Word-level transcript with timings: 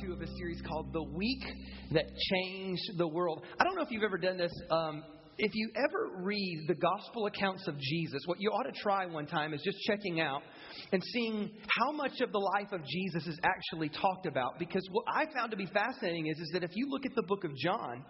two 0.00 0.12
of 0.12 0.20
a 0.20 0.26
series 0.36 0.60
called 0.66 0.92
The 0.92 1.02
Week 1.02 1.42
That 1.92 2.04
Changed 2.32 2.96
the 2.96 3.08
World. 3.08 3.42
I 3.58 3.64
don't 3.64 3.74
know 3.74 3.82
if 3.82 3.90
you've 3.90 4.02
ever 4.02 4.18
done 4.18 4.38
this. 4.38 4.52
Um, 4.70 5.02
if 5.38 5.52
you 5.54 5.70
ever 5.76 6.22
read 6.22 6.64
the 6.68 6.74
gospel 6.74 7.26
accounts 7.26 7.66
of 7.66 7.78
Jesus, 7.78 8.22
what 8.26 8.40
you 8.40 8.50
ought 8.50 8.72
to 8.72 8.80
try 8.80 9.06
one 9.06 9.26
time 9.26 9.52
is 9.52 9.62
just 9.62 9.78
checking 9.80 10.20
out 10.20 10.42
and 10.92 11.02
seeing 11.12 11.50
how 11.78 11.92
much 11.92 12.20
of 12.20 12.32
the 12.32 12.38
life 12.38 12.72
of 12.72 12.80
Jesus 12.86 13.26
is 13.26 13.38
actually 13.42 13.88
talked 13.88 14.26
about. 14.26 14.58
Because 14.58 14.86
what 14.92 15.04
I 15.08 15.24
found 15.34 15.50
to 15.50 15.56
be 15.56 15.66
fascinating 15.66 16.26
is, 16.28 16.38
is 16.38 16.50
that 16.52 16.62
if 16.62 16.70
you 16.74 16.88
look 16.88 17.04
at 17.04 17.14
the 17.14 17.22
book 17.22 17.44
of 17.44 17.54
John, 17.56 18.04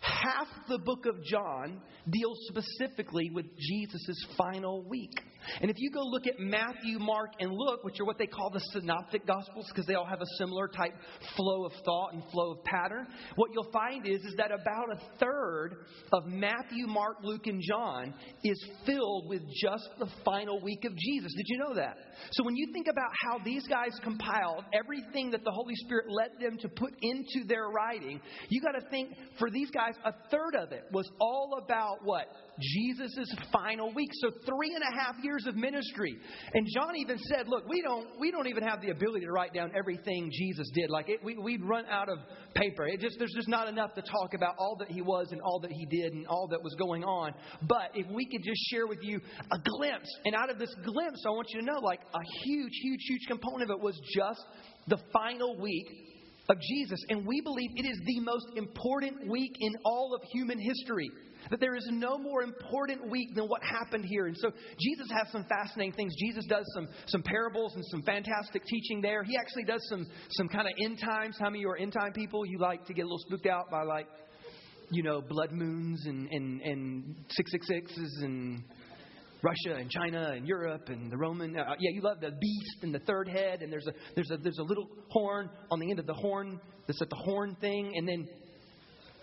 half 0.00 0.48
the 0.68 0.78
book 0.78 1.06
of 1.06 1.22
John 1.24 1.80
deals 2.10 2.38
specifically 2.48 3.30
with 3.32 3.46
Jesus' 3.58 4.26
final 4.36 4.84
week. 4.88 5.18
And 5.60 5.70
if 5.70 5.76
you 5.78 5.90
go 5.90 6.02
look 6.02 6.26
at 6.26 6.38
Matthew, 6.38 6.98
Mark, 6.98 7.30
and 7.40 7.50
Luke, 7.52 7.84
which 7.84 8.00
are 8.00 8.04
what 8.04 8.18
they 8.18 8.26
call 8.26 8.50
the 8.50 8.60
synoptic 8.72 9.26
gospels 9.26 9.66
because 9.68 9.86
they 9.86 9.94
all 9.94 10.06
have 10.06 10.20
a 10.20 10.26
similar 10.38 10.68
type 10.68 10.94
flow 11.36 11.66
of 11.66 11.72
thought 11.84 12.14
and 12.14 12.22
flow 12.30 12.52
of 12.52 12.64
pattern, 12.64 13.06
what 13.36 13.50
you'll 13.52 13.70
find 13.72 14.06
is, 14.06 14.20
is 14.20 14.34
that 14.36 14.50
about 14.50 14.90
a 14.92 15.18
third 15.18 15.76
of 16.12 16.26
Matthew, 16.26 16.86
Mark, 16.86 17.18
Luke, 17.22 17.46
and 17.46 17.62
John 17.62 18.14
is 18.42 18.62
filled 18.86 19.28
with 19.28 19.42
just 19.62 19.88
the 19.98 20.08
final 20.24 20.62
week 20.62 20.84
of 20.84 20.96
Jesus. 20.96 21.32
Did 21.34 21.46
you 21.48 21.58
know 21.58 21.74
that? 21.74 21.96
So 22.32 22.44
when 22.44 22.56
you 22.56 22.68
think 22.72 22.86
about 22.90 23.10
how 23.24 23.38
these 23.44 23.66
guys 23.66 23.92
compiled 24.02 24.64
everything 24.72 25.30
that 25.30 25.44
the 25.44 25.50
Holy 25.50 25.74
Spirit 25.76 26.06
led 26.08 26.30
them 26.40 26.58
to 26.58 26.68
put 26.68 26.92
into 27.00 27.46
their 27.46 27.68
writing, 27.68 28.20
you 28.48 28.60
got 28.60 28.78
to 28.78 28.88
think 28.90 29.10
for 29.38 29.50
these 29.50 29.70
guys, 29.70 29.94
a 30.04 30.12
third 30.30 30.54
of 30.56 30.72
it 30.72 30.84
was 30.92 31.10
all 31.20 31.60
about 31.62 31.98
what? 32.04 32.26
Jesus' 32.60 33.34
final 33.52 33.92
week. 33.94 34.10
So 34.14 34.30
three 34.46 34.74
and 34.74 34.82
a 34.82 35.00
half 35.00 35.16
years 35.22 35.46
of 35.46 35.56
ministry. 35.56 36.16
And 36.52 36.66
John 36.74 36.96
even 36.96 37.18
said, 37.18 37.48
look, 37.48 37.66
we 37.68 37.82
don't, 37.82 38.06
we 38.20 38.30
don't 38.30 38.46
even 38.46 38.62
have 38.62 38.80
the 38.80 38.90
ability 38.90 39.26
to 39.26 39.32
write 39.32 39.52
down 39.52 39.72
everything 39.76 40.30
Jesus 40.32 40.70
did. 40.74 40.90
Like 40.90 41.08
it, 41.08 41.20
we, 41.24 41.36
we'd 41.36 41.64
run 41.64 41.84
out 41.86 42.08
of 42.08 42.18
paper. 42.54 42.86
It 42.86 43.00
just, 43.00 43.16
there's 43.18 43.34
just 43.34 43.48
not 43.48 43.68
enough 43.68 43.94
to 43.94 44.02
talk 44.02 44.34
about 44.34 44.54
all 44.58 44.76
that 44.78 44.88
he 44.88 45.02
was 45.02 45.28
and 45.32 45.40
all 45.40 45.60
that 45.60 45.72
he 45.72 45.86
did 45.86 46.12
and 46.12 46.26
all 46.26 46.48
that 46.48 46.62
was 46.62 46.74
going 46.78 47.02
on. 47.02 47.32
But 47.62 47.90
if 47.94 48.06
we 48.10 48.26
could 48.26 48.42
just 48.44 48.60
share 48.70 48.86
with 48.86 49.00
you 49.02 49.20
a 49.50 49.58
glimpse, 49.58 50.08
and 50.24 50.34
out 50.34 50.50
of 50.50 50.58
this 50.58 50.74
glimpse, 50.84 51.22
I 51.26 51.30
want 51.30 51.48
you 51.50 51.60
to 51.60 51.66
know, 51.66 51.80
like 51.80 52.00
a 52.14 52.20
huge, 52.44 52.72
huge, 52.82 53.00
huge 53.08 53.26
component 53.28 53.70
of 53.70 53.70
it 53.70 53.82
was 53.82 53.98
just 54.14 54.44
the 54.88 54.98
final 55.12 55.58
week 55.60 55.86
of 56.48 56.56
Jesus. 56.60 57.00
And 57.08 57.26
we 57.26 57.40
believe 57.40 57.70
it 57.76 57.86
is 57.86 57.98
the 58.04 58.20
most 58.20 58.46
important 58.56 59.28
week 59.28 59.52
in 59.60 59.74
all 59.84 60.14
of 60.14 60.22
human 60.32 60.58
history. 60.58 61.10
That 61.50 61.60
there 61.60 61.76
is 61.76 61.86
no 61.92 62.16
more 62.16 62.42
important 62.42 63.10
week 63.10 63.34
than 63.34 63.44
what 63.44 63.62
happened 63.62 64.06
here. 64.06 64.26
And 64.26 64.36
so 64.36 64.50
Jesus 64.80 65.08
has 65.10 65.30
some 65.30 65.44
fascinating 65.44 65.92
things. 65.92 66.14
Jesus 66.18 66.46
does 66.46 66.64
some, 66.74 66.88
some 67.06 67.22
parables 67.22 67.74
and 67.74 67.84
some 67.90 68.02
fantastic 68.02 68.64
teaching 68.64 69.02
there. 69.02 69.22
He 69.24 69.36
actually 69.36 69.64
does 69.64 69.86
some, 69.90 70.06
some 70.30 70.48
kind 70.48 70.66
of 70.66 70.72
end 70.82 71.00
times. 71.00 71.36
How 71.38 71.50
many 71.50 71.58
of 71.58 71.62
you 71.62 71.68
are 71.68 71.76
end 71.76 71.92
time 71.92 72.12
people? 72.12 72.46
You 72.46 72.58
like 72.58 72.86
to 72.86 72.94
get 72.94 73.02
a 73.02 73.04
little 73.04 73.18
spooked 73.26 73.46
out 73.46 73.70
by 73.70 73.82
like, 73.82 74.06
you 74.90 75.02
know, 75.02 75.20
blood 75.20 75.52
moons 75.52 76.06
and, 76.06 76.28
and, 76.30 76.60
and 76.62 77.16
666s 77.28 78.22
and 78.22 78.62
Russia 79.44 79.78
and 79.78 79.90
China 79.90 80.32
and 80.34 80.48
Europe 80.48 80.88
and 80.88 81.12
the 81.12 81.16
Roman. 81.16 81.56
Uh, 81.56 81.74
yeah, 81.78 81.90
you 81.92 82.00
love 82.00 82.20
the 82.20 82.30
beast 82.30 82.78
and 82.82 82.94
the 82.94 83.00
third 83.00 83.28
head, 83.28 83.60
and 83.60 83.70
there's 83.70 83.86
a 83.86 83.92
there's 84.14 84.30
a 84.30 84.38
there's 84.38 84.58
a 84.58 84.62
little 84.62 84.88
horn 85.08 85.50
on 85.70 85.78
the 85.78 85.90
end 85.90 85.98
of 85.98 86.06
the 86.06 86.14
horn 86.14 86.58
that's 86.86 87.02
at 87.02 87.10
the 87.10 87.16
horn 87.16 87.54
thing, 87.60 87.92
and 87.94 88.08
then 88.08 88.26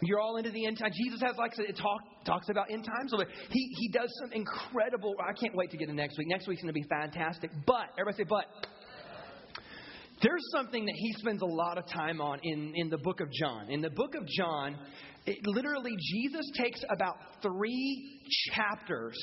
you're 0.03 0.19
all 0.19 0.37
into 0.37 0.51
the 0.51 0.65
end 0.65 0.77
time. 0.77 0.91
Jesus 0.93 1.21
has 1.21 1.35
like 1.37 1.51
it 1.57 1.75
talk, 1.75 2.01
talks 2.25 2.49
about 2.49 2.71
end 2.71 2.85
times. 2.85 3.13
He 3.49 3.75
he 3.79 3.89
does 3.89 4.11
some 4.19 4.31
incredible. 4.33 5.15
I 5.19 5.33
can't 5.33 5.55
wait 5.55 5.71
to 5.71 5.77
get 5.77 5.87
to 5.87 5.93
next 5.93 6.17
week. 6.19 6.27
Next 6.27 6.47
week's 6.47 6.61
going 6.61 6.73
to 6.73 6.79
be 6.79 6.87
fantastic. 6.87 7.49
But 7.65 7.87
everybody 7.97 8.23
say 8.23 8.27
but. 8.29 8.45
There's 10.23 10.43
something 10.51 10.85
that 10.85 10.93
he 10.95 11.13
spends 11.13 11.41
a 11.41 11.47
lot 11.47 11.79
of 11.79 11.87
time 11.87 12.21
on 12.21 12.37
in, 12.43 12.73
in 12.75 12.89
the 12.91 12.99
book 12.99 13.21
of 13.21 13.27
John. 13.31 13.71
In 13.71 13.81
the 13.81 13.89
book 13.89 14.13
of 14.13 14.27
John, 14.27 14.77
it, 15.25 15.39
literally, 15.47 15.95
Jesus 15.99 16.45
takes 16.55 16.83
about 16.91 17.15
three 17.41 18.21
chapters 18.53 19.17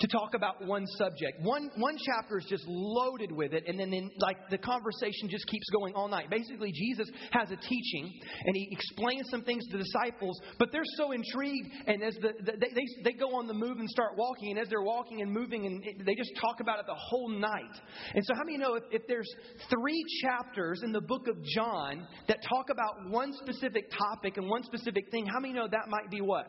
to 0.00 0.06
talk 0.06 0.34
about 0.34 0.64
one 0.64 0.86
subject. 0.96 1.40
One, 1.42 1.70
one 1.76 1.96
chapter 1.98 2.38
is 2.38 2.46
just 2.48 2.64
loaded 2.66 3.32
with 3.32 3.52
it, 3.52 3.64
and 3.66 3.78
then, 3.78 3.90
then 3.90 4.10
like 4.20 4.36
the 4.50 4.58
conversation 4.58 5.28
just 5.28 5.46
keeps 5.46 5.68
going 5.70 5.94
all 5.94 6.08
night. 6.08 6.30
Basically, 6.30 6.72
Jesus 6.72 7.08
has 7.32 7.50
a 7.50 7.56
teaching, 7.56 8.12
and 8.44 8.54
he 8.54 8.68
explains 8.70 9.28
some 9.30 9.42
things 9.42 9.66
to 9.70 9.78
the 9.78 9.84
disciples, 9.84 10.40
but 10.58 10.70
they're 10.72 10.82
so 10.96 11.12
intrigued, 11.12 11.68
and 11.86 12.02
as 12.02 12.14
the, 12.16 12.32
the 12.44 12.52
they, 12.52 12.70
they, 12.74 12.86
they 13.04 13.12
go 13.12 13.36
on 13.36 13.46
the 13.46 13.54
move 13.54 13.78
and 13.78 13.88
start 13.88 14.12
walking, 14.16 14.50
and 14.50 14.58
as 14.58 14.68
they're 14.68 14.82
walking 14.82 15.22
and 15.22 15.32
moving, 15.32 15.66
and 15.66 15.84
it, 15.84 16.04
they 16.04 16.14
just 16.14 16.32
talk 16.40 16.60
about 16.60 16.78
it 16.78 16.86
the 16.86 16.94
whole 16.96 17.28
night. 17.28 17.74
And 18.14 18.24
so, 18.24 18.34
how 18.34 18.44
many 18.44 18.58
know 18.58 18.74
if, 18.74 18.84
if 18.90 19.02
there's 19.08 19.28
three 19.68 20.04
chapters 20.22 20.82
in 20.84 20.92
the 20.92 21.00
book 21.00 21.26
of 21.28 21.42
John 21.44 22.06
that 22.28 22.38
talk 22.48 22.70
about 22.70 23.10
one 23.10 23.32
specific 23.32 23.90
topic 23.90 24.36
and 24.36 24.48
one 24.48 24.62
specific 24.64 25.10
thing, 25.10 25.26
how 25.26 25.40
many 25.40 25.54
know 25.54 25.66
that 25.68 25.88
might 25.88 26.10
be 26.10 26.20
what? 26.20 26.46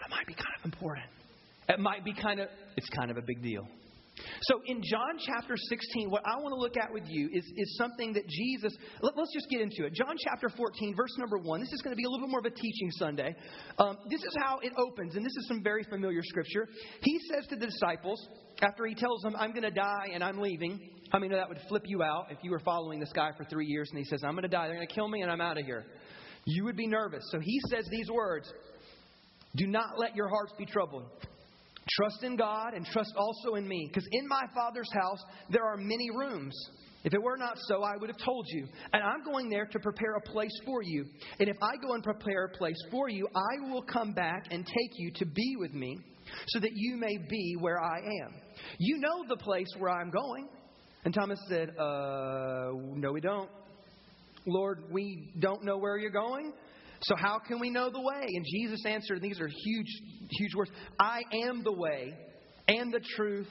That 0.00 0.10
might 0.10 0.26
be 0.26 0.34
kind 0.34 0.54
of 0.58 0.64
important. 0.64 1.19
It 1.70 1.80
might 1.80 2.04
be 2.04 2.12
kind 2.12 2.40
of, 2.40 2.48
it's 2.76 2.88
kind 2.90 3.10
of 3.10 3.16
a 3.16 3.22
big 3.22 3.42
deal. 3.42 3.66
So 4.42 4.60
in 4.66 4.82
John 4.82 5.18
chapter 5.18 5.54
16, 5.56 6.10
what 6.10 6.22
I 6.26 6.36
want 6.40 6.52
to 6.52 6.60
look 6.60 6.76
at 6.76 6.92
with 6.92 7.04
you 7.06 7.28
is, 7.32 7.44
is 7.56 7.76
something 7.76 8.12
that 8.14 8.26
Jesus, 8.28 8.76
let, 9.00 9.16
us 9.16 9.28
just 9.32 9.48
get 9.48 9.60
into 9.60 9.84
it. 9.86 9.94
John 9.94 10.16
chapter 10.18 10.48
14, 10.48 10.94
verse 10.96 11.16
number 11.18 11.38
1. 11.38 11.60
This 11.60 11.72
is 11.72 11.80
going 11.82 11.92
to 11.92 11.96
be 11.96 12.04
a 12.04 12.08
little 12.08 12.26
bit 12.26 12.30
more 12.30 12.40
of 12.40 12.46
a 12.46 12.50
teaching 12.50 12.90
Sunday. 12.92 13.34
Um, 13.78 13.96
this 14.10 14.20
is 14.20 14.36
how 14.38 14.58
it 14.62 14.72
opens, 14.76 15.16
and 15.16 15.24
this 15.24 15.32
is 15.38 15.46
some 15.48 15.62
very 15.62 15.84
familiar 15.84 16.22
scripture. 16.22 16.68
He 17.02 17.18
says 17.32 17.46
to 17.48 17.56
the 17.56 17.66
disciples, 17.66 18.20
after 18.62 18.84
he 18.86 18.94
tells 18.94 19.22
them, 19.22 19.36
I'm 19.36 19.50
going 19.50 19.62
to 19.62 19.70
die 19.70 20.08
and 20.12 20.22
I'm 20.22 20.38
leaving, 20.38 20.80
I 21.12 21.18
mean, 21.18 21.30
that 21.32 21.48
would 21.48 21.60
flip 21.68 21.84
you 21.86 22.02
out 22.02 22.26
if 22.30 22.38
you 22.42 22.50
were 22.50 22.60
following 22.60 23.00
this 23.00 23.12
guy 23.14 23.30
for 23.36 23.44
three 23.44 23.66
years 23.66 23.88
and 23.90 23.98
he 23.98 24.04
says, 24.04 24.22
I'm 24.24 24.32
going 24.32 24.42
to 24.42 24.48
die, 24.48 24.66
they're 24.66 24.76
going 24.76 24.88
to 24.88 24.94
kill 24.94 25.08
me, 25.08 25.22
and 25.22 25.30
I'm 25.30 25.40
out 25.40 25.58
of 25.58 25.64
here. 25.64 25.84
You 26.44 26.64
would 26.64 26.76
be 26.76 26.86
nervous. 26.86 27.22
So 27.30 27.38
he 27.40 27.60
says 27.68 27.86
these 27.90 28.10
words 28.10 28.52
Do 29.56 29.66
not 29.66 29.98
let 29.98 30.16
your 30.16 30.28
hearts 30.28 30.52
be 30.58 30.66
troubled. 30.66 31.04
Trust 31.96 32.22
in 32.22 32.36
God 32.36 32.74
and 32.74 32.86
trust 32.86 33.12
also 33.16 33.56
in 33.56 33.66
me, 33.66 33.88
because 33.88 34.06
in 34.12 34.28
my 34.28 34.42
Father's 34.54 34.90
house 34.92 35.22
there 35.50 35.64
are 35.64 35.76
many 35.76 36.08
rooms. 36.10 36.54
If 37.02 37.14
it 37.14 37.22
were 37.22 37.36
not 37.36 37.56
so, 37.66 37.82
I 37.82 37.96
would 37.98 38.10
have 38.10 38.18
told 38.24 38.46
you. 38.48 38.68
And 38.92 39.02
I'm 39.02 39.24
going 39.24 39.48
there 39.48 39.66
to 39.66 39.78
prepare 39.80 40.16
a 40.16 40.20
place 40.20 40.52
for 40.66 40.82
you. 40.82 41.06
And 41.38 41.48
if 41.48 41.56
I 41.62 41.76
go 41.82 41.94
and 41.94 42.04
prepare 42.04 42.44
a 42.44 42.58
place 42.58 42.76
for 42.90 43.08
you, 43.08 43.26
I 43.34 43.70
will 43.70 43.82
come 43.82 44.12
back 44.12 44.48
and 44.50 44.66
take 44.66 44.98
you 44.98 45.10
to 45.16 45.24
be 45.24 45.56
with 45.58 45.72
me, 45.72 45.98
so 46.48 46.60
that 46.60 46.72
you 46.74 46.96
may 46.96 47.16
be 47.28 47.56
where 47.58 47.80
I 47.80 47.98
am. 47.98 48.34
You 48.78 48.98
know 48.98 49.24
the 49.28 49.36
place 49.36 49.68
where 49.78 49.90
I'm 49.90 50.10
going. 50.10 50.48
And 51.04 51.14
Thomas 51.14 51.40
said, 51.48 51.70
Uh, 51.70 52.72
no, 52.94 53.12
we 53.12 53.20
don't. 53.20 53.48
Lord, 54.46 54.84
we 54.90 55.32
don't 55.38 55.64
know 55.64 55.78
where 55.78 55.96
you're 55.98 56.10
going. 56.10 56.52
So 57.02 57.14
how 57.16 57.38
can 57.38 57.60
we 57.60 57.70
know 57.70 57.90
the 57.90 58.00
way? 58.00 58.26
And 58.26 58.44
Jesus 58.44 58.84
answered, 58.84 59.22
these 59.22 59.40
are 59.40 59.48
huge, 59.48 60.02
huge 60.30 60.54
words. 60.54 60.70
I 60.98 61.22
am 61.44 61.62
the 61.64 61.72
way 61.72 62.14
and 62.68 62.92
the 62.92 63.00
truth 63.16 63.48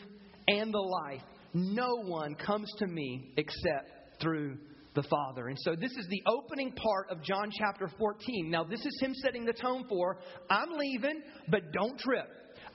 and 0.47 0.73
the 0.73 0.79
life. 0.79 1.21
No 1.53 2.03
one 2.03 2.35
comes 2.35 2.71
to 2.77 2.87
me 2.87 3.33
except 3.37 4.21
through 4.21 4.57
the 4.95 5.03
Father. 5.03 5.47
And 5.47 5.57
so 5.61 5.75
this 5.75 5.91
is 5.91 6.07
the 6.09 6.21
opening 6.27 6.73
part 6.73 7.09
of 7.09 7.23
John 7.23 7.49
chapter 7.57 7.89
14. 7.97 8.49
Now, 8.49 8.63
this 8.63 8.79
is 8.85 8.99
him 9.01 9.13
setting 9.15 9.45
the 9.45 9.53
tone 9.53 9.85
for 9.89 10.19
I'm 10.49 10.71
leaving, 10.77 11.21
but 11.49 11.71
don't 11.71 11.97
trip. 11.99 12.27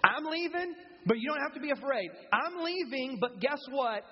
I'm 0.05 0.25
leaving, 0.25 0.75
but 1.07 1.19
you 1.19 1.29
don't 1.29 1.41
have 1.41 1.55
to 1.55 1.61
be 1.61 1.71
afraid. 1.71 2.11
I'm 2.33 2.63
leaving, 2.63 3.19
but 3.21 3.41
guess 3.41 3.61
what? 3.71 4.03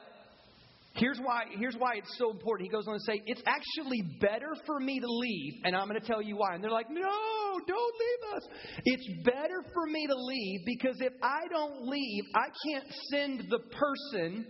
Here's 0.95 1.19
why, 1.19 1.45
here's 1.59 1.75
why 1.77 1.95
it's 1.95 2.19
so 2.19 2.31
important. 2.31 2.69
He 2.69 2.73
goes 2.73 2.87
on 2.87 2.95
to 2.95 3.01
say, 3.07 3.23
It's 3.25 3.43
actually 3.47 4.03
better 4.21 4.55
for 4.67 4.79
me 4.79 5.01
to 5.01 5.07
leave, 5.07 5.55
and 5.65 5.75
I'm 5.75 5.89
going 5.89 6.01
to 6.01 6.07
tell 6.07 6.21
you 6.21 6.37
why. 6.37 6.55
And 6.55 6.63
they're 6.63 6.71
like, 6.71 6.91
No, 6.91 7.61
don't 7.67 7.95
leave 7.95 8.35
us. 8.37 8.43
It's 8.85 9.25
better 9.25 9.65
for 9.73 9.87
me 9.87 10.07
to 10.07 10.15
leave 10.15 10.61
because 10.67 10.97
if 11.01 11.15
I 11.23 11.49
don't 11.51 11.89
leave, 11.89 12.25
I 12.35 12.49
can't 12.69 12.93
send 13.11 13.45
the 13.49 13.59
person 13.59 14.47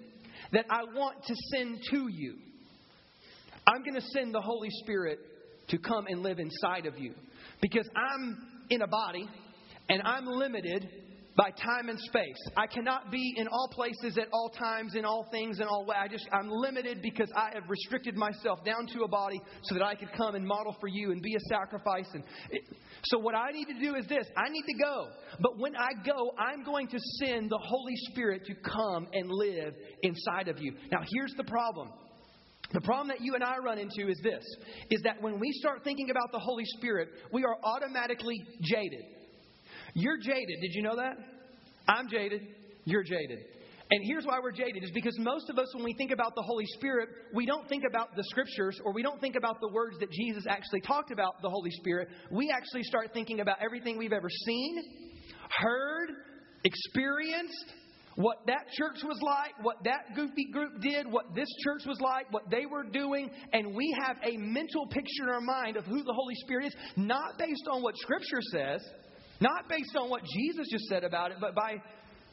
that 0.53 0.67
I 0.69 0.83
want 0.83 1.25
to 1.27 1.35
send 1.53 1.79
to 1.91 2.09
you. 2.09 2.37
I'm 3.67 3.83
going 3.85 3.94
to 3.94 4.06
send 4.12 4.35
the 4.35 4.41
Holy 4.41 4.71
Spirit 4.83 5.21
to 5.69 5.79
come 5.79 6.06
and 6.09 6.23
live 6.23 6.41
inside 6.41 6.87
of 6.87 6.99
you 6.99 7.15
because 7.61 7.89
I'm 7.94 8.37
in 8.69 8.83
a 8.83 8.89
body 8.89 9.29
and 9.89 10.03
I'm 10.05 10.27
limited 10.27 10.89
by 11.37 11.50
time 11.50 11.88
and 11.88 11.99
space. 11.99 12.37
I 12.56 12.67
cannot 12.67 13.11
be 13.11 13.34
in 13.37 13.49
all 13.49 13.69
places 13.73 14.19
at 14.19 14.29
all 14.32 14.50
times, 14.50 14.94
in 14.94 15.05
all 15.05 15.26
things, 15.31 15.61
in 15.61 15.67
all 15.67 15.84
ways. 15.87 15.99
I 16.00 16.08
just 16.08 16.29
I'm 16.32 16.50
limited 16.50 17.00
because 17.02 17.31
I 17.34 17.50
have 17.55 17.69
restricted 17.69 18.17
myself 18.17 18.64
down 18.64 18.87
to 18.88 19.05
a 19.05 19.08
body 19.08 19.40
so 19.62 19.75
that 19.75 19.82
I 19.84 19.94
could 19.94 20.12
come 20.17 20.34
and 20.34 20.46
model 20.46 20.76
for 20.81 20.88
you 20.88 21.11
and 21.12 21.23
be 21.23 21.34
a 21.34 21.40
sacrifice. 21.49 22.08
And 22.12 22.23
it, 22.50 22.62
so 23.05 23.19
what 23.19 23.34
I 23.34 23.50
need 23.50 23.67
to 23.67 23.81
do 23.81 23.94
is 23.94 24.06
this: 24.06 24.26
I 24.37 24.49
need 24.50 24.64
to 24.67 24.84
go. 24.84 25.08
But 25.40 25.58
when 25.58 25.75
I 25.76 25.90
go, 26.05 26.32
I'm 26.38 26.64
going 26.64 26.88
to 26.88 26.99
send 27.20 27.50
the 27.50 27.61
Holy 27.62 27.96
Spirit 28.11 28.44
to 28.46 28.55
come 28.55 29.08
and 29.12 29.31
live 29.31 29.75
inside 30.02 30.49
of 30.49 30.58
you. 30.61 30.75
Now, 30.90 31.00
here's 31.14 31.32
the 31.37 31.44
problem. 31.44 31.88
The 32.73 32.81
problem 32.81 33.08
that 33.08 33.20
you 33.20 33.34
and 33.34 33.44
I 33.44 33.58
run 33.58 33.79
into 33.79 34.08
is 34.08 34.19
this 34.23 34.44
is 34.90 35.02
that 35.02 35.20
when 35.20 35.38
we 35.38 35.52
start 35.52 35.84
thinking 35.84 36.11
about 36.11 36.32
the 36.32 36.38
Holy 36.38 36.64
Spirit, 36.79 37.08
we 37.32 37.44
are 37.44 37.56
automatically 37.64 38.38
jaded. 38.62 39.22
You're 39.94 40.19
jaded. 40.19 40.61
Did 40.61 40.75
you 40.75 40.83
know 40.83 40.97
that? 40.97 41.17
I'm 41.89 42.09
jaded. 42.09 42.43
You're 42.85 43.03
jaded. 43.03 43.39
And 43.91 44.00
here's 44.05 44.25
why 44.25 44.39
we're 44.43 44.53
jaded 44.53 44.83
is 44.83 44.91
because 44.93 45.19
most 45.19 45.50
of 45.50 45.59
us, 45.59 45.69
when 45.75 45.85
we 45.85 45.93
think 45.93 46.12
about 46.12 46.35
the 46.35 46.43
Holy 46.43 46.65
Spirit, 46.67 47.11
we 47.35 47.44
don't 47.44 47.69
think 47.69 47.85
about 47.87 48.17
the 48.17 48.25
scriptures 48.25 48.81
or 48.85 48.93
we 48.93 49.03
don't 49.03 49.21
think 49.21 49.37
about 49.37 49.61
the 49.61 49.69
words 49.69 49.99
that 50.00 50.11
Jesus 50.11 50.47
actually 50.49 50.81
talked 50.81 51.11
about 51.11 51.43
the 51.43 51.50
Holy 51.50 51.71
Spirit. 51.73 52.09
We 52.31 52.50
actually 52.50 52.85
start 52.85 53.11
thinking 53.12 53.41
about 53.41 53.59
everything 53.62 53.99
we've 53.99 54.15
ever 54.15 54.31
seen, 54.31 54.83
heard, 55.59 56.09
experienced, 56.65 57.75
what 58.17 58.39
that 58.47 58.67
church 58.73 59.03
was 59.05 59.19
like, 59.23 59.53
what 59.62 59.77
that 59.85 60.15
goofy 60.15 60.47
group 60.53 60.81
did, 60.81 61.11
what 61.11 61.35
this 61.35 61.49
church 61.65 61.83
was 61.87 62.00
like, 62.00 62.33
what 62.33 62.50
they 62.50 62.65
were 62.65 62.85
doing, 62.85 63.31
and 63.53 63.75
we 63.75 63.94
have 64.06 64.17
a 64.25 64.37
mental 64.39 64.87
picture 64.87 65.25
in 65.25 65.29
our 65.29 65.41
mind 65.41 65.77
of 65.77 65.85
who 65.85 66.03
the 66.03 66.12
Holy 66.12 66.35
Spirit 66.37 66.67
is, 66.67 66.75
not 66.97 67.39
based 67.39 67.67
on 67.71 67.83
what 67.83 67.97
Scripture 67.99 68.41
says, 68.53 68.83
not 69.43 69.69
based 69.69 69.97
on 69.97 70.09
what 70.09 70.23
Jesus 70.25 70.69
just 70.71 70.85
said 70.87 71.05
about 71.05 71.33
it, 71.33 71.39
but 71.41 71.55
by 71.55 71.83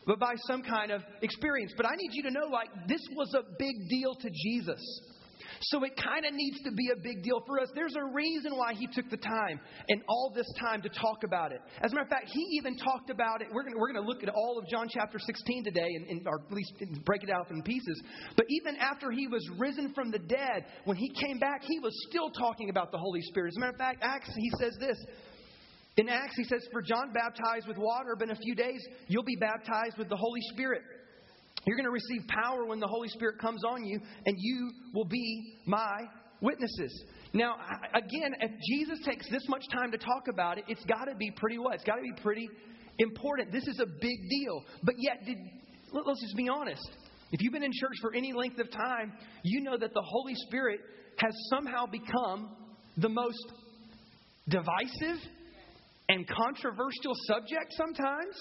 but 0.05 0.19
by 0.19 0.33
some 0.47 0.63
kind 0.63 0.91
of 0.91 1.01
experience. 1.21 1.73
But 1.77 1.85
I 1.85 1.95
need 1.95 2.09
you 2.13 2.23
to 2.23 2.31
know, 2.31 2.47
like, 2.51 2.69
this 2.87 3.01
was 3.15 3.31
a 3.35 3.43
big 3.59 3.75
deal 3.89 4.15
to 4.15 4.29
Jesus. 4.31 4.81
So 5.61 5.83
it 5.83 5.91
kind 5.97 6.25
of 6.25 6.33
needs 6.33 6.61
to 6.63 6.71
be 6.71 6.89
a 6.89 6.95
big 6.95 7.21
deal 7.23 7.41
for 7.45 7.59
us. 7.59 7.67
There's 7.75 7.95
a 7.95 8.13
reason 8.13 8.55
why 8.55 8.73
he 8.73 8.87
took 8.87 9.09
the 9.09 9.17
time 9.17 9.59
and 9.89 10.01
all 10.07 10.31
this 10.33 10.47
time 10.59 10.81
to 10.81 10.89
talk 10.89 11.23
about 11.25 11.51
it. 11.51 11.59
As 11.81 11.91
a 11.91 11.95
matter 11.95 12.05
of 12.05 12.09
fact, 12.09 12.29
he 12.31 12.41
even 12.57 12.77
talked 12.77 13.09
about 13.09 13.41
it. 13.41 13.47
We're 13.51 13.63
going 13.63 13.75
we're 13.77 13.93
to 13.93 14.01
look 14.01 14.23
at 14.23 14.29
all 14.29 14.57
of 14.57 14.67
John 14.69 14.87
chapter 14.89 15.19
16 15.19 15.65
today, 15.65 15.89
and, 15.95 16.07
and, 16.07 16.27
or 16.27 16.41
at 16.45 16.51
least 16.53 16.73
break 17.05 17.23
it 17.23 17.29
out 17.29 17.51
in 17.51 17.61
pieces. 17.63 18.01
But 18.37 18.45
even 18.49 18.77
after 18.77 19.11
he 19.11 19.27
was 19.27 19.45
risen 19.57 19.93
from 19.93 20.11
the 20.11 20.19
dead, 20.19 20.65
when 20.85 20.97
he 20.97 21.09
came 21.09 21.39
back, 21.39 21.61
he 21.63 21.79
was 21.79 21.93
still 22.09 22.29
talking 22.31 22.69
about 22.69 22.91
the 22.91 22.97
Holy 22.97 23.21
Spirit. 23.23 23.49
As 23.49 23.57
a 23.57 23.59
matter 23.59 23.73
of 23.73 23.77
fact, 23.77 23.99
Acts, 24.01 24.31
he 24.35 24.51
says 24.59 24.77
this. 24.79 24.97
In 25.99 26.07
Acts, 26.07 26.37
he 26.37 26.45
says, 26.45 26.65
For 26.71 26.81
John 26.81 27.11
baptized 27.11 27.67
with 27.67 27.77
water, 27.77 28.15
but 28.17 28.29
in 28.29 28.31
a 28.31 28.39
few 28.39 28.55
days, 28.55 28.81
you'll 29.09 29.21
be 29.21 29.35
baptized 29.35 29.97
with 29.97 30.07
the 30.07 30.15
Holy 30.15 30.39
Spirit. 30.53 30.81
You're 31.67 31.75
going 31.75 31.87
to 31.87 31.91
receive 31.91 32.25
power 32.29 32.65
when 32.65 32.79
the 32.79 32.87
Holy 32.87 33.09
Spirit 33.09 33.37
comes 33.37 33.65
on 33.65 33.83
you, 33.83 33.99
and 34.25 34.37
you 34.39 34.71
will 34.93 35.03
be 35.03 35.57
my 35.65 36.05
witnesses. 36.39 37.03
Now, 37.33 37.55
again, 37.93 38.33
if 38.39 38.51
Jesus 38.69 39.05
takes 39.05 39.29
this 39.29 39.43
much 39.49 39.65
time 39.73 39.91
to 39.91 39.97
talk 39.97 40.29
about 40.31 40.57
it, 40.57 40.63
it's 40.69 40.85
got 40.85 41.03
to 41.11 41.15
be 41.15 41.31
pretty 41.31 41.57
what? 41.57 41.75
It's 41.75 41.83
got 41.83 41.97
to 41.97 42.01
be 42.01 42.13
pretty 42.21 42.47
important. 42.97 43.51
This 43.51 43.67
is 43.67 43.81
a 43.81 43.85
big 43.85 44.29
deal. 44.29 44.63
But 44.83 44.95
yet, 44.99 45.25
did, 45.25 45.37
let's 45.91 46.21
just 46.21 46.37
be 46.37 46.47
honest. 46.47 46.89
If 47.33 47.41
you've 47.41 47.51
been 47.51 47.63
in 47.63 47.73
church 47.73 47.97
for 47.99 48.15
any 48.15 48.31
length 48.31 48.57
of 48.59 48.71
time, 48.71 49.11
you 49.43 49.59
know 49.59 49.77
that 49.77 49.93
the 49.93 50.03
Holy 50.05 50.35
Spirit 50.47 50.79
has 51.17 51.33
somehow 51.49 51.87
become 51.87 52.55
the 52.95 53.09
most 53.09 53.51
divisive 54.47 55.19
and 56.09 56.27
controversial 56.27 57.13
subject 57.27 57.73
sometimes 57.77 58.35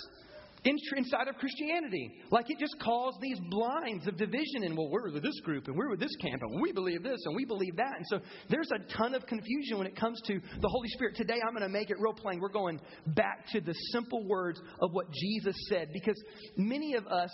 inside 0.65 1.29
of 1.29 1.37
Christianity. 1.37 2.11
Like 2.31 2.47
it 2.51 2.59
just 2.59 2.77
caused 2.81 3.19
these 3.21 3.39
blinds 3.51 4.07
of 4.07 4.17
division 4.17 4.65
and, 4.65 4.77
well, 4.77 4.89
we're 4.91 5.13
with 5.13 5.23
this 5.23 5.39
group 5.41 5.69
and 5.69 5.77
we're 5.77 5.91
with 5.91 6.01
this 6.01 6.15
camp 6.21 6.43
and 6.43 6.61
we 6.61 6.73
believe 6.73 7.03
this 7.03 7.21
and 7.25 7.37
we 7.37 7.45
believe 7.45 7.77
that. 7.77 7.93
And 7.97 8.07
so 8.09 8.21
there's 8.49 8.71
a 8.73 8.93
ton 8.93 9.15
of 9.15 9.27
confusion 9.27 9.79
when 9.79 9.87
it 9.87 9.97
comes 9.97 10.21
to 10.27 10.41
the 10.61 10.69
Holy 10.69 10.89
Spirit. 10.89 11.15
Today 11.17 11.39
I'm 11.47 11.55
going 11.55 11.63
to 11.63 11.73
make 11.73 11.91
it 11.91 11.97
real 12.01 12.13
plain. 12.15 12.41
We're 12.41 12.49
going 12.49 12.81
back 13.09 13.47
to 13.53 13.61
the 13.61 13.75
simple 13.93 14.27
words 14.27 14.61
of 14.81 14.93
what 14.93 15.07
Jesus 15.13 15.57
said 15.69 15.89
because 15.93 16.21
many 16.57 16.95
of 16.95 17.07
us 17.07 17.31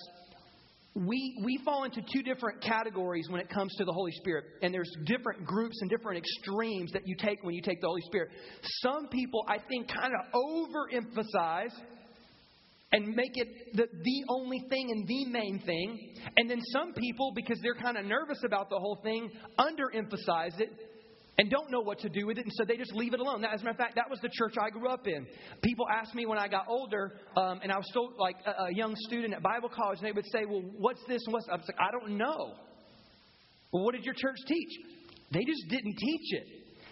we, 0.94 1.36
we 1.44 1.58
fall 1.64 1.84
into 1.84 2.00
two 2.12 2.22
different 2.22 2.62
categories 2.62 3.26
when 3.28 3.40
it 3.40 3.48
comes 3.48 3.74
to 3.76 3.84
the 3.84 3.92
Holy 3.92 4.12
Spirit. 4.12 4.44
And 4.62 4.72
there's 4.72 4.90
different 5.06 5.44
groups 5.44 5.76
and 5.80 5.90
different 5.90 6.18
extremes 6.18 6.92
that 6.92 7.02
you 7.06 7.16
take 7.16 7.42
when 7.42 7.54
you 7.54 7.62
take 7.62 7.80
the 7.80 7.88
Holy 7.88 8.02
Spirit. 8.02 8.30
Some 8.82 9.08
people, 9.08 9.44
I 9.48 9.58
think, 9.68 9.88
kind 9.88 10.12
of 10.14 10.32
overemphasize 10.32 11.72
and 12.92 13.08
make 13.08 13.32
it 13.34 13.48
the, 13.74 13.86
the 14.04 14.24
only 14.28 14.64
thing 14.70 14.92
and 14.92 15.06
the 15.08 15.24
main 15.26 15.60
thing. 15.66 16.14
And 16.36 16.48
then 16.48 16.60
some 16.72 16.92
people, 16.92 17.32
because 17.34 17.58
they're 17.60 17.74
kind 17.74 17.96
of 17.96 18.04
nervous 18.04 18.44
about 18.44 18.70
the 18.70 18.78
whole 18.78 19.00
thing, 19.02 19.30
underemphasize 19.58 20.60
it 20.60 20.70
and 21.38 21.50
don't 21.50 21.70
know 21.70 21.80
what 21.80 21.98
to 22.00 22.08
do 22.08 22.26
with 22.26 22.38
it, 22.38 22.44
and 22.44 22.52
so 22.54 22.64
they 22.64 22.76
just 22.76 22.92
leave 22.92 23.12
it 23.12 23.20
alone. 23.20 23.44
As 23.44 23.60
a 23.60 23.64
matter 23.64 23.70
of 23.70 23.76
fact, 23.76 23.96
that 23.96 24.08
was 24.08 24.20
the 24.20 24.30
church 24.32 24.54
I 24.60 24.70
grew 24.70 24.88
up 24.88 25.06
in. 25.06 25.26
People 25.62 25.86
asked 25.90 26.14
me 26.14 26.26
when 26.26 26.38
I 26.38 26.46
got 26.46 26.66
older, 26.68 27.12
um, 27.36 27.60
and 27.62 27.72
I 27.72 27.76
was 27.76 27.86
still 27.88 28.12
like 28.18 28.36
a, 28.46 28.64
a, 28.64 28.74
young 28.74 28.94
student 29.08 29.34
at 29.34 29.42
Bible 29.42 29.68
college, 29.68 29.98
and 29.98 30.06
they 30.06 30.12
would 30.12 30.26
say, 30.26 30.44
"Well, 30.46 30.62
what's 30.78 31.00
this 31.08 31.22
and 31.26 31.32
what's?" 31.32 31.48
I 31.48 31.56
was 31.56 31.66
like, 31.66 31.80
"I 31.80 31.90
don't 31.90 32.16
know." 32.16 32.54
Well, 33.72 33.84
what 33.84 33.94
did 33.94 34.04
your 34.04 34.14
church 34.14 34.38
teach? 34.46 34.70
They 35.32 35.44
just 35.44 35.68
didn't 35.68 35.96
teach 35.98 36.32
it. 36.32 36.46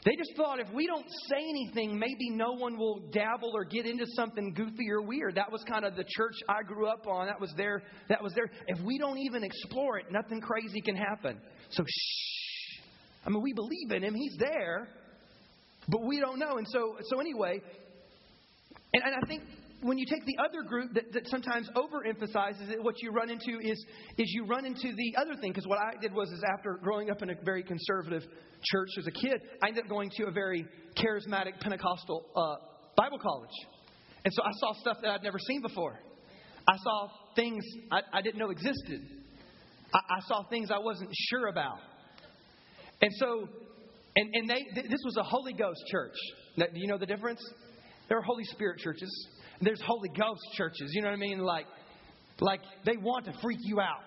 They 0.05 0.17
just 0.17 0.33
thought 0.37 0.59
if 0.59 0.67
we 0.75 0.89
don't 0.89 1.06
say 1.31 1.39
anything, 1.39 1.97
maybe 1.97 2.31
no 2.31 2.55
one 2.55 2.77
will 2.77 3.09
dabble 3.12 3.53
or 3.55 3.65
get 3.65 3.87
into 3.87 4.05
something 4.17 4.53
goofy 4.53 4.91
or 4.91 5.00
weird. 5.00 5.37
That 5.37 5.53
was 5.53 5.62
kind 5.69 5.85
of 5.85 5.94
the 5.94 6.05
church 6.17 6.35
I 6.49 6.65
grew 6.67 6.89
up 6.89 7.06
on. 7.06 7.29
That 7.29 7.41
was 7.41 7.53
their 7.56 7.83
that 8.09 8.21
was 8.21 8.35
their 8.35 8.50
if 8.67 8.81
we 8.85 8.99
don't 8.99 9.19
even 9.19 9.44
explore 9.44 9.99
it, 9.99 10.06
nothing 10.11 10.41
crazy 10.41 10.81
can 10.81 10.97
happen. 10.97 11.41
So 11.71 11.85
shh. 11.85 12.42
I 13.25 13.31
mean, 13.31 13.43
we 13.43 13.53
believe 13.53 13.91
in 13.91 14.03
him. 14.03 14.15
He's 14.15 14.37
there, 14.39 14.89
but 15.89 16.03
we 16.05 16.21
don't 16.21 16.39
know. 16.39 16.57
And 16.57 16.67
so 16.69 16.97
so 17.09 17.21
anyway, 17.21 17.61
and, 18.93 19.03
and 19.03 19.15
I 19.15 19.27
think 19.27 19.43
when 19.83 19.99
you 19.99 20.07
take 20.07 20.25
the 20.25 20.37
other 20.39 20.63
group 20.63 20.95
that, 20.95 21.13
that 21.13 21.27
sometimes 21.27 21.69
overemphasizes 21.75 22.71
it, 22.71 22.83
what 22.83 23.03
you 23.03 23.11
run 23.11 23.31
into 23.31 23.59
is, 23.61 23.85
is 24.17 24.31
you 24.33 24.47
run 24.47 24.65
into 24.65 24.93
the 24.95 25.17
other 25.21 25.35
thing. 25.41 25.51
Because 25.51 25.67
what 25.67 25.79
I 25.79 26.01
did 26.01 26.15
was, 26.15 26.31
is 26.31 26.43
after 26.57 26.79
growing 26.83 27.11
up 27.11 27.21
in 27.23 27.31
a 27.31 27.35
very 27.45 27.63
conservative 27.63 28.23
church 28.63 28.89
as 28.99 29.07
a 29.07 29.11
kid, 29.11 29.41
I 29.63 29.69
ended 29.69 29.85
up 29.85 29.91
going 29.91 30.11
to 30.19 30.27
a 30.27 30.31
very 30.31 30.65
charismatic 30.97 31.61
Pentecostal 31.61 32.25
uh, 32.37 32.55
Bible 32.97 33.19
college. 33.19 33.51
And 34.25 34.33
so 34.33 34.43
I 34.43 34.51
saw 34.61 34.73
stuff 34.81 34.99
that 35.03 35.11
I'd 35.11 35.23
never 35.23 35.39
seen 35.39 35.63
before. 35.63 35.99
I 36.69 36.77
saw 36.77 37.09
things 37.35 37.65
I, 37.91 38.03
I 38.13 38.23
didn't 38.23 38.39
know 38.39 38.51
existed. 38.51 39.01
I, 39.93 39.99
I, 39.99 40.21
saw 40.29 40.45
things 40.49 40.71
I 40.71 40.79
wasn't 40.79 41.11
sure 41.31 41.49
about. 41.49 41.79
And 43.03 43.11
so, 43.19 43.49
and, 44.17 44.31
and 44.35 44.49
they, 44.49 44.65
this 44.75 45.01
was 45.05 45.17
a 45.19 45.23
Holy 45.23 45.53
Ghost 45.53 45.81
church. 45.91 46.15
Now, 46.57 46.67
do 46.73 46.81
you 46.81 46.87
know 46.87 46.99
the 46.99 47.07
difference? 47.07 47.41
There 48.09 48.17
are 48.19 48.23
Holy 48.23 48.45
Spirit 48.45 48.79
churches. 48.79 49.11
There's 49.61 49.81
Holy 49.85 50.09
Ghost 50.09 50.41
churches. 50.55 50.91
You 50.93 51.03
know 51.03 51.09
what 51.09 51.15
I 51.15 51.19
mean? 51.19 51.41
Like, 51.41 51.67
like 52.41 52.61
they 52.87 52.97
want 52.97 53.27
to 53.27 53.35
freak 53.43 53.59
you 53.63 53.81
out 53.81 54.01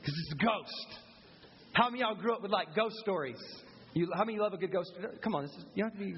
because 0.00 0.14
it's 0.24 0.32
a 0.32 0.44
ghost. 0.44 1.00
How 1.72 1.90
many 1.90 2.02
y'all 2.02 2.14
grew 2.14 2.34
up 2.34 2.42
with 2.42 2.50
like 2.50 2.74
ghost 2.74 2.96
stories? 3.02 3.38
You, 3.94 4.08
how 4.16 4.24
many 4.24 4.38
love 4.38 4.52
a 4.52 4.56
good 4.56 4.72
ghost? 4.72 4.92
Come 5.22 5.34
on, 5.34 5.42
this 5.42 5.52
is, 5.52 5.64
you 5.74 5.84
have 5.84 5.92
to 5.92 5.98
be. 5.98 6.14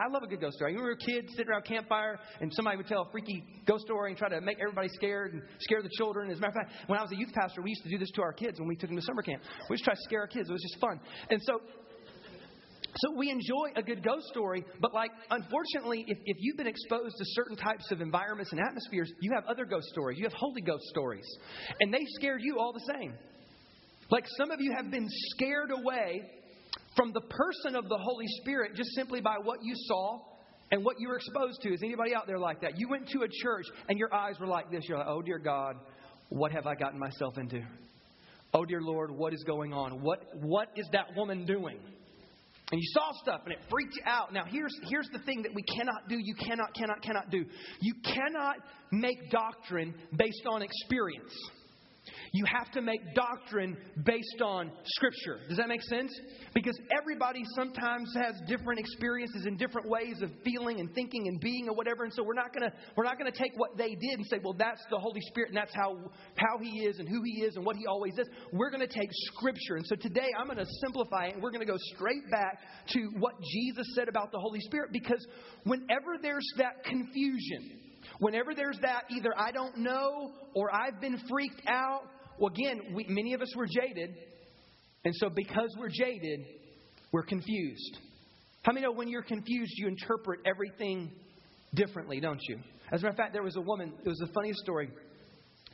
I 0.00 0.08
love 0.08 0.22
a 0.22 0.26
good 0.26 0.40
ghost 0.40 0.56
story. 0.56 0.72
You 0.72 0.78
remember 0.78 0.96
kids 0.96 1.28
sitting 1.36 1.50
around 1.50 1.64
campfire 1.64 2.18
and 2.40 2.52
somebody 2.54 2.78
would 2.78 2.86
tell 2.86 3.02
a 3.02 3.10
freaky 3.10 3.44
ghost 3.66 3.84
story 3.84 4.10
and 4.10 4.18
try 4.18 4.28
to 4.28 4.40
make 4.40 4.58
everybody 4.60 4.88
scared 4.94 5.34
and 5.34 5.42
scare 5.60 5.82
the 5.82 5.90
children. 5.96 6.30
As 6.30 6.38
a 6.38 6.40
matter 6.40 6.60
of 6.60 6.66
fact, 6.66 6.88
when 6.88 6.98
I 6.98 7.02
was 7.02 7.12
a 7.12 7.16
youth 7.16 7.32
pastor, 7.34 7.62
we 7.62 7.70
used 7.70 7.82
to 7.84 7.90
do 7.90 7.98
this 7.98 8.10
to 8.12 8.22
our 8.22 8.32
kids 8.32 8.58
when 8.58 8.68
we 8.68 8.76
took 8.76 8.88
them 8.88 8.96
to 8.96 9.02
summer 9.02 9.22
camp. 9.22 9.42
We 9.68 9.76
just 9.76 9.84
try 9.84 9.94
to 9.94 10.00
scare 10.04 10.20
our 10.20 10.26
kids. 10.26 10.48
It 10.48 10.52
was 10.52 10.62
just 10.62 10.80
fun. 10.80 11.00
And 11.30 11.40
so 11.44 11.60
so 12.96 13.16
we 13.16 13.30
enjoy 13.30 13.72
a 13.74 13.82
good 13.82 14.04
ghost 14.04 14.26
story, 14.26 14.64
but 14.80 14.92
like, 14.92 15.10
unfortunately, 15.30 16.04
if, 16.08 16.18
if 16.26 16.36
you've 16.40 16.58
been 16.58 16.66
exposed 16.66 17.16
to 17.16 17.24
certain 17.28 17.56
types 17.56 17.90
of 17.90 18.02
environments 18.02 18.52
and 18.52 18.60
atmospheres, 18.60 19.10
you 19.20 19.32
have 19.34 19.44
other 19.46 19.64
ghost 19.64 19.86
stories. 19.88 20.18
You 20.18 20.24
have 20.24 20.34
Holy 20.34 20.60
Ghost 20.60 20.84
stories. 20.90 21.24
And 21.80 21.92
they 21.92 22.04
scared 22.16 22.40
you 22.42 22.58
all 22.58 22.74
the 22.74 22.92
same. 22.94 23.14
Like 24.10 24.26
some 24.36 24.50
of 24.50 24.60
you 24.60 24.74
have 24.76 24.90
been 24.90 25.08
scared 25.08 25.70
away 25.70 26.22
from 26.96 27.12
the 27.12 27.20
person 27.20 27.76
of 27.76 27.88
the 27.88 27.98
Holy 27.98 28.26
Spirit 28.40 28.74
just 28.74 28.90
simply 28.94 29.20
by 29.20 29.36
what 29.42 29.62
you 29.62 29.74
saw 29.86 30.20
and 30.70 30.84
what 30.84 30.96
you 30.98 31.08
were 31.08 31.16
exposed 31.16 31.60
to. 31.62 31.72
Is 31.72 31.82
anybody 31.82 32.14
out 32.14 32.26
there 32.26 32.38
like 32.38 32.60
that? 32.62 32.78
You 32.78 32.88
went 32.88 33.08
to 33.08 33.22
a 33.22 33.28
church 33.28 33.66
and 33.88 33.98
your 33.98 34.12
eyes 34.14 34.34
were 34.40 34.46
like 34.46 34.70
this. 34.70 34.84
You're 34.88 34.98
like, 34.98 35.06
oh, 35.08 35.22
dear 35.22 35.38
God, 35.38 35.76
what 36.28 36.52
have 36.52 36.66
I 36.66 36.74
gotten 36.74 36.98
myself 36.98 37.38
into? 37.38 37.62
Oh, 38.54 38.64
dear 38.64 38.82
Lord, 38.82 39.10
what 39.10 39.32
is 39.32 39.42
going 39.44 39.72
on? 39.72 40.02
What, 40.02 40.22
what 40.40 40.68
is 40.76 40.86
that 40.92 41.16
woman 41.16 41.46
doing? 41.46 41.78
and 42.72 42.80
you 42.80 42.88
saw 42.92 43.12
stuff 43.22 43.42
and 43.44 43.52
it 43.52 43.60
freaked 43.68 43.94
you 43.96 44.02
out. 44.06 44.32
Now, 44.32 44.44
here's, 44.48 44.74
here's 44.88 45.08
the 45.12 45.18
thing 45.20 45.42
that 45.42 45.54
we 45.54 45.62
cannot 45.62 46.08
do. 46.08 46.16
You 46.18 46.34
cannot, 46.34 46.74
cannot, 46.74 47.02
cannot 47.02 47.30
do. 47.30 47.44
You 47.80 47.94
cannot 48.02 48.56
make 48.90 49.30
doctrine 49.30 49.94
based 50.16 50.46
on 50.50 50.62
experience. 50.62 51.32
You 52.34 52.46
have 52.46 52.70
to 52.72 52.80
make 52.80 53.00
doctrine 53.14 53.76
based 54.04 54.40
on 54.42 54.72
Scripture. 54.96 55.38
Does 55.50 55.58
that 55.58 55.68
make 55.68 55.82
sense? 55.82 56.10
Because 56.54 56.78
everybody 56.90 57.42
sometimes 57.54 58.08
has 58.16 58.40
different 58.48 58.80
experiences 58.80 59.44
and 59.44 59.58
different 59.58 59.86
ways 59.90 60.22
of 60.22 60.30
feeling 60.42 60.80
and 60.80 60.94
thinking 60.94 61.28
and 61.28 61.38
being 61.40 61.68
or 61.68 61.74
whatever. 61.74 62.04
And 62.04 62.12
so 62.14 62.22
we're 62.24 62.32
not 62.32 62.54
gonna 62.54 62.72
we're 62.96 63.04
not 63.04 63.18
gonna 63.18 63.32
take 63.32 63.52
what 63.56 63.76
they 63.76 63.90
did 63.90 64.16
and 64.16 64.26
say, 64.26 64.38
well, 64.42 64.54
that's 64.54 64.80
the 64.90 64.98
Holy 64.98 65.20
Spirit 65.28 65.50
and 65.50 65.56
that's 65.58 65.74
how 65.74 65.98
how 66.36 66.56
He 66.58 66.86
is 66.86 66.98
and 67.00 67.06
who 67.06 67.20
He 67.22 67.42
is 67.42 67.56
and 67.56 67.66
what 67.66 67.76
He 67.76 67.86
always 67.86 68.14
is. 68.18 68.26
We're 68.50 68.70
gonna 68.70 68.86
take 68.86 69.10
Scripture. 69.36 69.76
And 69.76 69.86
so 69.86 69.94
today 69.94 70.28
I'm 70.40 70.46
gonna 70.46 70.64
simplify 70.80 71.26
it 71.26 71.34
and 71.34 71.42
we're 71.42 71.52
gonna 71.52 71.66
go 71.66 71.76
straight 71.94 72.30
back 72.30 72.60
to 72.94 73.10
what 73.18 73.34
Jesus 73.52 73.86
said 73.94 74.08
about 74.08 74.32
the 74.32 74.38
Holy 74.38 74.60
Spirit 74.60 74.88
because 74.90 75.22
whenever 75.64 76.16
there's 76.22 76.48
that 76.56 76.82
confusion, 76.82 77.78
whenever 78.20 78.54
there's 78.54 78.78
that 78.80 79.02
either 79.10 79.34
I 79.36 79.52
don't 79.52 79.76
know 79.76 80.32
or 80.54 80.74
I've 80.74 80.98
been 80.98 81.20
freaked 81.28 81.60
out 81.68 82.04
well, 82.38 82.52
again, 82.52 82.94
we, 82.94 83.06
many 83.08 83.34
of 83.34 83.42
us 83.42 83.54
were 83.56 83.66
jaded. 83.66 84.14
And 85.04 85.14
so, 85.16 85.28
because 85.28 85.74
we're 85.78 85.88
jaded, 85.88 86.40
we're 87.10 87.24
confused. 87.24 87.98
How 88.62 88.72
many 88.72 88.86
know 88.86 88.92
when 88.92 89.08
you're 89.08 89.22
confused, 89.22 89.72
you 89.76 89.88
interpret 89.88 90.40
everything 90.46 91.10
differently, 91.74 92.20
don't 92.20 92.40
you? 92.48 92.58
As 92.92 93.00
a 93.00 93.04
matter 93.04 93.08
of 93.08 93.16
fact, 93.16 93.32
there 93.32 93.42
was 93.42 93.56
a 93.56 93.60
woman, 93.60 93.92
it 94.04 94.08
was 94.08 94.18
the 94.18 94.30
funniest 94.32 94.60
story. 94.60 94.90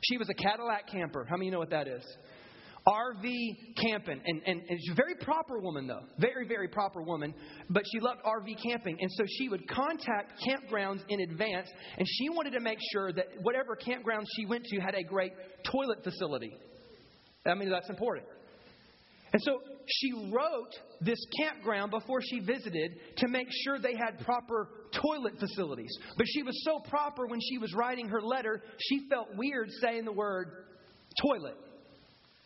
She 0.03 0.17
was 0.17 0.29
a 0.31 0.35
Cadillac 0.35 0.89
camper. 0.91 1.27
How 1.29 1.37
many 1.37 1.51
know 1.51 1.59
what 1.59 1.71
that 1.71 1.89
is? 1.89 2.05
RV 2.89 3.77
camping. 3.77 4.21
And, 4.25 4.41
and, 4.47 4.63
and 4.69 4.79
she's 4.81 4.93
a 4.93 4.95
very 4.95 5.15
proper 5.21 5.59
woman, 5.59 5.87
though. 5.87 6.05
Very, 6.19 6.47
very 6.47 6.69
proper 6.69 7.03
woman. 7.03 7.35
But 7.69 7.83
she 7.93 8.01
loved 8.01 8.21
RV 8.25 8.63
camping. 8.63 8.97
And 9.01 9.11
so 9.13 9.25
she 9.27 9.49
would 9.49 9.69
contact 9.69 10.41
campgrounds 10.49 11.01
in 11.09 11.21
advance. 11.21 11.69
And 11.99 12.07
she 12.09 12.31
wanted 12.31 12.53
to 12.53 12.61
make 12.61 12.79
sure 12.93 13.13
that 13.13 13.27
whatever 13.43 13.77
campground 13.77 14.27
she 14.37 14.47
went 14.47 14.65
to 14.65 14.81
had 14.81 14.95
a 14.95 15.03
great 15.03 15.33
toilet 15.71 16.03
facility. 16.03 16.53
I 17.47 17.55
mean, 17.55 17.71
that's 17.71 17.91
important. 17.91 18.27
And 19.33 19.43
so 19.43 19.61
she 19.87 20.31
wrote 20.33 20.73
this 21.03 21.19
campground 21.39 21.91
before 21.91 22.21
she 22.23 22.41
visited 22.41 22.93
to 23.19 23.29
make 23.29 23.49
sure 23.65 23.79
they 23.79 23.95
had 23.95 24.25
proper 24.25 24.69
toilet 24.93 25.35
facilities. 25.39 25.95
But 26.17 26.27
she 26.29 26.43
was 26.43 26.65
so 26.65 26.79
proper 26.89 27.27
when 27.27 27.41
she 27.41 27.59
was 27.59 27.75
writing 27.75 28.09
her 28.09 28.23
letter, 28.23 28.63
she 28.79 29.07
felt 29.11 29.29
weird 29.37 29.69
saying 29.83 30.07
the 30.07 30.13
word 30.13 30.65
toilet. 31.23 31.57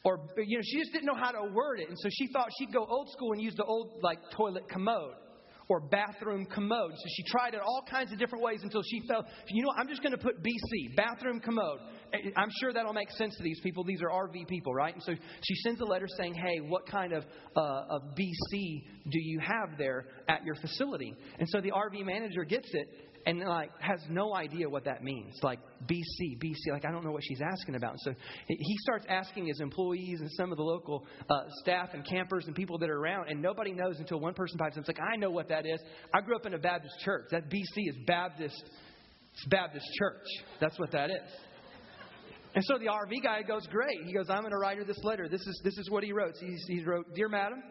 Or, 0.04 0.18
you 0.36 0.58
know, 0.58 0.62
she 0.64 0.78
just 0.80 0.92
didn't 0.92 1.06
know 1.06 1.14
how 1.14 1.30
to 1.30 1.52
word 1.52 1.80
it. 1.80 1.88
And 1.88 1.98
so 1.98 2.08
she 2.10 2.28
thought 2.32 2.48
she'd 2.58 2.72
go 2.72 2.84
old 2.84 3.08
school 3.10 3.32
and 3.32 3.40
use 3.40 3.54
the 3.54 3.64
old, 3.64 4.00
like, 4.02 4.18
toilet 4.36 4.68
commode 4.68 5.14
or 5.68 5.80
bathroom 5.80 6.46
commode. 6.46 6.92
So 6.92 7.04
she 7.16 7.22
tried 7.24 7.54
it 7.54 7.60
all 7.60 7.82
kinds 7.88 8.12
of 8.12 8.18
different 8.18 8.44
ways 8.44 8.60
until 8.62 8.82
she 8.82 9.00
felt, 9.08 9.26
you 9.48 9.62
know, 9.62 9.70
I'm 9.78 9.88
just 9.88 10.02
going 10.02 10.12
to 10.12 10.18
put 10.18 10.42
BC, 10.42 10.96
bathroom 10.96 11.40
commode. 11.40 11.78
I'm 12.36 12.50
sure 12.60 12.72
that'll 12.72 12.92
make 12.92 13.10
sense 13.12 13.36
to 13.36 13.42
these 13.42 13.60
people. 13.60 13.84
These 13.84 14.02
are 14.02 14.10
RV 14.10 14.48
people, 14.48 14.74
right? 14.74 14.92
And 14.92 15.02
so 15.02 15.12
she 15.14 15.54
sends 15.62 15.80
a 15.80 15.84
letter 15.84 16.06
saying, 16.18 16.34
hey, 16.34 16.58
what 16.60 16.86
kind 16.86 17.12
of, 17.12 17.24
uh, 17.56 17.84
of 17.88 18.02
BC 18.18 18.84
do 19.10 19.18
you 19.18 19.40
have 19.40 19.78
there 19.78 20.06
at 20.28 20.44
your 20.44 20.56
facility? 20.56 21.14
And 21.38 21.48
so 21.48 21.60
the 21.60 21.70
RV 21.70 22.04
manager 22.04 22.44
gets 22.44 22.68
it 22.72 22.88
and 23.26 23.40
like 23.40 23.70
has 23.80 24.00
no 24.08 24.34
idea 24.34 24.68
what 24.68 24.84
that 24.84 25.02
means. 25.02 25.34
Like 25.42 25.58
BC, 25.86 26.38
BC, 26.42 26.72
like 26.72 26.84
I 26.84 26.90
don't 26.90 27.04
know 27.04 27.12
what 27.12 27.22
she's 27.24 27.40
asking 27.40 27.74
about. 27.74 27.94
So 27.98 28.12
he 28.46 28.76
starts 28.80 29.06
asking 29.08 29.46
his 29.46 29.60
employees 29.60 30.20
and 30.20 30.30
some 30.32 30.50
of 30.50 30.56
the 30.56 30.64
local 30.64 31.06
uh, 31.28 31.42
staff 31.62 31.90
and 31.92 32.06
campers 32.06 32.46
and 32.46 32.54
people 32.54 32.78
that 32.78 32.90
are 32.90 32.98
around, 32.98 33.28
and 33.28 33.40
nobody 33.40 33.72
knows 33.72 33.98
until 33.98 34.20
one 34.20 34.34
person 34.34 34.58
pipes 34.58 34.76
in. 34.76 34.80
It's 34.80 34.88
like 34.88 35.00
I 35.00 35.16
know 35.16 35.30
what 35.30 35.48
that 35.48 35.66
is. 35.66 35.80
I 36.14 36.20
grew 36.20 36.36
up 36.36 36.46
in 36.46 36.54
a 36.54 36.58
Baptist 36.58 36.94
church. 37.04 37.26
That 37.30 37.50
BC 37.50 37.88
is 37.88 37.96
Baptist. 38.06 38.62
It's 39.34 39.46
Baptist 39.46 39.86
church. 39.98 40.26
That's 40.60 40.78
what 40.78 40.92
that 40.92 41.10
is. 41.10 41.30
And 42.54 42.62
so 42.64 42.76
the 42.78 42.86
RV 42.86 43.22
guy 43.22 43.42
goes, 43.42 43.66
Great. 43.68 43.96
He 44.04 44.12
goes, 44.12 44.26
I'm 44.28 44.40
going 44.40 44.52
to 44.52 44.58
write 44.58 44.76
her 44.78 44.84
this 44.84 45.02
letter. 45.02 45.28
This 45.28 45.40
is, 45.40 45.60
this 45.64 45.78
is 45.78 45.90
what 45.90 46.04
he 46.04 46.12
wrote. 46.12 46.34
He, 46.38 46.56
he 46.68 46.84
wrote, 46.84 47.14
Dear 47.14 47.28
Madam, 47.28 47.62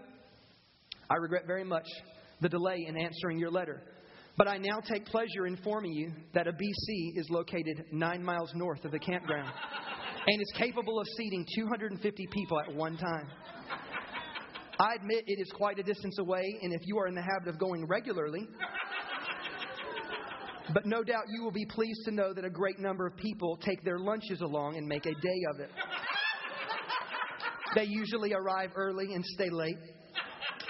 I 1.09 1.15
regret 1.15 1.43
very 1.45 1.63
much 1.63 1.85
the 2.41 2.49
delay 2.49 2.85
in 2.87 2.97
answering 2.97 3.37
your 3.37 3.51
letter. 3.51 3.83
But 4.41 4.47
I 4.47 4.57
now 4.57 4.79
take 4.79 5.05
pleasure 5.05 5.45
informing 5.45 5.91
you 5.91 6.11
that 6.33 6.47
a 6.47 6.51
BC 6.51 7.15
is 7.15 7.29
located 7.29 7.85
nine 7.91 8.23
miles 8.23 8.51
north 8.55 8.83
of 8.83 8.89
the 8.89 8.97
campground 8.97 9.53
and 10.25 10.41
is 10.41 10.51
capable 10.55 10.99
of 10.99 11.05
seating 11.15 11.45
250 11.53 12.27
people 12.31 12.59
at 12.59 12.73
one 12.73 12.97
time. 12.97 13.27
I 14.79 14.95
admit 14.95 15.25
it 15.27 15.39
is 15.39 15.51
quite 15.51 15.77
a 15.77 15.83
distance 15.83 16.17
away, 16.17 16.41
and 16.63 16.73
if 16.73 16.81
you 16.85 16.97
are 16.97 17.05
in 17.05 17.13
the 17.13 17.21
habit 17.21 17.49
of 17.49 17.59
going 17.59 17.85
regularly, 17.85 18.47
but 20.73 20.87
no 20.87 21.03
doubt 21.03 21.25
you 21.29 21.43
will 21.43 21.51
be 21.51 21.67
pleased 21.67 22.01
to 22.05 22.11
know 22.11 22.33
that 22.33 22.43
a 22.43 22.49
great 22.49 22.79
number 22.79 23.05
of 23.05 23.15
people 23.17 23.59
take 23.61 23.83
their 23.83 23.99
lunches 23.99 24.41
along 24.41 24.75
and 24.75 24.87
make 24.87 25.05
a 25.05 25.13
day 25.13 25.41
of 25.53 25.59
it. 25.59 25.69
They 27.75 27.85
usually 27.85 28.33
arrive 28.33 28.71
early 28.75 29.13
and 29.13 29.23
stay 29.23 29.51
late. 29.51 29.77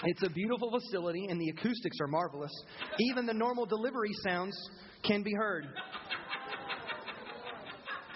It's 0.04 0.24
a 0.24 0.30
beautiful 0.30 0.72
facility, 0.72 1.28
and 1.30 1.40
the 1.40 1.50
acoustics 1.50 1.98
are 2.02 2.08
marvelous. 2.08 2.52
Even 3.00 3.26
the 3.26 3.34
normal 3.34 3.66
delivery 3.66 4.12
sounds 4.24 4.56
can 5.04 5.22
be 5.22 5.34
heard. 5.34 5.68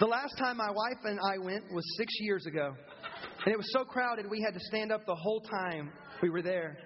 The 0.00 0.06
last 0.06 0.36
time 0.36 0.56
my 0.56 0.70
wife 0.70 0.98
and 1.04 1.18
I 1.20 1.38
went 1.38 1.72
was 1.72 1.84
six 1.96 2.12
years 2.20 2.44
ago, 2.46 2.74
and 3.44 3.54
it 3.54 3.56
was 3.56 3.72
so 3.72 3.84
crowded 3.84 4.28
we 4.28 4.42
had 4.42 4.52
to 4.54 4.60
stand 4.60 4.90
up 4.90 5.06
the 5.06 5.14
whole 5.14 5.40
time 5.40 5.92
we 6.22 6.28
were 6.28 6.42
there. 6.42 6.76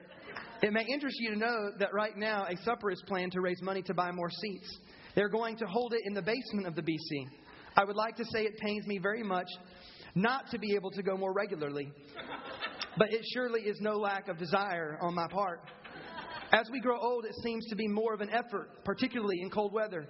It 0.62 0.72
may 0.72 0.84
interest 0.84 1.16
you 1.18 1.30
to 1.30 1.38
know 1.38 1.70
that 1.78 1.94
right 1.94 2.16
now 2.16 2.44
a 2.44 2.56
supper 2.58 2.90
is 2.90 3.02
planned 3.06 3.32
to 3.32 3.40
raise 3.40 3.62
money 3.62 3.80
to 3.82 3.94
buy 3.94 4.10
more 4.12 4.30
seats. 4.30 4.78
They're 5.14 5.30
going 5.30 5.56
to 5.56 5.66
hold 5.66 5.94
it 5.94 6.02
in 6.04 6.12
the 6.12 6.22
basement 6.22 6.66
of 6.66 6.76
the 6.76 6.82
BC. 6.82 7.26
I 7.76 7.84
would 7.84 7.96
like 7.96 8.16
to 8.16 8.24
say 8.26 8.44
it 8.44 8.58
pains 8.58 8.86
me 8.86 8.98
very 8.98 9.22
much 9.22 9.48
not 10.14 10.50
to 10.50 10.58
be 10.58 10.74
able 10.74 10.90
to 10.90 11.02
go 11.02 11.16
more 11.16 11.32
regularly, 11.32 11.90
but 12.96 13.12
it 13.12 13.20
surely 13.32 13.62
is 13.62 13.78
no 13.80 13.96
lack 13.96 14.28
of 14.28 14.38
desire 14.38 14.98
on 15.00 15.14
my 15.14 15.26
part. 15.28 15.60
As 16.52 16.68
we 16.72 16.80
grow 16.80 16.98
old, 17.00 17.24
it 17.24 17.34
seems 17.44 17.64
to 17.66 17.76
be 17.76 17.86
more 17.86 18.12
of 18.12 18.20
an 18.20 18.30
effort, 18.30 18.84
particularly 18.84 19.40
in 19.40 19.50
cold 19.50 19.72
weather. 19.72 20.08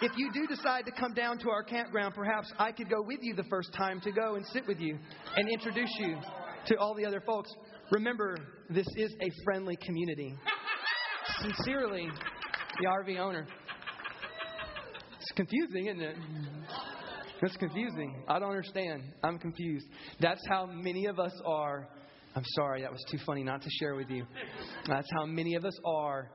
If 0.00 0.12
you 0.16 0.32
do 0.32 0.46
decide 0.46 0.86
to 0.86 0.92
come 0.92 1.14
down 1.14 1.38
to 1.38 1.50
our 1.50 1.62
campground, 1.62 2.14
perhaps 2.14 2.52
I 2.58 2.72
could 2.72 2.88
go 2.88 3.02
with 3.02 3.20
you 3.22 3.34
the 3.34 3.44
first 3.44 3.72
time 3.74 4.00
to 4.02 4.12
go 4.12 4.36
and 4.36 4.44
sit 4.46 4.66
with 4.66 4.80
you 4.80 4.98
and 5.36 5.48
introduce 5.48 5.90
you 5.98 6.16
to 6.66 6.76
all 6.76 6.94
the 6.94 7.04
other 7.04 7.20
folks. 7.20 7.50
Remember, 7.90 8.36
this 8.70 8.86
is 8.96 9.14
a 9.20 9.30
friendly 9.44 9.76
community. 9.76 10.34
Sincerely, 11.40 12.08
the 12.80 12.86
RV 12.86 13.18
owner. 13.18 13.46
It's 15.20 15.32
confusing, 15.36 15.86
isn't 15.86 16.02
it? 16.02 16.16
It's 17.42 17.56
confusing. 17.56 18.22
I 18.28 18.38
don't 18.38 18.50
understand. 18.50 19.02
I'm 19.22 19.38
confused. 19.38 19.86
That's 20.20 20.42
how 20.48 20.66
many 20.66 21.06
of 21.06 21.18
us 21.18 21.32
are. 21.44 21.88
I'm 22.36 22.44
sorry, 22.56 22.82
that 22.82 22.90
was 22.90 23.04
too 23.10 23.18
funny 23.24 23.44
not 23.44 23.62
to 23.62 23.68
share 23.78 23.94
with 23.94 24.10
you. 24.10 24.24
That's 24.88 25.06
how 25.12 25.24
many 25.24 25.54
of 25.54 25.64
us 25.64 25.78
are 25.84 26.30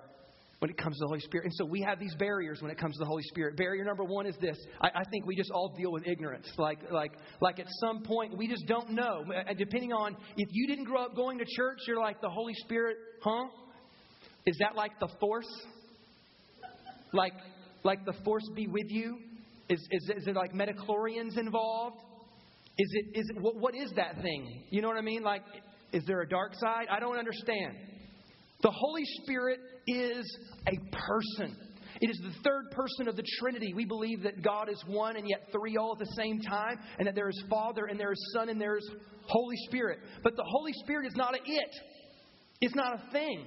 when 0.59 0.69
it 0.69 0.77
comes 0.77 0.97
to 0.97 0.99
the 1.01 1.07
Holy 1.07 1.19
Spirit. 1.21 1.45
And 1.45 1.53
so 1.55 1.65
we 1.65 1.81
have 1.81 1.99
these 1.99 2.13
barriers 2.15 2.61
when 2.61 2.69
it 2.71 2.77
comes 2.77 2.95
to 2.95 2.99
the 2.99 3.05
Holy 3.05 3.23
Spirit. 3.23 3.57
Barrier 3.57 3.83
number 3.83 4.03
one 4.03 4.25
is 4.25 4.35
this. 4.41 4.57
I, 4.81 4.87
I, 4.87 5.03
think 5.09 5.25
we 5.25 5.35
just 5.35 5.51
all 5.51 5.73
deal 5.77 5.91
with 5.91 6.05
ignorance. 6.05 6.49
Like, 6.57 6.79
like, 6.91 7.13
like 7.41 7.59
at 7.59 7.67
some 7.81 8.03
point, 8.03 8.37
we 8.37 8.47
just 8.47 8.65
don't 8.67 8.91
know. 8.91 9.23
Depending 9.57 9.91
on 9.93 10.15
if 10.37 10.49
you 10.51 10.67
didn't 10.67 10.85
grow 10.85 11.05
up 11.05 11.15
going 11.15 11.39
to 11.39 11.45
church, 11.55 11.79
you're 11.87 11.99
like, 11.99 12.21
the 12.21 12.29
Holy 12.29 12.53
Spirit, 12.55 12.97
huh? 13.21 13.45
Is 14.45 14.57
that 14.59 14.75
like 14.75 14.99
the 14.99 15.09
force? 15.19 15.49
Like, 17.13 17.33
like 17.83 18.05
the 18.05 18.13
force 18.23 18.47
be 18.55 18.67
with 18.67 18.89
you? 18.89 19.17
Is, 19.69 19.79
is, 19.91 20.11
is 20.17 20.25
there 20.25 20.33
like 20.33 20.53
midi-chlorians 20.53 21.37
involved? 21.37 21.97
Is 22.77 22.89
it, 22.93 23.19
is 23.19 23.29
it 23.29 23.41
what, 23.41 23.55
what 23.55 23.75
is 23.75 23.91
that 23.95 24.21
thing? 24.21 24.63
You 24.71 24.81
know 24.81 24.87
what 24.87 24.97
I 24.97 25.01
mean? 25.01 25.21
Like, 25.21 25.43
is 25.93 26.03
there 26.05 26.21
a 26.21 26.27
dark 26.27 26.53
side? 26.55 26.87
I 26.89 26.99
don't 26.99 27.17
understand. 27.17 27.75
The 28.61 28.71
Holy 28.71 29.03
Spirit 29.23 29.59
is 29.87 30.37
a 30.67 30.75
person. 30.95 31.55
It 32.01 32.09
is 32.09 32.19
the 32.23 32.33
third 32.43 32.71
person 32.71 33.07
of 33.07 33.15
the 33.15 33.23
Trinity. 33.39 33.73
We 33.73 33.85
believe 33.85 34.23
that 34.23 34.41
God 34.41 34.69
is 34.69 34.81
one 34.87 35.17
and 35.17 35.27
yet 35.27 35.49
three 35.51 35.77
all 35.77 35.93
at 35.93 35.99
the 35.99 36.13
same 36.15 36.41
time, 36.41 36.79
and 36.97 37.07
that 37.07 37.15
there 37.15 37.29
is 37.29 37.43
Father 37.49 37.85
and 37.85 37.99
there 37.99 38.11
is 38.11 38.31
Son 38.33 38.49
and 38.49 38.59
there 38.59 38.77
is 38.77 38.89
Holy 39.27 39.57
Spirit. 39.67 39.99
But 40.23 40.35
the 40.35 40.45
Holy 40.45 40.71
Spirit 40.83 41.07
is 41.07 41.15
not 41.15 41.35
a 41.35 41.39
it. 41.45 41.75
It's 42.61 42.75
not 42.75 42.93
a 42.93 43.11
thing. 43.11 43.45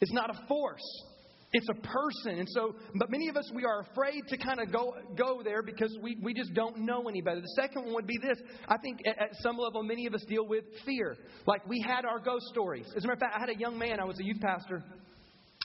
It's 0.00 0.12
not 0.12 0.30
a 0.30 0.46
force. 0.48 1.04
It's 1.52 1.68
a 1.68 1.74
person. 1.74 2.38
And 2.38 2.48
so, 2.48 2.74
but 2.94 3.10
many 3.10 3.28
of 3.28 3.36
us, 3.36 3.50
we 3.54 3.64
are 3.64 3.80
afraid 3.80 4.22
to 4.28 4.38
kind 4.38 4.58
of 4.58 4.72
go, 4.72 4.94
go 5.16 5.42
there 5.42 5.62
because 5.62 5.94
we, 6.02 6.16
we 6.22 6.32
just 6.32 6.54
don't 6.54 6.78
know 6.78 7.08
any 7.08 7.20
better. 7.20 7.40
The 7.40 7.60
second 7.60 7.84
one 7.84 7.94
would 7.94 8.06
be 8.06 8.18
this. 8.22 8.38
I 8.68 8.78
think 8.78 9.00
at, 9.06 9.18
at 9.18 9.28
some 9.40 9.58
level, 9.58 9.82
many 9.82 10.06
of 10.06 10.14
us 10.14 10.24
deal 10.26 10.46
with 10.46 10.64
fear. 10.86 11.16
Like 11.46 11.66
we 11.68 11.80
had 11.86 12.06
our 12.06 12.18
ghost 12.18 12.46
stories. 12.46 12.86
As 12.96 13.04
a 13.04 13.06
matter 13.06 13.14
of 13.14 13.20
fact, 13.20 13.34
I 13.36 13.40
had 13.40 13.50
a 13.50 13.58
young 13.58 13.78
man, 13.78 14.00
I 14.00 14.04
was 14.04 14.18
a 14.18 14.24
youth 14.24 14.40
pastor, 14.40 14.82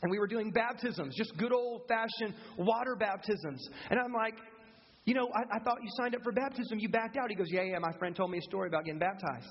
and 0.02 0.12
we 0.12 0.20
were 0.20 0.28
doing 0.28 0.52
baptisms, 0.52 1.16
just 1.16 1.38
good 1.38 1.54
old 1.54 1.84
fashioned 1.88 2.36
water 2.58 2.96
baptisms. 3.00 3.68
And 3.90 4.00
I'm 4.00 4.14
like, 4.14 4.36
you 5.06 5.14
know, 5.14 5.30
I, 5.34 5.56
I 5.56 5.64
thought 5.64 5.78
you 5.82 5.90
signed 6.02 6.16
up 6.16 6.22
for 6.22 6.34
baptism. 6.34 6.80
You 6.80 6.90
backed 6.90 7.16
out. 7.16 7.30
He 7.30 7.36
goes, 7.36 7.48
yeah, 7.50 7.64
yeah, 7.64 7.80
my 7.80 7.98
friend 7.98 8.14
told 8.14 8.30
me 8.30 8.40
a 8.40 8.42
story 8.42 8.68
about 8.68 8.84
getting 8.84 9.00
baptized. 9.00 9.48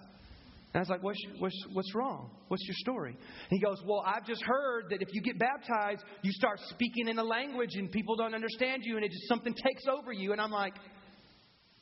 And 0.74 0.80
I 0.80 0.80
was 0.80 0.88
like, 0.88 1.02
what's, 1.02 1.18
what's, 1.38 1.64
what's 1.72 1.94
wrong? 1.94 2.30
What's 2.48 2.64
your 2.66 2.74
story? 2.78 3.10
And 3.10 3.50
he 3.50 3.60
goes, 3.60 3.78
Well, 3.86 4.04
I've 4.06 4.26
just 4.26 4.42
heard 4.42 4.90
that 4.90 5.00
if 5.00 5.08
you 5.12 5.22
get 5.22 5.38
baptized, 5.38 6.04
you 6.22 6.30
start 6.32 6.60
speaking 6.68 7.08
in 7.08 7.18
a 7.18 7.24
language 7.24 7.70
and 7.74 7.90
people 7.90 8.14
don't 8.16 8.34
understand 8.34 8.82
you 8.84 8.96
and 8.96 9.04
it 9.04 9.10
just 9.10 9.26
something 9.28 9.54
takes 9.54 9.84
over 9.86 10.12
you. 10.12 10.32
And 10.32 10.40
I'm 10.40 10.50
like, 10.50 10.74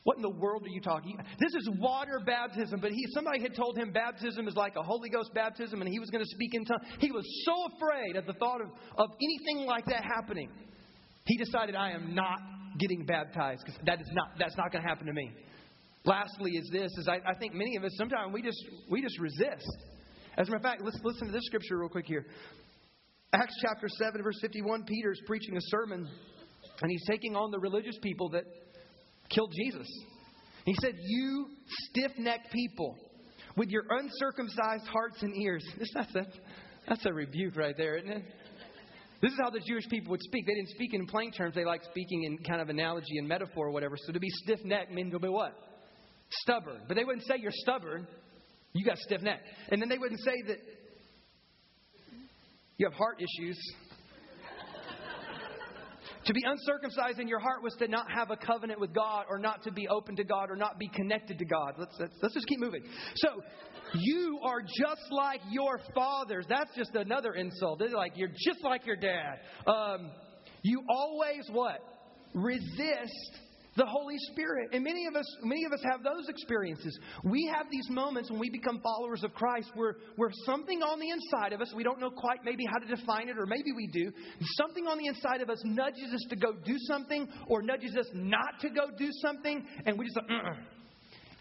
what 0.04 0.16
in 0.16 0.22
the 0.22 0.30
world 0.30 0.64
are 0.64 0.68
you 0.68 0.82
talking? 0.82 1.18
This 1.38 1.54
is 1.54 1.68
water 1.80 2.20
baptism, 2.24 2.78
but 2.80 2.92
he 2.92 3.06
somebody 3.14 3.40
had 3.40 3.56
told 3.56 3.76
him 3.76 3.90
baptism 3.90 4.46
is 4.46 4.54
like 4.54 4.76
a 4.76 4.82
Holy 4.82 5.08
Ghost 5.08 5.32
baptism, 5.34 5.80
and 5.80 5.90
he 5.90 5.98
was 5.98 6.10
going 6.10 6.22
to 6.22 6.30
speak 6.30 6.54
in 6.54 6.64
tongues. 6.66 6.82
He 6.98 7.10
was 7.10 7.24
so 7.46 7.74
afraid 7.74 8.16
at 8.16 8.26
the 8.26 8.34
thought 8.34 8.60
of, 8.60 8.68
of 8.98 9.08
anything 9.20 9.66
like 9.66 9.86
that 9.86 10.04
happening. 10.04 10.50
He 11.24 11.38
decided, 11.38 11.74
I 11.74 11.92
am 11.92 12.14
not 12.14 12.38
getting 12.78 13.06
baptized 13.06 13.62
because 13.64 13.80
that 13.86 13.98
is 14.00 14.08
not 14.12 14.32
that's 14.38 14.56
not 14.58 14.72
going 14.72 14.82
to 14.84 14.88
happen 14.88 15.06
to 15.06 15.12
me. 15.14 15.30
Lastly, 16.04 16.52
is 16.52 16.68
this: 16.70 16.90
is 16.98 17.08
I, 17.08 17.18
I 17.26 17.34
think 17.38 17.54
many 17.54 17.76
of 17.76 17.84
us 17.84 17.92
sometimes 17.96 18.32
we 18.32 18.42
just 18.42 18.62
we 18.90 19.00
just 19.00 19.18
resist. 19.18 19.66
As 20.36 20.48
a 20.48 20.50
matter 20.50 20.56
of 20.56 20.62
fact, 20.62 20.82
let's 20.82 20.98
listen 21.02 21.28
to 21.28 21.32
this 21.32 21.44
scripture 21.46 21.78
real 21.78 21.88
quick 21.88 22.06
here. 22.06 22.26
Acts 23.32 23.54
chapter 23.62 23.88
7, 23.88 24.22
verse 24.22 24.38
51, 24.40 24.84
Peter's 24.84 25.20
preaching 25.26 25.56
a 25.56 25.60
sermon, 25.62 26.08
and 26.82 26.90
he's 26.90 27.04
taking 27.08 27.34
on 27.34 27.50
the 27.50 27.58
religious 27.58 27.96
people 28.02 28.28
that 28.30 28.44
killed 29.28 29.52
Jesus. 29.56 29.88
He 30.64 30.74
said, 30.80 30.94
You 31.00 31.46
stiff 31.90 32.12
necked 32.18 32.52
people, 32.52 32.96
with 33.56 33.70
your 33.70 33.84
uncircumcised 33.88 34.86
hearts 34.86 35.22
and 35.22 35.36
ears. 35.36 35.64
That's, 35.94 36.12
that's, 36.12 36.38
that's 36.88 37.06
a 37.06 37.12
rebuke 37.12 37.56
right 37.56 37.74
there, 37.76 37.96
isn't 37.96 38.10
it? 38.10 38.22
This 39.20 39.32
is 39.32 39.38
how 39.42 39.50
the 39.50 39.60
Jewish 39.66 39.88
people 39.88 40.10
would 40.10 40.22
speak. 40.22 40.46
They 40.46 40.54
didn't 40.54 40.70
speak 40.70 40.92
in 40.92 41.06
plain 41.06 41.32
terms. 41.32 41.54
They 41.54 41.64
liked 41.64 41.86
speaking 41.86 42.24
in 42.24 42.38
kind 42.38 42.60
of 42.60 42.68
analogy 42.68 43.16
and 43.18 43.26
metaphor 43.26 43.68
or 43.68 43.70
whatever. 43.70 43.96
So 43.96 44.12
to 44.12 44.20
be 44.20 44.28
stiff 44.44 44.60
necked 44.64 44.92
means 44.92 45.12
to 45.12 45.18
be 45.18 45.28
what? 45.28 45.56
Stubborn. 46.30 46.82
But 46.88 46.96
they 46.96 47.04
wouldn't 47.04 47.26
say 47.26 47.34
you're 47.38 47.52
stubborn. 47.52 48.06
You 48.72 48.84
got 48.84 48.98
stiff 48.98 49.22
neck. 49.22 49.40
And 49.70 49.80
then 49.80 49.88
they 49.88 49.98
wouldn't 49.98 50.20
say 50.20 50.34
that 50.48 50.58
you 52.76 52.86
have 52.86 52.94
heart 52.94 53.20
issues. 53.20 53.58
to 56.24 56.32
be 56.32 56.40
uncircumcised 56.44 57.20
in 57.20 57.28
your 57.28 57.38
heart 57.38 57.62
was 57.62 57.74
to 57.78 57.86
not 57.86 58.10
have 58.10 58.30
a 58.30 58.36
covenant 58.36 58.80
with 58.80 58.92
God 58.92 59.26
or 59.28 59.38
not 59.38 59.62
to 59.62 59.72
be 59.72 59.86
open 59.86 60.16
to 60.16 60.24
God 60.24 60.50
or 60.50 60.56
not 60.56 60.78
be 60.78 60.88
connected 60.88 61.38
to 61.38 61.44
God. 61.44 61.74
Let's, 61.78 61.94
let's, 62.00 62.14
let's 62.20 62.34
just 62.34 62.48
keep 62.48 62.58
moving. 62.58 62.82
So, 63.16 63.28
you 63.94 64.40
are 64.42 64.60
just 64.60 65.02
like 65.10 65.40
your 65.50 65.78
fathers. 65.94 66.46
That's 66.48 66.74
just 66.76 66.94
another 66.94 67.34
insult. 67.34 67.78
They're 67.78 67.90
like, 67.90 68.12
you're 68.16 68.28
just 68.28 68.64
like 68.64 68.86
your 68.86 68.96
dad. 68.96 69.38
Um, 69.66 70.10
you 70.62 70.82
always 70.88 71.48
what? 71.52 71.80
Resist 72.34 73.38
the 73.76 73.86
Holy 73.86 74.16
Spirit. 74.32 74.70
And 74.72 74.84
many 74.84 75.06
of 75.06 75.16
us, 75.16 75.26
many 75.42 75.64
of 75.64 75.72
us 75.72 75.80
have 75.84 76.02
those 76.02 76.28
experiences. 76.28 76.98
We 77.24 77.50
have 77.54 77.66
these 77.70 77.88
moments 77.90 78.30
when 78.30 78.40
we 78.40 78.50
become 78.50 78.80
followers 78.80 79.24
of 79.24 79.34
Christ 79.34 79.70
where, 79.74 79.96
where 80.16 80.30
something 80.44 80.82
on 80.82 81.00
the 81.00 81.10
inside 81.10 81.52
of 81.52 81.60
us, 81.60 81.72
we 81.74 81.82
don't 81.82 82.00
know 82.00 82.10
quite 82.10 82.40
maybe 82.44 82.64
how 82.70 82.78
to 82.78 82.86
define 82.86 83.28
it, 83.28 83.38
or 83.38 83.46
maybe 83.46 83.72
we 83.74 83.88
do, 83.88 84.12
something 84.56 84.86
on 84.86 84.98
the 84.98 85.06
inside 85.06 85.40
of 85.40 85.50
us 85.50 85.60
nudges 85.64 86.12
us 86.12 86.24
to 86.30 86.36
go 86.36 86.52
do 86.64 86.76
something 86.86 87.28
or 87.48 87.62
nudges 87.62 87.96
us 87.96 88.06
not 88.12 88.60
to 88.60 88.70
go 88.70 88.86
do 88.96 89.08
something, 89.22 89.64
and 89.86 89.98
we 89.98 90.04
just 90.06 90.16
like, 90.16 90.30
uh-uh. 90.30 90.54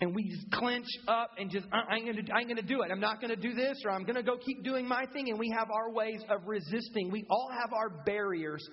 and 0.01 0.15
we 0.15 0.23
just 0.29 0.51
clench 0.51 0.87
up 1.07 1.31
and 1.37 1.51
just, 1.51 1.65
uh, 1.71 1.77
I 1.89 1.97
ain't 1.97 2.05
going 2.05 2.55
to 2.55 2.61
do 2.61 2.81
it. 2.81 2.91
I'm 2.91 2.99
not 2.99 3.21
going 3.21 3.29
to 3.29 3.41
do 3.41 3.53
this, 3.53 3.77
or 3.85 3.91
I'm 3.91 4.03
going 4.03 4.15
to 4.15 4.23
go 4.23 4.37
keep 4.37 4.63
doing 4.63 4.87
my 4.87 5.05
thing. 5.13 5.29
And 5.29 5.39
we 5.39 5.53
have 5.55 5.69
our 5.71 5.91
ways 5.91 6.21
of 6.29 6.41
resisting. 6.45 7.11
We 7.11 7.25
all 7.29 7.49
have 7.51 7.73
our 7.73 7.89
barriers 8.05 8.67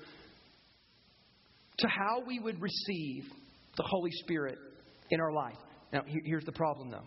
to 1.78 1.88
how 1.88 2.22
we 2.26 2.38
would 2.38 2.60
receive 2.60 3.24
the 3.76 3.84
Holy 3.84 4.10
Spirit 4.22 4.58
in 5.10 5.20
our 5.20 5.32
life. 5.32 5.56
Now, 5.92 6.02
here's 6.24 6.44
the 6.44 6.52
problem, 6.52 6.90
though. 6.90 7.06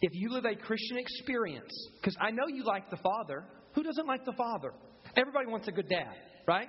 If 0.00 0.12
you 0.14 0.30
live 0.30 0.44
a 0.44 0.54
Christian 0.54 0.98
experience, 0.98 1.72
because 2.00 2.16
I 2.20 2.30
know 2.30 2.44
you 2.48 2.64
like 2.64 2.90
the 2.90 2.98
Father, 2.98 3.44
who 3.74 3.82
doesn't 3.82 4.06
like 4.06 4.24
the 4.24 4.34
Father? 4.34 4.72
Everybody 5.16 5.46
wants 5.46 5.68
a 5.68 5.72
good 5.72 5.88
dad, 5.88 6.14
right? 6.46 6.68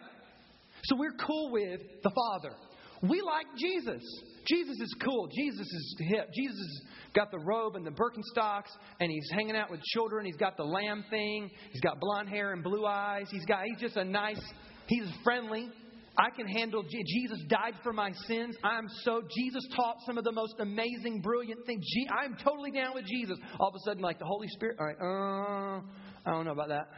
So 0.86 0.96
we're 0.98 1.16
cool 1.26 1.52
with 1.52 1.82
the 2.04 2.12
Father. 2.12 2.56
We 3.04 3.22
like 3.22 3.46
Jesus. 3.58 4.02
Jesus 4.48 4.80
is 4.80 4.96
cool. 5.04 5.28
Jesus 5.36 5.68
is 5.68 5.96
hip. 6.00 6.30
Jesus 6.34 6.58
has 6.58 6.82
got 7.14 7.32
the 7.32 7.40
robe 7.40 7.76
and 7.76 7.86
the 7.86 7.92
Birkenstocks, 7.92 8.72
and 9.00 9.12
he's 9.12 9.30
hanging 9.32 9.56
out 9.56 9.70
with 9.70 9.82
children. 9.84 10.26
He's 10.26 10.38
got 10.38 10.58
the 10.58 10.64
lamb 10.64 11.04
thing. 11.10 11.52
He's 11.72 11.82
got 11.82 12.00
blonde 12.00 12.30
hair 12.30 12.54
and 12.54 12.64
blue 12.64 12.86
eyes. 12.86 13.28
He's 13.30 13.46
got. 13.46 13.64
He's 13.66 13.80
just 13.80 13.98
a 13.98 14.04
nice. 14.04 14.42
He's 14.88 15.08
friendly. 15.24 15.70
I 16.18 16.30
can 16.36 16.48
handle 16.48 16.84
Jesus 16.84 17.40
died 17.48 17.76
for 17.84 17.94
my 17.94 18.12
sins. 18.28 18.56
I'm 18.64 18.88
so 19.04 19.22
Jesus 19.38 19.64
taught 19.76 19.98
some 20.06 20.18
of 20.18 20.24
the 20.24 20.32
most 20.32 20.56
amazing, 20.60 21.22
brilliant 21.22 21.66
things. 21.66 21.86
I'm 22.10 22.36
totally 22.44 22.72
down 22.72 22.96
with 22.96 23.06
Jesus. 23.06 23.38
All 23.60 23.70
of 23.70 23.76
a 23.76 23.80
sudden, 23.86 24.02
like 24.02 24.18
the 24.18 24.26
Holy 24.26 24.48
Spirit, 24.48 24.78
all 24.80 24.88
right, 24.88 24.98
uh, 25.00 25.82
I 26.26 26.32
don't 26.32 26.46
know 26.46 26.54
about 26.54 26.70
that. 26.70 26.90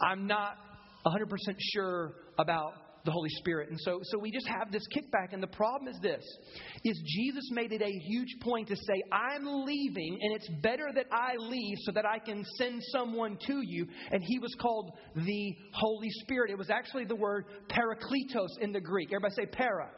I'm 0.00 0.26
not 0.28 0.54
100% 1.06 1.16
sure 1.72 2.12
about 2.38 2.72
the 3.04 3.10
Holy 3.10 3.30
Spirit. 3.38 3.70
And 3.70 3.78
so, 3.80 4.00
so 4.02 4.18
we 4.18 4.30
just 4.30 4.46
have 4.46 4.70
this 4.70 4.86
kickback. 4.94 5.32
And 5.32 5.42
the 5.42 5.48
problem 5.48 5.88
is 5.92 5.98
this 6.02 6.24
is 6.84 7.00
Jesus 7.06 7.48
made 7.52 7.72
it 7.72 7.82
a 7.82 7.90
huge 7.90 8.36
point 8.40 8.68
to 8.68 8.76
say, 8.76 9.02
I'm 9.12 9.64
leaving, 9.64 10.18
and 10.20 10.34
it's 10.34 10.48
better 10.62 10.86
that 10.94 11.06
I 11.12 11.36
leave 11.38 11.76
so 11.82 11.92
that 11.92 12.04
I 12.04 12.18
can 12.18 12.44
send 12.56 12.82
someone 12.92 13.38
to 13.46 13.60
you. 13.64 13.86
And 14.10 14.22
he 14.22 14.38
was 14.38 14.54
called 14.60 14.92
the 15.14 15.56
Holy 15.72 16.10
Spirit. 16.22 16.50
It 16.50 16.58
was 16.58 16.70
actually 16.70 17.04
the 17.04 17.16
word 17.16 17.46
parakletos 17.68 18.58
in 18.60 18.72
the 18.72 18.80
Greek. 18.80 19.08
Everybody 19.10 19.34
say 19.34 19.46
para. 19.46 19.90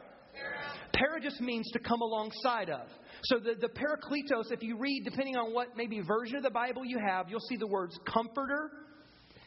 Para 0.93 1.19
just 1.21 1.41
means 1.41 1.69
to 1.71 1.79
come 1.79 2.01
alongside 2.01 2.69
of. 2.69 2.87
So 3.23 3.39
the, 3.39 3.55
the 3.59 3.69
parakletos, 3.69 4.51
if 4.51 4.61
you 4.61 4.77
read, 4.77 5.03
depending 5.03 5.35
on 5.35 5.53
what 5.53 5.75
maybe 5.75 5.99
version 6.01 6.37
of 6.37 6.43
the 6.43 6.49
Bible 6.49 6.85
you 6.85 6.99
have, 7.05 7.29
you'll 7.29 7.39
see 7.41 7.57
the 7.57 7.67
words 7.67 7.97
comforter, 8.05 8.71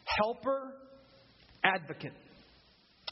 helper, 0.05 0.73
advocate. 1.63 2.13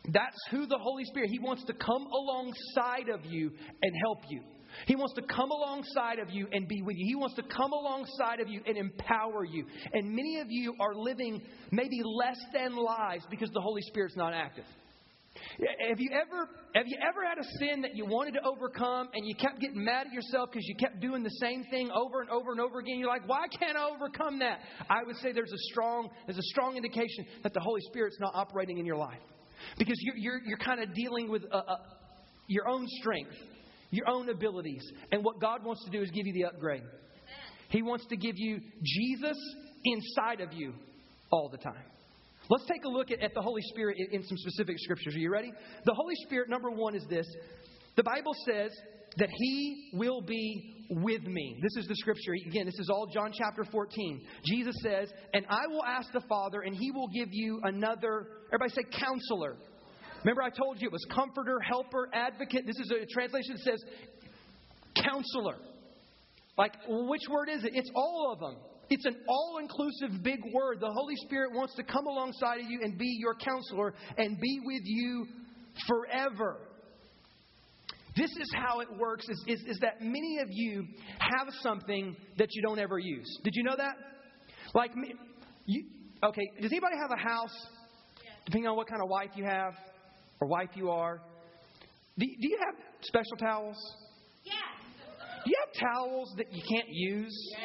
That's 0.09 0.37
who 0.51 0.65
the 0.65 0.77
Holy 0.77 1.05
Spirit, 1.05 1.29
He 1.29 1.39
wants 1.39 1.63
to 1.65 1.73
come 1.73 2.07
alongside 2.07 3.09
of 3.09 3.25
you 3.25 3.51
and 3.81 3.93
help 4.05 4.19
you. 4.29 4.41
He 4.87 4.95
wants 4.95 5.13
to 5.15 5.21
come 5.21 5.51
alongside 5.51 6.19
of 6.19 6.29
you 6.29 6.47
and 6.51 6.67
be 6.67 6.81
with 6.81 6.95
you. 6.97 7.05
He 7.05 7.15
wants 7.15 7.35
to 7.35 7.43
come 7.43 7.73
alongside 7.73 8.39
of 8.39 8.49
you 8.49 8.61
and 8.65 8.77
empower 8.77 9.45
you. 9.45 9.65
And 9.93 10.09
many 10.09 10.39
of 10.39 10.47
you 10.49 10.73
are 10.79 10.95
living 10.95 11.41
maybe 11.71 12.01
less 12.03 12.39
than 12.53 12.75
lives 12.75 13.25
because 13.29 13.49
the 13.51 13.61
Holy 13.61 13.81
Spirit's 13.83 14.15
not 14.15 14.33
active. 14.33 14.65
Have 15.89 15.99
you 15.99 16.09
ever 16.13 16.49
have 16.75 16.85
you 16.87 16.97
ever 17.01 17.27
had 17.27 17.37
a 17.39 17.43
sin 17.59 17.81
that 17.81 17.95
you 17.95 18.05
wanted 18.05 18.33
to 18.33 18.41
overcome 18.45 19.09
and 19.13 19.25
you 19.25 19.35
kept 19.35 19.59
getting 19.59 19.83
mad 19.83 20.07
at 20.07 20.13
yourself 20.13 20.49
because 20.51 20.67
you 20.67 20.75
kept 20.75 20.99
doing 20.99 21.23
the 21.23 21.35
same 21.41 21.63
thing 21.65 21.89
over 21.91 22.21
and 22.21 22.29
over 22.29 22.51
and 22.51 22.61
over 22.61 22.79
again? 22.79 22.99
You're 22.99 23.09
like, 23.09 23.27
why 23.27 23.45
can't 23.59 23.77
I 23.77 23.89
overcome 23.89 24.39
that? 24.39 24.59
I 24.89 25.03
would 25.05 25.15
say 25.17 25.31
there's 25.31 25.51
a 25.51 25.63
strong 25.71 26.09
there's 26.27 26.37
a 26.37 26.49
strong 26.53 26.77
indication 26.77 27.25
that 27.41 27.53
the 27.53 27.59
Holy 27.59 27.81
Spirit's 27.87 28.17
not 28.19 28.33
operating 28.35 28.77
in 28.77 28.85
your 28.85 28.97
life. 28.97 29.19
Because 29.77 29.97
you're, 30.01 30.17
you're, 30.17 30.41
you're 30.45 30.57
kind 30.57 30.81
of 30.81 30.93
dealing 30.93 31.29
with 31.29 31.43
uh, 31.51 31.57
uh, 31.57 31.75
your 32.47 32.67
own 32.67 32.85
strength, 32.99 33.35
your 33.91 34.07
own 34.09 34.29
abilities. 34.29 34.83
And 35.11 35.23
what 35.23 35.39
God 35.39 35.63
wants 35.63 35.83
to 35.85 35.91
do 35.91 36.01
is 36.01 36.11
give 36.11 36.27
you 36.27 36.33
the 36.33 36.45
upgrade. 36.45 36.83
He 37.69 37.81
wants 37.81 38.05
to 38.07 38.17
give 38.17 38.35
you 38.37 38.59
Jesus 38.83 39.37
inside 39.83 40.41
of 40.41 40.53
you 40.53 40.73
all 41.31 41.49
the 41.49 41.57
time. 41.57 41.83
Let's 42.49 42.65
take 42.65 42.83
a 42.83 42.89
look 42.89 43.09
at, 43.09 43.21
at 43.21 43.33
the 43.33 43.41
Holy 43.41 43.61
Spirit 43.69 43.97
in, 43.97 44.19
in 44.19 44.27
some 44.27 44.37
specific 44.37 44.75
scriptures. 44.79 45.15
Are 45.15 45.19
you 45.19 45.31
ready? 45.31 45.51
The 45.85 45.93
Holy 45.93 46.15
Spirit, 46.25 46.49
number 46.49 46.69
one, 46.69 46.95
is 46.95 47.05
this 47.09 47.25
the 47.95 48.03
Bible 48.03 48.33
says 48.45 48.71
that 49.17 49.29
He 49.31 49.91
will 49.93 50.21
be 50.21 50.85
with 50.89 51.23
me. 51.23 51.59
This 51.61 51.83
is 51.83 51.87
the 51.87 51.95
scripture. 51.95 52.33
Again, 52.47 52.65
this 52.65 52.79
is 52.79 52.89
all 52.89 53.07
John 53.13 53.31
chapter 53.33 53.63
14. 53.71 54.21
Jesus 54.45 54.75
says, 54.81 55.11
And 55.33 55.45
I 55.49 55.67
will 55.67 55.83
ask 55.83 56.11
the 56.11 56.23
Father, 56.27 56.61
and 56.61 56.75
He 56.75 56.91
will 56.91 57.07
give 57.07 57.29
you 57.31 57.59
another, 57.63 58.27
everybody 58.47 58.71
say, 58.71 58.83
counselor. 58.97 59.55
Remember, 60.23 60.41
I 60.41 60.49
told 60.49 60.81
you 60.81 60.87
it 60.87 60.91
was 60.91 61.05
comforter, 61.13 61.59
helper, 61.59 62.09
advocate. 62.13 62.65
This 62.65 62.77
is 62.77 62.91
a 62.91 63.05
translation 63.11 63.55
that 63.55 63.63
says 63.63 63.83
counselor. 65.03 65.57
Like, 66.57 66.73
which 66.87 67.23
word 67.29 67.49
is 67.49 67.63
it? 67.63 67.71
It's 67.73 67.89
all 67.95 68.31
of 68.31 68.39
them. 68.39 68.55
It's 68.89 69.05
an 69.05 69.15
all 69.27 69.57
inclusive 69.59 70.23
big 70.23 70.39
word. 70.53 70.79
The 70.79 70.91
Holy 70.91 71.15
Spirit 71.25 71.51
wants 71.53 71.73
to 71.75 71.83
come 71.83 72.05
alongside 72.05 72.59
of 72.59 72.69
you 72.69 72.79
and 72.83 72.97
be 72.97 73.17
your 73.19 73.33
counselor 73.35 73.93
and 74.17 74.39
be 74.39 74.59
with 74.63 74.83
you 74.85 75.25
forever. 75.87 76.57
This 78.15 78.29
is 78.29 78.51
how 78.53 78.79
it 78.81 78.87
works 78.97 79.27
is, 79.27 79.43
is, 79.47 79.61
is, 79.67 79.79
that 79.79 80.01
many 80.01 80.37
of 80.39 80.47
you 80.51 80.85
have 81.17 81.47
something 81.61 82.15
that 82.37 82.47
you 82.51 82.61
don't 82.61 82.77
ever 82.77 82.99
use. 82.99 83.39
Did 83.43 83.53
you 83.55 83.63
know 83.63 83.75
that? 83.75 83.95
Like, 84.75 84.95
me, 84.95 85.13
you, 85.65 85.85
okay, 86.23 86.43
does 86.61 86.71
anybody 86.71 86.95
have 87.01 87.11
a 87.11 87.21
house, 87.21 87.55
depending 88.45 88.67
on 88.69 88.75
what 88.75 88.87
kind 88.87 89.01
of 89.01 89.09
wife 89.09 89.31
you 89.35 89.45
have 89.45 89.73
or 90.39 90.47
wife 90.47 90.69
you 90.75 90.91
are? 90.91 91.21
Do, 92.17 92.25
do 92.25 92.47
you 92.47 92.59
have 92.63 92.75
special 93.01 93.37
towels? 93.39 93.77
Yeah. 94.43 94.53
Do 95.43 95.49
you 95.49 95.57
have 95.65 95.89
towels 95.91 96.33
that 96.37 96.53
you 96.53 96.61
can't 96.69 96.89
use? 96.89 97.35
Yes. 97.51 97.61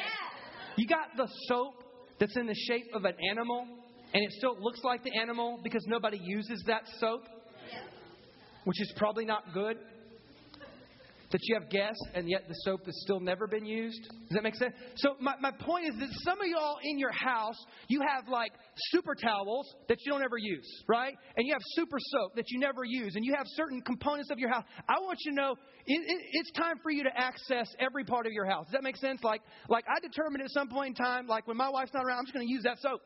You 0.77 0.87
got 0.87 1.15
the 1.15 1.27
soap 1.47 1.75
that's 2.19 2.35
in 2.37 2.47
the 2.47 2.55
shape 2.67 2.87
of 2.95 3.05
an 3.05 3.13
animal 3.29 3.67
and 4.13 4.23
it 4.23 4.31
still 4.31 4.55
looks 4.59 4.79
like 4.83 5.03
the 5.03 5.15
animal 5.19 5.59
because 5.63 5.85
nobody 5.87 6.19
uses 6.21 6.63
that 6.65 6.83
soap, 6.99 7.21
Yes. 7.71 7.83
which 8.63 8.81
is 8.81 8.91
probably 8.97 9.25
not 9.25 9.53
good 9.53 9.77
that 11.31 11.39
you 11.43 11.55
have 11.59 11.69
guests 11.69 12.01
and 12.13 12.29
yet 12.29 12.47
the 12.47 12.55
soap 12.65 12.85
has 12.85 12.99
still 13.01 13.19
never 13.19 13.47
been 13.47 13.65
used? 13.65 14.01
Does 14.01 14.35
that 14.35 14.43
make 14.43 14.55
sense? 14.55 14.73
So, 14.95 15.15
my, 15.19 15.35
my 15.39 15.51
point 15.51 15.87
is 15.87 15.95
that 15.99 16.09
some 16.23 16.39
of 16.39 16.47
y'all 16.47 16.77
in 16.83 16.97
your 16.97 17.11
house, 17.11 17.57
you 17.87 18.01
have 18.01 18.27
like 18.27 18.51
super 18.91 19.15
towels 19.15 19.73
that 19.87 19.97
you 20.05 20.11
don't 20.11 20.23
ever 20.23 20.37
use, 20.37 20.67
right? 20.87 21.13
And 21.37 21.47
you 21.47 21.53
have 21.53 21.61
super 21.75 21.97
soap 21.99 22.35
that 22.35 22.45
you 22.49 22.59
never 22.59 22.83
use, 22.83 23.15
and 23.15 23.25
you 23.25 23.33
have 23.37 23.45
certain 23.55 23.81
components 23.81 24.29
of 24.31 24.39
your 24.39 24.49
house. 24.49 24.63
I 24.87 24.99
want 24.99 25.19
you 25.25 25.31
to 25.31 25.35
know 25.35 25.55
it, 25.85 26.01
it, 26.07 26.21
it's 26.33 26.51
time 26.51 26.75
for 26.81 26.91
you 26.91 27.03
to 27.03 27.11
access 27.15 27.67
every 27.79 28.03
part 28.03 28.25
of 28.25 28.31
your 28.31 28.45
house. 28.45 28.65
Does 28.65 28.73
that 28.73 28.83
make 28.83 28.97
sense? 28.97 29.21
Like, 29.23 29.41
like 29.67 29.85
I 29.87 29.99
determined 29.99 30.43
at 30.43 30.51
some 30.51 30.69
point 30.69 30.97
in 30.99 31.05
time, 31.05 31.27
like 31.27 31.47
when 31.47 31.57
my 31.57 31.69
wife's 31.69 31.93
not 31.93 32.05
around, 32.05 32.19
I'm 32.19 32.25
just 32.25 32.33
going 32.33 32.47
to 32.47 32.51
use 32.51 32.63
that 32.63 32.77
soap. 32.79 33.01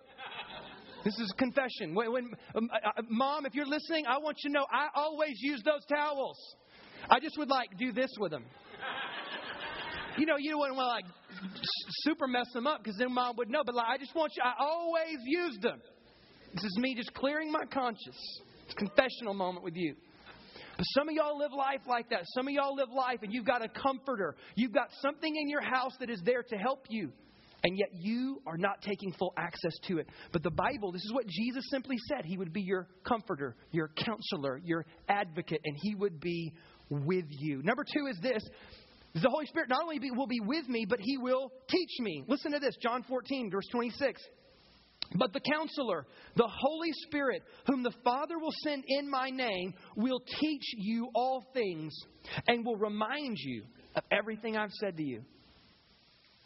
This 1.04 1.20
is 1.20 1.34
confession. 1.38 1.94
When, 1.94 2.14
when 2.14 2.32
um, 2.56 2.70
uh, 2.74 3.02
mom, 3.10 3.46
if 3.46 3.54
you're 3.54 3.68
listening, 3.68 4.06
I 4.08 4.18
want 4.20 4.38
you 4.44 4.50
to 4.52 4.54
know 4.54 4.66
I 4.72 4.88
always 4.96 5.36
use 5.40 5.62
those 5.66 5.84
towels. 5.90 6.38
I 7.10 7.20
just 7.20 7.38
would 7.38 7.50
like 7.50 7.78
do 7.78 7.92
this 7.92 8.10
with 8.20 8.32
them. 8.32 8.46
You 10.18 10.26
know, 10.28 10.36
you 10.38 10.58
wouldn't 10.58 10.78
want 10.78 10.88
to 10.88 10.94
like 10.94 11.06
super 12.04 12.28
mess 12.28 12.46
them 12.54 12.68
up 12.68 12.84
because 12.84 12.98
then 13.00 13.14
mom 13.14 13.36
would 13.38 13.50
know. 13.50 13.64
But 13.66 13.76
like, 13.76 13.88
I 13.88 13.98
just 13.98 14.14
want 14.16 14.32
you. 14.38 14.44
I 14.44 14.54
always 14.60 15.18
use 15.26 15.58
them. 15.62 15.82
This 16.54 16.64
is 16.64 16.78
me 16.78 16.94
just 16.96 17.14
clearing 17.16 17.52
my 17.52 17.66
conscience. 17.66 18.18
It's 18.66 18.74
a 18.74 18.76
confessional 18.76 19.34
moment 19.34 19.64
with 19.66 19.76
you. 19.76 19.96
But 20.78 20.86
some 20.96 21.10
of 21.10 21.16
y'all 21.16 21.38
live 21.38 21.52
life 21.52 21.82
like 21.88 22.10
that. 22.12 22.22
Some 22.36 22.48
of 22.48 22.54
y'all 22.54 22.76
live 22.76 22.90
life 22.96 23.20
and 23.24 23.34
you've 23.34 23.46
got 23.46 23.64
a 23.64 23.70
comforter. 23.70 24.36
You've 24.56 24.72
got 24.74 24.90
something 25.02 25.36
in 25.36 25.50
your 25.50 25.62
house 25.62 25.94
that 26.00 26.10
is 26.12 26.22
there 26.24 26.44
to 26.44 26.56
help 26.58 26.86
you. 26.90 27.12
and 27.64 27.78
yet 27.78 27.90
you 27.94 28.42
are 28.46 28.58
not 28.58 28.82
taking 28.82 29.12
full 29.14 29.34
access 29.38 29.74
to 29.88 29.98
it. 29.98 30.08
But 30.32 30.44
the 30.44 30.52
Bible, 30.52 30.92
this 30.92 31.04
is 31.04 31.14
what 31.14 31.26
Jesus 31.28 31.64
simply 31.72 31.96
said 32.10 32.26
He 32.26 32.38
would 32.38 32.52
be 32.52 32.62
your 32.62 32.88
comforter, 33.08 33.56
your 33.72 33.90
counselor, 33.96 34.60
your 34.64 34.86
advocate, 35.08 35.62
and 35.64 35.76
He 35.82 35.96
would 35.96 36.20
be 36.20 36.54
with 36.90 37.26
you. 37.30 37.62
Number 37.64 37.84
two 37.84 38.08
is 38.08 38.18
this 38.22 38.44
the 39.14 39.30
Holy 39.30 39.46
Spirit 39.46 39.70
not 39.70 39.84
only 39.84 40.00
be, 40.00 40.10
will 40.12 40.28
be 40.28 40.40
with 40.40 40.68
me, 40.68 40.86
but 40.90 41.00
He 41.00 41.18
will 41.18 41.52
teach 41.70 42.00
me. 42.00 42.24
Listen 42.28 42.52
to 42.52 42.60
this 42.60 42.76
John 42.82 43.04
14, 43.04 43.52
verse 43.52 43.68
26. 43.72 44.22
But 45.16 45.34
the 45.34 45.42
counselor, 45.42 46.08
the 46.36 46.50
Holy 46.50 46.92
Spirit, 47.06 47.44
whom 47.68 47.84
the 47.84 47.94
Father 48.04 48.40
will 48.40 48.54
send 48.64 48.84
in 48.88 49.10
my 49.10 49.30
name, 49.30 49.74
will 49.96 50.22
teach 50.40 50.64
you 50.78 51.10
all 51.14 51.44
things 51.54 51.94
and 52.48 52.66
will 52.66 52.78
remind 52.78 53.38
you 53.38 53.64
of 53.96 54.04
everything 54.12 54.58
I've 54.58 54.72
said 54.72 54.98
to 54.98 55.04
you. 55.04 55.22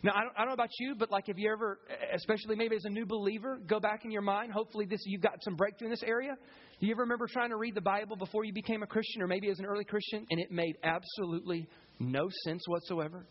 Now, 0.08 0.14
I 0.16 0.24
don't, 0.24 0.34
I 0.38 0.40
don't 0.40 0.48
know 0.48 0.54
about 0.54 0.70
you, 0.80 0.96
but 0.98 1.12
like 1.12 1.28
if 1.28 1.38
you 1.38 1.52
ever, 1.52 1.80
especially 2.16 2.56
maybe 2.56 2.78
as 2.78 2.86
a 2.86 2.90
new 2.90 3.06
believer, 3.06 3.60
go 3.68 3.78
back 3.78 4.06
in 4.06 4.12
your 4.12 4.22
mind. 4.22 4.54
Hopefully, 4.54 4.86
this 4.86 5.02
you've 5.06 5.22
got 5.22 5.44
some 5.44 5.58
breakthrough 5.58 5.88
in 5.88 5.92
this 5.92 6.04
area. 6.04 6.38
Do 6.80 6.86
you 6.86 6.94
ever 6.94 7.02
remember 7.02 7.28
trying 7.28 7.50
to 7.50 7.58
read 7.58 7.76
the 7.76 7.82
Bible 7.82 8.16
before 8.16 8.46
you 8.46 8.54
became 8.54 8.84
a 8.84 8.88
Christian, 8.88 9.22
or 9.22 9.28
maybe 9.28 9.50
as 9.50 9.60
an 9.60 9.66
early 9.66 9.84
Christian, 9.84 10.26
and 10.30 10.40
it 10.40 10.50
made 10.50 10.78
absolutely 10.82 11.68
no 12.00 12.30
sense 12.46 12.64
whatsoever? 12.68 13.26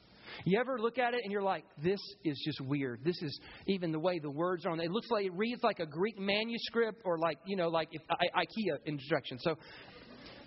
You 0.44 0.60
ever 0.60 0.78
look 0.78 0.98
at 0.98 1.14
it 1.14 1.20
and 1.22 1.32
you're 1.32 1.40
like, 1.40 1.64
this 1.82 2.00
is 2.24 2.38
just 2.44 2.60
weird. 2.60 3.00
This 3.02 3.22
is 3.22 3.40
even 3.66 3.90
the 3.90 3.98
way 3.98 4.18
the 4.18 4.28
words 4.28 4.66
are 4.66 4.70
on 4.72 4.78
it. 4.78 4.90
Looks 4.90 5.08
like 5.10 5.24
it 5.24 5.32
reads 5.32 5.62
like 5.62 5.78
a 5.78 5.86
Greek 5.86 6.18
manuscript 6.18 7.00
or 7.06 7.16
like, 7.16 7.38
you 7.46 7.56
know, 7.56 7.68
like 7.68 7.88
if, 7.92 8.02
I, 8.10 8.42
IKEA 8.42 8.80
instructions. 8.84 9.40
So 9.42 9.52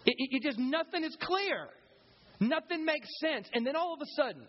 it, 0.05 0.13
it, 0.15 0.29
it 0.31 0.43
just, 0.43 0.59
nothing 0.59 1.03
is 1.03 1.17
clear. 1.21 1.69
Nothing 2.39 2.85
makes 2.85 3.07
sense. 3.19 3.47
And 3.51 3.65
then 3.65 3.75
all 3.75 3.93
of 3.93 3.99
a 4.01 4.21
sudden, 4.21 4.47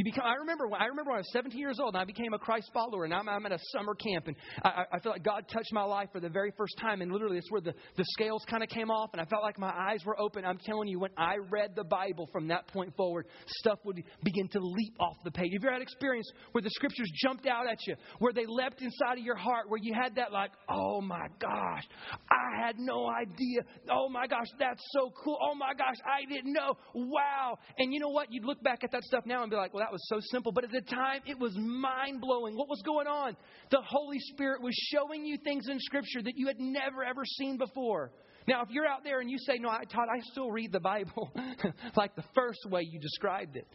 you 0.00 0.04
become, 0.04 0.24
I 0.24 0.36
remember 0.36 0.66
when 0.66 0.80
I 0.80 0.86
remember 0.86 1.10
when 1.10 1.16
I 1.16 1.20
was 1.20 1.32
17 1.32 1.58
years 1.58 1.78
old 1.78 1.94
and 1.94 2.00
I 2.00 2.06
became 2.06 2.32
a 2.32 2.38
Christ 2.38 2.70
follower 2.72 3.04
and 3.04 3.12
I'm, 3.12 3.28
I'm 3.28 3.44
at 3.44 3.52
a 3.52 3.58
summer 3.76 3.94
camp 3.94 4.28
and 4.28 4.36
I, 4.64 4.84
I 4.94 4.98
feel 5.00 5.12
like 5.12 5.22
God 5.22 5.44
touched 5.52 5.72
my 5.72 5.82
life 5.82 6.08
for 6.10 6.20
the 6.20 6.30
very 6.30 6.52
first 6.56 6.72
time 6.80 7.02
and 7.02 7.12
literally 7.12 7.36
it's 7.36 7.50
where 7.50 7.60
the, 7.60 7.74
the 7.98 8.04
scales 8.12 8.42
kind 8.48 8.62
of 8.62 8.70
came 8.70 8.90
off 8.90 9.10
and 9.12 9.20
I 9.20 9.26
felt 9.26 9.42
like 9.42 9.58
my 9.58 9.70
eyes 9.70 10.02
were 10.06 10.18
open. 10.18 10.46
I'm 10.46 10.58
telling 10.64 10.88
you, 10.88 11.00
when 11.00 11.10
I 11.18 11.36
read 11.50 11.72
the 11.76 11.84
Bible 11.84 12.30
from 12.32 12.48
that 12.48 12.66
point 12.68 12.96
forward, 12.96 13.26
stuff 13.46 13.78
would 13.84 14.02
begin 14.24 14.48
to 14.48 14.58
leap 14.58 14.94
off 14.98 15.16
the 15.22 15.30
page. 15.30 15.52
Have 15.52 15.62
you 15.62 15.68
ever 15.68 15.72
had 15.74 15.82
experience 15.82 16.30
where 16.52 16.62
the 16.62 16.70
scriptures 16.70 17.10
jumped 17.22 17.46
out 17.46 17.68
at 17.70 17.78
you, 17.86 17.94
where 18.20 18.32
they 18.32 18.46
leapt 18.46 18.80
inside 18.80 19.18
of 19.18 19.24
your 19.24 19.36
heart, 19.36 19.68
where 19.68 19.80
you 19.82 19.92
had 19.92 20.14
that 20.16 20.32
like, 20.32 20.52
oh 20.70 21.02
my 21.02 21.26
gosh, 21.38 21.84
I 22.30 22.66
had 22.66 22.76
no 22.78 23.06
idea. 23.10 23.60
Oh 23.90 24.08
my 24.08 24.26
gosh, 24.26 24.48
that's 24.58 24.82
so 24.92 25.12
cool. 25.22 25.36
Oh 25.42 25.54
my 25.54 25.74
gosh, 25.74 25.96
I 26.06 26.24
didn't 26.32 26.54
know. 26.54 26.78
Wow. 26.94 27.58
And 27.76 27.92
you 27.92 28.00
know 28.00 28.08
what? 28.08 28.32
You'd 28.32 28.46
look 28.46 28.62
back 28.62 28.82
at 28.82 28.92
that 28.92 29.02
stuff 29.02 29.24
now 29.26 29.42
and 29.42 29.50
be 29.50 29.56
like, 29.56 29.74
well, 29.74 29.84
that 29.84 29.89
was 29.92 30.06
so 30.08 30.18
simple. 30.30 30.52
But 30.52 30.64
at 30.64 30.72
the 30.72 30.80
time, 30.80 31.20
it 31.26 31.38
was 31.38 31.52
mind 31.56 32.20
blowing. 32.20 32.56
What 32.56 32.68
was 32.68 32.82
going 32.84 33.06
on? 33.06 33.36
The 33.70 33.82
Holy 33.84 34.18
Spirit 34.32 34.62
was 34.62 34.74
showing 34.92 35.24
you 35.24 35.38
things 35.42 35.68
in 35.68 35.78
Scripture 35.80 36.22
that 36.22 36.34
you 36.36 36.46
had 36.46 36.58
never, 36.58 37.04
ever 37.04 37.24
seen 37.24 37.58
before. 37.58 38.10
Now, 38.48 38.62
if 38.62 38.70
you're 38.70 38.86
out 38.86 39.04
there 39.04 39.20
and 39.20 39.30
you 39.30 39.38
say, 39.38 39.58
No, 39.58 39.68
I, 39.68 39.84
Todd, 39.84 40.08
I 40.12 40.20
still 40.32 40.50
read 40.50 40.72
the 40.72 40.80
Bible 40.80 41.32
like 41.96 42.16
the 42.16 42.24
first 42.34 42.60
way 42.66 42.82
you 42.82 42.98
described 42.98 43.56
it, 43.56 43.66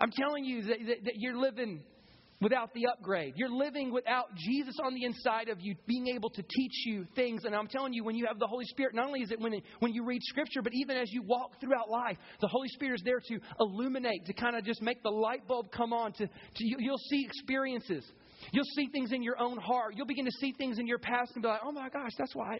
I'm 0.00 0.10
telling 0.10 0.44
you 0.44 0.62
that, 0.62 0.78
that, 0.86 1.04
that 1.04 1.14
you're 1.16 1.36
living 1.36 1.82
without 2.40 2.72
the 2.74 2.86
upgrade. 2.86 3.34
You're 3.36 3.50
living 3.50 3.92
without 3.92 4.34
Jesus 4.34 4.74
on 4.82 4.94
the 4.94 5.04
inside 5.04 5.48
of 5.48 5.60
you, 5.60 5.74
being 5.86 6.08
able 6.08 6.30
to 6.30 6.42
teach 6.42 6.86
you 6.86 7.06
things. 7.14 7.44
And 7.44 7.54
I'm 7.54 7.66
telling 7.66 7.92
you, 7.92 8.04
when 8.04 8.16
you 8.16 8.26
have 8.26 8.38
the 8.38 8.46
Holy 8.46 8.64
Spirit, 8.66 8.94
not 8.94 9.06
only 9.06 9.20
is 9.20 9.30
it 9.30 9.40
when, 9.40 9.60
when 9.80 9.92
you 9.92 10.04
read 10.04 10.22
Scripture, 10.22 10.62
but 10.62 10.72
even 10.74 10.96
as 10.96 11.12
you 11.12 11.22
walk 11.22 11.60
throughout 11.60 11.90
life, 11.90 12.16
the 12.40 12.48
Holy 12.48 12.68
Spirit 12.68 12.96
is 12.96 13.02
there 13.04 13.20
to 13.20 13.38
illuminate, 13.60 14.26
to 14.26 14.32
kind 14.32 14.56
of 14.56 14.64
just 14.64 14.80
make 14.82 15.02
the 15.02 15.10
light 15.10 15.46
bulb 15.46 15.70
come 15.70 15.92
on. 15.92 16.12
To, 16.14 16.26
to 16.26 16.30
You'll 16.58 16.98
see 17.10 17.24
experiences. 17.24 18.04
You'll 18.52 18.64
see 18.76 18.88
things 18.90 19.12
in 19.12 19.22
your 19.22 19.38
own 19.38 19.58
heart. 19.58 19.94
You'll 19.96 20.06
begin 20.06 20.24
to 20.24 20.32
see 20.40 20.52
things 20.52 20.78
in 20.78 20.86
your 20.86 20.98
past 20.98 21.32
and 21.34 21.42
be 21.42 21.48
like, 21.48 21.60
oh 21.64 21.72
my 21.72 21.88
gosh, 21.90 22.12
that's 22.18 22.34
why. 22.34 22.54
I, 22.54 22.58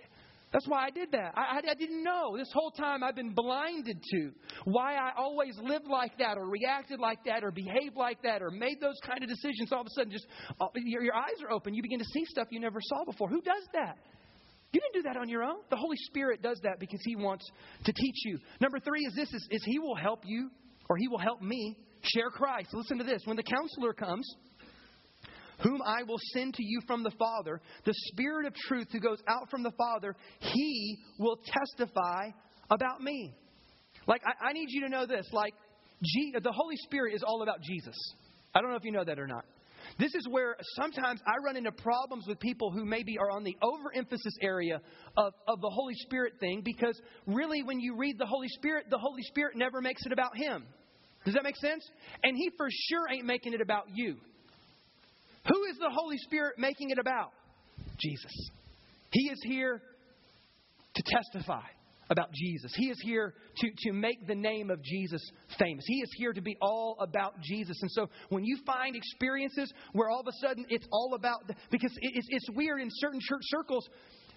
that's 0.52 0.66
why 0.66 0.86
I 0.86 0.90
did 0.90 1.12
that. 1.12 1.32
I, 1.36 1.40
I, 1.40 1.70
I, 1.70 1.74
didn't 1.74 2.02
know. 2.02 2.36
This 2.36 2.50
whole 2.52 2.72
time 2.72 3.04
I've 3.04 3.14
been 3.14 3.34
blinded 3.34 4.02
to 4.02 4.30
why 4.64 4.96
I 4.96 5.12
always 5.16 5.56
lived 5.62 5.86
like 5.86 6.18
that 6.18 6.36
or 6.36 6.48
reacted 6.48 6.98
like 6.98 7.24
that 7.24 7.44
or 7.44 7.52
behaved 7.52 7.94
like 7.96 8.22
that 8.22 8.42
or 8.42 8.50
made 8.50 8.80
those 8.80 8.98
kind 9.06 9.22
of 9.22 9.28
decisions. 9.28 9.72
All 9.72 9.82
of 9.82 9.86
a 9.86 9.90
sudden, 9.90 10.10
just 10.10 10.26
uh, 10.60 10.66
your, 10.74 11.02
your 11.02 11.14
eyes 11.14 11.40
are 11.44 11.52
open. 11.52 11.74
You 11.74 11.82
begin 11.82 12.00
to 12.00 12.04
see 12.04 12.24
stuff 12.24 12.48
you 12.50 12.58
never 12.58 12.80
saw 12.80 13.04
before. 13.04 13.28
Who 13.28 13.40
does 13.40 13.62
that? 13.74 13.96
You 14.72 14.80
didn't 14.80 15.04
do 15.04 15.08
that 15.08 15.16
on 15.16 15.28
your 15.28 15.44
own. 15.44 15.58
The 15.70 15.76
Holy 15.76 15.96
Spirit 16.06 16.42
does 16.42 16.58
that 16.64 16.80
because 16.80 17.00
He 17.04 17.14
wants 17.14 17.48
to 17.84 17.92
teach 17.92 18.24
you. 18.24 18.38
Number 18.60 18.80
three 18.80 19.04
is 19.04 19.14
this: 19.14 19.32
is, 19.32 19.48
is 19.50 19.62
He 19.64 19.78
will 19.78 19.96
help 19.96 20.22
you 20.24 20.50
or 20.88 20.96
He 20.96 21.06
will 21.06 21.18
help 21.18 21.42
me 21.42 21.76
share 22.02 22.30
Christ. 22.30 22.70
Listen 22.72 22.98
to 22.98 23.04
this: 23.04 23.22
when 23.24 23.36
the 23.36 23.44
counselor 23.44 23.92
comes 23.92 24.26
whom 25.62 25.82
I 25.82 26.02
will 26.02 26.18
send 26.32 26.54
to 26.54 26.64
you 26.64 26.80
from 26.86 27.02
the 27.02 27.12
Father, 27.12 27.60
the 27.84 27.94
Spirit 28.12 28.46
of 28.46 28.54
truth 28.54 28.88
who 28.92 29.00
goes 29.00 29.18
out 29.28 29.50
from 29.50 29.62
the 29.62 29.72
Father, 29.72 30.14
he 30.38 30.98
will 31.18 31.38
testify 31.44 32.30
about 32.70 33.00
me. 33.00 33.34
Like, 34.06 34.22
I, 34.24 34.48
I 34.48 34.52
need 34.52 34.66
you 34.68 34.82
to 34.82 34.88
know 34.88 35.06
this. 35.06 35.26
Like, 35.32 35.54
G, 36.02 36.34
the 36.42 36.52
Holy 36.52 36.76
Spirit 36.84 37.14
is 37.14 37.22
all 37.22 37.42
about 37.42 37.60
Jesus. 37.62 37.96
I 38.54 38.60
don't 38.60 38.70
know 38.70 38.76
if 38.76 38.84
you 38.84 38.92
know 38.92 39.04
that 39.04 39.18
or 39.18 39.26
not. 39.26 39.44
This 39.98 40.14
is 40.14 40.26
where 40.30 40.56
sometimes 40.76 41.20
I 41.26 41.44
run 41.44 41.56
into 41.56 41.72
problems 41.72 42.24
with 42.26 42.38
people 42.38 42.70
who 42.70 42.84
maybe 42.84 43.18
are 43.18 43.30
on 43.30 43.44
the 43.44 43.56
overemphasis 43.62 44.34
area 44.40 44.80
of, 45.16 45.32
of 45.48 45.60
the 45.60 45.70
Holy 45.70 45.94
Spirit 45.94 46.34
thing 46.40 46.62
because 46.64 47.00
really, 47.26 47.62
when 47.62 47.80
you 47.80 47.96
read 47.96 48.18
the 48.18 48.26
Holy 48.26 48.48
Spirit, 48.48 48.86
the 48.90 48.98
Holy 48.98 49.22
Spirit 49.22 49.56
never 49.56 49.80
makes 49.80 50.04
it 50.06 50.12
about 50.12 50.36
Him. 50.36 50.64
Does 51.24 51.34
that 51.34 51.42
make 51.42 51.56
sense? 51.56 51.84
And 52.22 52.36
He 52.36 52.50
for 52.56 52.68
sure 52.70 53.06
ain't 53.12 53.26
making 53.26 53.52
it 53.52 53.60
about 53.60 53.86
you. 53.92 54.16
Who 55.48 55.64
is 55.64 55.76
the 55.78 55.90
Holy 55.90 56.18
Spirit 56.18 56.58
making 56.58 56.90
it 56.90 56.98
about? 56.98 57.32
Jesus. 57.98 58.32
He 59.12 59.28
is 59.28 59.40
here 59.44 59.80
to 60.94 61.02
testify 61.06 61.66
about 62.10 62.32
Jesus. 62.32 62.72
He 62.74 62.90
is 62.90 63.00
here 63.02 63.34
to, 63.56 63.70
to 63.84 63.92
make 63.92 64.26
the 64.26 64.34
name 64.34 64.70
of 64.70 64.82
Jesus 64.82 65.22
famous. 65.58 65.84
He 65.86 66.00
is 66.00 66.10
here 66.16 66.32
to 66.32 66.40
be 66.40 66.56
all 66.60 66.96
about 67.00 67.40
Jesus. 67.40 67.78
And 67.80 67.90
so 67.92 68.08
when 68.30 68.44
you 68.44 68.58
find 68.66 68.96
experiences 68.96 69.72
where 69.92 70.10
all 70.10 70.20
of 70.20 70.26
a 70.26 70.46
sudden 70.46 70.66
it's 70.68 70.86
all 70.90 71.14
about, 71.14 71.46
the, 71.46 71.54
because 71.70 71.92
it's, 72.00 72.26
it's 72.30 72.50
weird 72.50 72.80
in 72.80 72.88
certain 72.90 73.20
church 73.22 73.42
circles, 73.44 73.88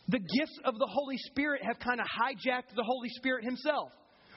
the 0.07 0.19
gifts 0.19 0.59
of 0.65 0.77
the 0.77 0.87
Holy 0.87 1.17
Spirit 1.17 1.61
have 1.63 1.79
kind 1.79 1.99
of 1.99 2.05
hijacked 2.05 2.75
the 2.75 2.83
Holy 2.83 3.09
Spirit 3.09 3.43
himself 3.43 3.91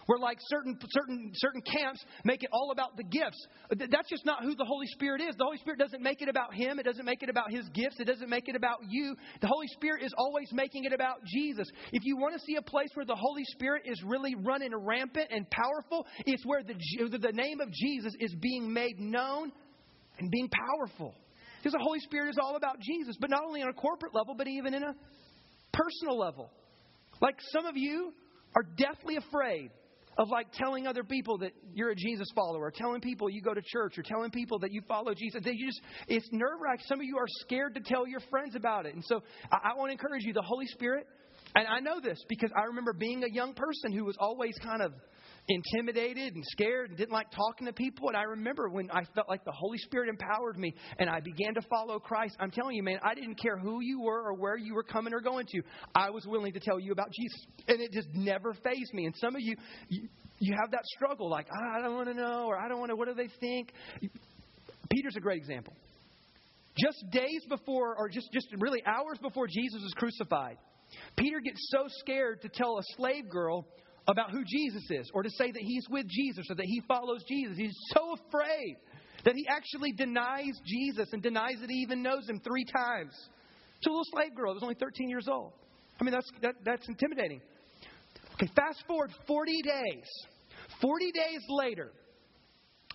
where 0.06 0.18
like 0.18 0.38
certain 0.48 0.78
certain 0.90 1.32
certain 1.34 1.62
camps 1.62 2.04
make 2.24 2.42
it 2.42 2.50
all 2.52 2.70
about 2.72 2.96
the 2.96 3.04
gifts. 3.04 3.46
That's 3.70 4.08
just 4.08 4.24
not 4.24 4.42
who 4.42 4.54
the 4.54 4.64
Holy 4.64 4.86
Spirit 4.88 5.20
is. 5.20 5.34
The 5.36 5.44
Holy 5.44 5.58
Spirit 5.58 5.78
doesn't 5.78 6.02
make 6.02 6.22
it 6.22 6.28
about 6.28 6.54
him. 6.54 6.78
It 6.78 6.84
doesn't 6.84 7.04
make 7.04 7.22
it 7.22 7.28
about 7.28 7.50
his 7.50 7.68
gifts. 7.74 7.96
It 7.98 8.04
doesn't 8.04 8.28
make 8.28 8.48
it 8.48 8.56
about 8.56 8.78
you. 8.88 9.16
The 9.40 9.48
Holy 9.48 9.66
Spirit 9.68 10.02
is 10.02 10.12
always 10.16 10.48
making 10.52 10.84
it 10.84 10.92
about 10.92 11.24
Jesus. 11.26 11.68
If 11.92 12.04
you 12.04 12.16
want 12.16 12.34
to 12.34 12.40
see 12.40 12.56
a 12.56 12.62
place 12.62 12.88
where 12.94 13.06
the 13.06 13.16
Holy 13.16 13.44
Spirit 13.52 13.82
is 13.84 14.02
really 14.04 14.34
running 14.34 14.74
rampant 14.74 15.28
and 15.30 15.48
powerful, 15.50 16.06
it's 16.24 16.44
where 16.46 16.62
the 16.62 16.74
the 17.18 17.32
name 17.32 17.60
of 17.60 17.70
Jesus 17.72 18.12
is 18.20 18.34
being 18.40 18.72
made 18.72 18.98
known 18.98 19.52
and 20.18 20.30
being 20.30 20.48
powerful. 20.48 21.14
Because 21.58 21.72
the 21.72 21.82
Holy 21.82 22.00
Spirit 22.00 22.30
is 22.30 22.36
all 22.40 22.56
about 22.56 22.78
Jesus, 22.80 23.16
but 23.20 23.30
not 23.30 23.42
only 23.44 23.62
on 23.62 23.68
a 23.68 23.72
corporate 23.72 24.14
level, 24.14 24.34
but 24.36 24.46
even 24.46 24.74
in 24.74 24.82
a 24.82 24.94
personal 25.72 26.18
level. 26.18 26.50
Like 27.20 27.36
some 27.52 27.66
of 27.66 27.76
you 27.76 28.12
are 28.54 28.62
deathly 28.62 29.16
afraid 29.16 29.70
of 30.18 30.28
like 30.30 30.52
telling 30.52 30.86
other 30.86 31.04
people 31.04 31.38
that 31.38 31.52
you're 31.74 31.90
a 31.90 31.96
Jesus 31.96 32.28
follower, 32.34 32.72
telling 32.74 33.00
people 33.00 33.28
you 33.28 33.42
go 33.42 33.54
to 33.54 33.62
church, 33.62 33.98
or 33.98 34.02
telling 34.02 34.30
people 34.30 34.58
that 34.60 34.72
you 34.72 34.80
follow 34.88 35.14
Jesus. 35.14 35.42
Just 35.42 35.80
it's 36.08 36.28
nerve 36.32 36.60
wracking. 36.62 36.84
Some 36.88 37.00
of 37.00 37.04
you 37.04 37.18
are 37.18 37.28
scared 37.40 37.74
to 37.74 37.80
tell 37.80 38.06
your 38.06 38.20
friends 38.30 38.54
about 38.54 38.86
it, 38.86 38.94
and 38.94 39.04
so 39.04 39.22
I, 39.50 39.70
I 39.72 39.76
want 39.76 39.88
to 39.88 39.92
encourage 39.92 40.24
you. 40.24 40.32
The 40.32 40.42
Holy 40.42 40.66
Spirit, 40.66 41.06
and 41.54 41.66
I 41.66 41.80
know 41.80 42.00
this 42.00 42.18
because 42.28 42.50
I 42.56 42.64
remember 42.66 42.92
being 42.92 43.24
a 43.24 43.30
young 43.30 43.54
person 43.54 43.92
who 43.92 44.04
was 44.04 44.16
always 44.18 44.54
kind 44.62 44.82
of 44.82 44.92
intimidated 45.48 46.34
and 46.34 46.44
scared 46.46 46.90
and 46.90 46.98
didn't 46.98 47.12
like 47.12 47.30
talking 47.30 47.66
to 47.66 47.72
people. 47.72 48.08
And 48.08 48.16
I 48.16 48.22
remember 48.22 48.68
when 48.68 48.90
I 48.90 49.04
felt 49.14 49.28
like 49.28 49.44
the 49.44 49.52
Holy 49.52 49.78
Spirit 49.78 50.08
empowered 50.08 50.58
me 50.58 50.74
and 50.98 51.08
I 51.08 51.20
began 51.20 51.54
to 51.54 51.62
follow 51.62 51.98
Christ. 51.98 52.36
I'm 52.40 52.50
telling 52.50 52.76
you, 52.76 52.82
man, 52.82 52.98
I 53.02 53.14
didn't 53.14 53.36
care 53.36 53.58
who 53.58 53.80
you 53.80 54.00
were 54.00 54.28
or 54.28 54.34
where 54.34 54.56
you 54.56 54.74
were 54.74 54.82
coming 54.82 55.14
or 55.14 55.20
going 55.20 55.46
to. 55.46 55.62
I 55.94 56.10
was 56.10 56.26
willing 56.26 56.52
to 56.52 56.60
tell 56.60 56.80
you 56.80 56.92
about 56.92 57.10
Jesus. 57.12 57.46
And 57.68 57.80
it 57.80 57.92
just 57.92 58.08
never 58.14 58.54
fazed 58.54 58.92
me. 58.92 59.06
And 59.06 59.14
some 59.16 59.34
of 59.34 59.40
you, 59.40 59.56
you, 59.88 60.08
you 60.38 60.54
have 60.60 60.70
that 60.72 60.84
struggle 60.96 61.30
like, 61.30 61.46
ah, 61.52 61.78
I 61.78 61.82
don't 61.82 61.94
want 61.94 62.08
to 62.08 62.14
know 62.14 62.46
or 62.46 62.58
I 62.58 62.68
don't 62.68 62.78
want 62.78 62.90
to, 62.90 62.96
what 62.96 63.08
do 63.08 63.14
they 63.14 63.30
think? 63.40 63.72
Peter's 64.90 65.16
a 65.16 65.20
great 65.20 65.38
example. 65.38 65.74
Just 66.78 67.10
days 67.10 67.42
before, 67.48 67.96
or 67.96 68.08
just, 68.08 68.30
just 68.32 68.48
really 68.58 68.82
hours 68.84 69.18
before 69.22 69.46
Jesus 69.46 69.80
was 69.82 69.94
crucified, 69.96 70.58
Peter 71.16 71.40
gets 71.40 71.58
so 71.70 71.84
scared 72.00 72.42
to 72.42 72.48
tell 72.48 72.78
a 72.78 72.82
slave 72.96 73.28
girl 73.30 73.66
about 74.08 74.30
who 74.30 74.44
Jesus 74.44 74.82
is 74.90 75.10
or 75.14 75.22
to 75.22 75.30
say 75.30 75.50
that 75.50 75.62
he's 75.62 75.86
with 75.88 76.06
Jesus 76.08 76.46
or 76.50 76.54
that 76.54 76.66
he 76.66 76.80
follows 76.86 77.24
Jesus. 77.28 77.56
He's 77.56 77.76
so 77.92 78.14
afraid 78.14 78.76
that 79.24 79.34
he 79.34 79.46
actually 79.48 79.92
denies 79.92 80.52
Jesus 80.64 81.08
and 81.12 81.22
denies 81.22 81.56
that 81.60 81.70
he 81.70 81.76
even 81.76 82.02
knows 82.02 82.28
him 82.28 82.40
three 82.40 82.64
times. 82.64 83.12
To 83.82 83.90
a 83.90 83.92
little 83.92 84.04
slave 84.12 84.34
girl 84.34 84.52
that 84.52 84.54
was 84.54 84.62
only 84.62 84.76
13 84.76 85.08
years 85.08 85.26
old. 85.28 85.52
I 86.00 86.04
mean, 86.04 86.12
that's, 86.12 86.30
that, 86.42 86.54
that's 86.64 86.88
intimidating. 86.88 87.40
Okay, 88.34 88.50
fast 88.54 88.84
forward 88.86 89.10
40 89.26 89.52
days. 89.62 90.04
40 90.80 91.12
days 91.12 91.40
later, 91.48 91.92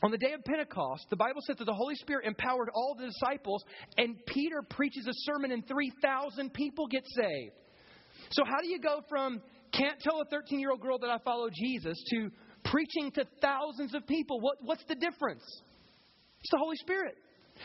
On 0.03 0.09
the 0.09 0.17
day 0.17 0.33
of 0.33 0.43
Pentecost, 0.43 1.05
the 1.11 1.15
Bible 1.15 1.41
says 1.45 1.57
that 1.57 1.65
the 1.65 1.73
Holy 1.73 1.95
Spirit 1.95 2.25
empowered 2.25 2.69
all 2.73 2.95
the 2.97 3.05
disciples, 3.05 3.63
and 3.97 4.15
Peter 4.25 4.63
preaches 4.67 5.05
a 5.05 5.13
sermon, 5.13 5.51
and 5.51 5.67
3,000 5.67 6.51
people 6.53 6.87
get 6.87 7.03
saved. 7.05 7.53
So, 8.31 8.43
how 8.43 8.61
do 8.61 8.67
you 8.67 8.79
go 8.79 9.01
from 9.07 9.41
can't 9.71 9.99
tell 9.99 10.21
a 10.21 10.25
13 10.25 10.59
year 10.59 10.71
old 10.71 10.81
girl 10.81 10.99
that 10.99 11.09
I 11.09 11.17
follow 11.19 11.49
Jesus 11.53 12.01
to 12.11 12.29
preaching 12.65 13.11
to 13.15 13.25
thousands 13.41 13.93
of 13.95 14.05
people? 14.07 14.39
What, 14.39 14.57
what's 14.61 14.83
the 14.87 14.95
difference? 14.95 15.43
It's 16.39 16.51
the 16.51 16.57
Holy 16.57 16.77
Spirit. 16.77 17.15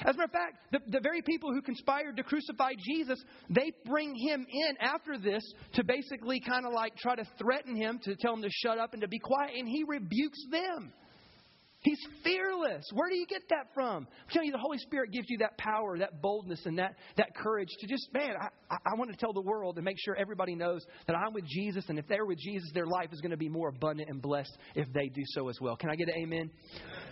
As 0.02 0.14
a 0.14 0.18
matter 0.18 0.24
of 0.24 0.30
fact, 0.30 0.56
the, 0.72 0.80
the 0.88 1.00
very 1.00 1.22
people 1.22 1.52
who 1.52 1.62
conspired 1.62 2.16
to 2.16 2.22
crucify 2.22 2.72
Jesus, 2.78 3.22
they 3.48 3.72
bring 3.86 4.14
him 4.14 4.46
in 4.50 4.76
after 4.80 5.16
this 5.18 5.42
to 5.74 5.84
basically 5.84 6.40
kind 6.40 6.66
of 6.66 6.72
like 6.72 6.96
try 6.96 7.16
to 7.16 7.24
threaten 7.38 7.74
him, 7.74 7.98
to 8.04 8.14
tell 8.16 8.34
him 8.34 8.42
to 8.42 8.50
shut 8.50 8.78
up 8.78 8.92
and 8.92 9.02
to 9.02 9.08
be 9.08 9.18
quiet, 9.18 9.52
and 9.56 9.68
he 9.68 9.84
rebukes 9.86 10.44
them. 10.50 10.92
He's 11.86 12.00
fearless. 12.24 12.84
Where 12.94 13.08
do 13.08 13.14
you 13.14 13.26
get 13.28 13.42
that 13.50 13.68
from? 13.72 14.08
I'm 14.08 14.32
telling 14.32 14.46
you, 14.46 14.52
the 14.52 14.58
Holy 14.58 14.78
Spirit 14.78 15.12
gives 15.12 15.30
you 15.30 15.38
that 15.38 15.56
power, 15.56 15.96
that 15.98 16.20
boldness, 16.20 16.66
and 16.66 16.76
that, 16.80 16.96
that 17.16 17.36
courage 17.36 17.68
to 17.78 17.86
just, 17.86 18.12
man, 18.12 18.30
I, 18.40 18.74
I 18.74 18.96
want 18.98 19.12
to 19.12 19.16
tell 19.16 19.32
the 19.32 19.40
world 19.40 19.76
and 19.76 19.84
make 19.84 19.94
sure 20.04 20.16
everybody 20.16 20.56
knows 20.56 20.84
that 21.06 21.14
I'm 21.14 21.32
with 21.32 21.44
Jesus, 21.46 21.84
and 21.88 21.96
if 21.96 22.08
they're 22.08 22.26
with 22.26 22.38
Jesus, 22.38 22.68
their 22.74 22.88
life 22.88 23.10
is 23.12 23.20
going 23.20 23.30
to 23.30 23.36
be 23.36 23.48
more 23.48 23.68
abundant 23.68 24.10
and 24.10 24.20
blessed 24.20 24.50
if 24.74 24.92
they 24.92 25.06
do 25.14 25.22
so 25.26 25.48
as 25.48 25.60
well. 25.60 25.76
Can 25.76 25.88
I 25.88 25.94
get 25.94 26.08
an 26.08 26.14
amen? 26.24 26.50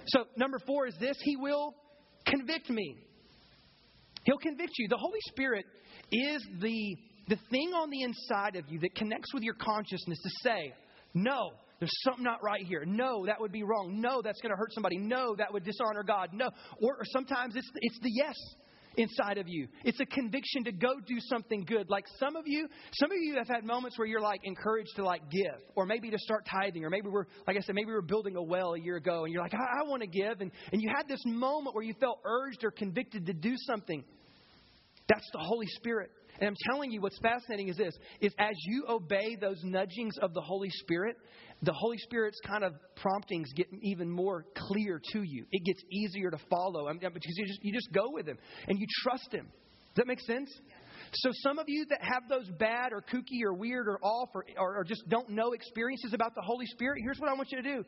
So, 0.09 0.25
number 0.37 0.59
four 0.67 0.89
is 0.89 0.95
this 0.99 1.17
He 1.23 1.37
will 1.37 1.73
convict 2.27 2.69
me. 2.69 2.97
He'll 4.25 4.39
convict 4.39 4.73
you. 4.77 4.89
The 4.89 4.99
Holy 4.99 5.21
Spirit 5.29 5.67
is 6.11 6.45
the, 6.61 6.97
the 7.29 7.39
thing 7.49 7.71
on 7.75 7.91
the 7.91 8.03
inside 8.03 8.57
of 8.57 8.65
you 8.69 8.81
that 8.81 8.97
connects 8.97 9.33
with 9.33 9.45
your 9.45 9.55
consciousness 9.55 10.19
to 10.21 10.31
say, 10.43 10.75
no, 11.15 11.53
there's 11.85 12.03
something 12.03 12.25
not 12.25 12.43
right 12.43 12.65
here. 12.65 12.85
No, 12.87 13.27
that 13.27 13.39
would 13.39 13.53
be 13.53 13.63
wrong. 13.63 14.01
No, 14.01 14.23
that's 14.23 14.41
going 14.41 14.53
to 14.53 14.57
hurt 14.57 14.73
somebody. 14.73 14.97
No, 14.97 15.35
that 15.37 15.53
would 15.53 15.65
dishonor 15.65 16.03
God. 16.03 16.31
No. 16.33 16.47
Or, 16.81 16.97
or 16.97 17.05
sometimes 17.05 17.57
it's, 17.57 17.71
it's 17.75 17.99
the 18.01 18.11
yes 18.11 18.35
inside 18.97 19.37
of 19.37 19.49
you. 19.49 19.69
It's 19.85 20.01
a 20.01 20.07
conviction 20.07 20.65
to 20.65 20.73
go 20.73 20.95
do 21.07 21.17
something 21.29 21.65
good. 21.67 21.91
Like 21.91 22.05
some 22.19 22.37
of 22.37 22.45
you, 22.47 22.69
some 22.95 23.11
of 23.11 23.19
you 23.21 23.35
have 23.37 23.49
had 23.49 23.65
moments 23.65 23.99
where 23.99 24.09
you're 24.09 24.23
like 24.23 24.41
encouraged 24.45 24.97
to 24.97 25.05
like 25.05 25.31
give, 25.31 25.61
or 25.77 25.85
maybe 25.85 26.11
to 26.11 26.19
start 26.19 26.47
tithing, 26.51 26.87
or 26.87 26.91
maybe 26.91 27.09
we're, 27.09 27.27
like 27.47 27.59
I 27.59 27.61
said, 27.61 27.75
maybe 27.75 27.89
we 27.89 27.93
were 27.93 28.01
building 28.01 28.37
a 28.37 28.43
well 28.43 28.73
a 28.73 28.81
year 28.81 28.97
ago, 28.97 29.25
and 29.25 29.33
you're 29.33 29.43
like, 29.43 29.53
I, 29.53 29.81
I 29.81 29.89
want 29.89 30.01
to 30.01 30.09
give, 30.09 30.41
and, 30.41 30.51
and 30.73 30.81
you 30.81 30.91
had 30.97 31.07
this 31.07 31.21
moment 31.27 31.75
where 31.75 31.85
you 31.85 31.93
felt 32.01 32.21
urged 32.25 32.65
or 32.65 32.71
convicted 32.71 33.27
to 33.27 33.35
do 33.35 33.55
something. 33.67 34.03
That's 35.07 35.29
the 35.35 35.41
Holy 35.41 35.67
Spirit. 35.77 36.11
And 36.41 36.49
I'm 36.49 36.57
telling 36.71 36.91
you, 36.91 37.01
what's 37.01 37.19
fascinating 37.21 37.69
is 37.69 37.77
this: 37.77 37.95
is 38.21 38.33
as 38.39 38.55
you 38.67 38.85
obey 38.89 39.37
those 39.37 39.61
nudgings 39.63 40.17
of 40.21 40.35
the 40.35 40.41
Holy 40.41 40.71
Spirit, 40.71 41.17
the 41.63 41.73
Holy 41.73 41.99
Spirit's 41.99 42.41
kind 42.47 42.65
of 42.65 42.75
promptings 42.97 43.51
get 43.55 43.67
even 43.83 44.11
more 44.11 44.45
clear 44.57 45.01
to 45.13 45.23
you. 45.23 45.47
It 45.53 45.65
gets 45.65 45.83
easier 45.91 46.31
to 46.31 46.39
follow 46.51 46.93
because 46.93 47.37
you 47.37 47.47
just, 47.47 47.65
you 47.65 47.73
just 47.73 47.93
go 47.93 48.11
with 48.11 48.27
Him 48.27 48.39
and 48.69 48.79
you 48.79 48.87
trust 49.03 49.33
Him. 49.33 49.47
Does 49.95 50.03
that 50.03 50.07
make 50.07 50.21
sense? 50.21 50.51
So, 51.13 51.31
some 51.43 51.59
of 51.59 51.67
you 51.69 51.87
that 51.91 52.01
have 52.03 52.25
those 52.29 52.49
bad 52.59 52.93
or 52.93 53.01
kooky 53.01 53.43
or 53.45 53.55
weird 53.55 53.87
or 53.87 53.99
off 54.03 54.31
or, 54.35 54.45
or, 54.59 54.79
or 54.79 54.85
just 54.85 55.09
don't 55.09 55.29
know 55.31 55.53
experiences 55.53 56.13
about 56.13 56.35
the 56.35 56.43
Holy 56.43 56.67
Spirit, 56.67 56.99
here's 57.03 57.19
what 57.19 57.31
I 57.31 57.35
want 57.35 57.53
you 57.53 57.63
to 57.63 57.77
do 57.77 57.85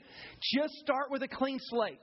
just 0.54 0.74
start 0.74 1.10
with 1.10 1.22
a 1.22 1.28
clean 1.28 1.58
slate. 1.60 1.98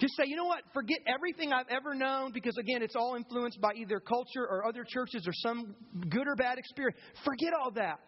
Just 0.00 0.16
say, 0.16 0.24
you 0.26 0.36
know 0.36 0.46
what? 0.46 0.62
Forget 0.72 0.98
everything 1.06 1.52
I've 1.52 1.68
ever 1.68 1.94
known 1.94 2.32
because, 2.32 2.56
again, 2.58 2.82
it's 2.82 2.96
all 2.96 3.16
influenced 3.16 3.60
by 3.60 3.72
either 3.76 4.00
culture 4.00 4.46
or 4.48 4.66
other 4.66 4.84
churches 4.88 5.26
or 5.26 5.32
some 5.34 5.74
good 6.08 6.26
or 6.26 6.34
bad 6.36 6.58
experience. 6.58 6.98
Forget 7.22 7.52
all 7.52 7.70
that. 7.72 8.00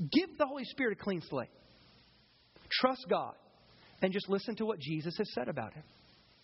Give 0.00 0.28
the 0.38 0.46
Holy 0.46 0.64
Spirit 0.64 0.98
a 0.98 1.02
clean 1.04 1.20
slate. 1.28 1.50
Trust 2.80 3.04
God 3.10 3.34
and 4.00 4.12
just 4.12 4.28
listen 4.30 4.56
to 4.56 4.64
what 4.64 4.80
Jesus 4.80 5.14
has 5.18 5.30
said 5.34 5.48
about 5.48 5.74
Him. 5.74 5.84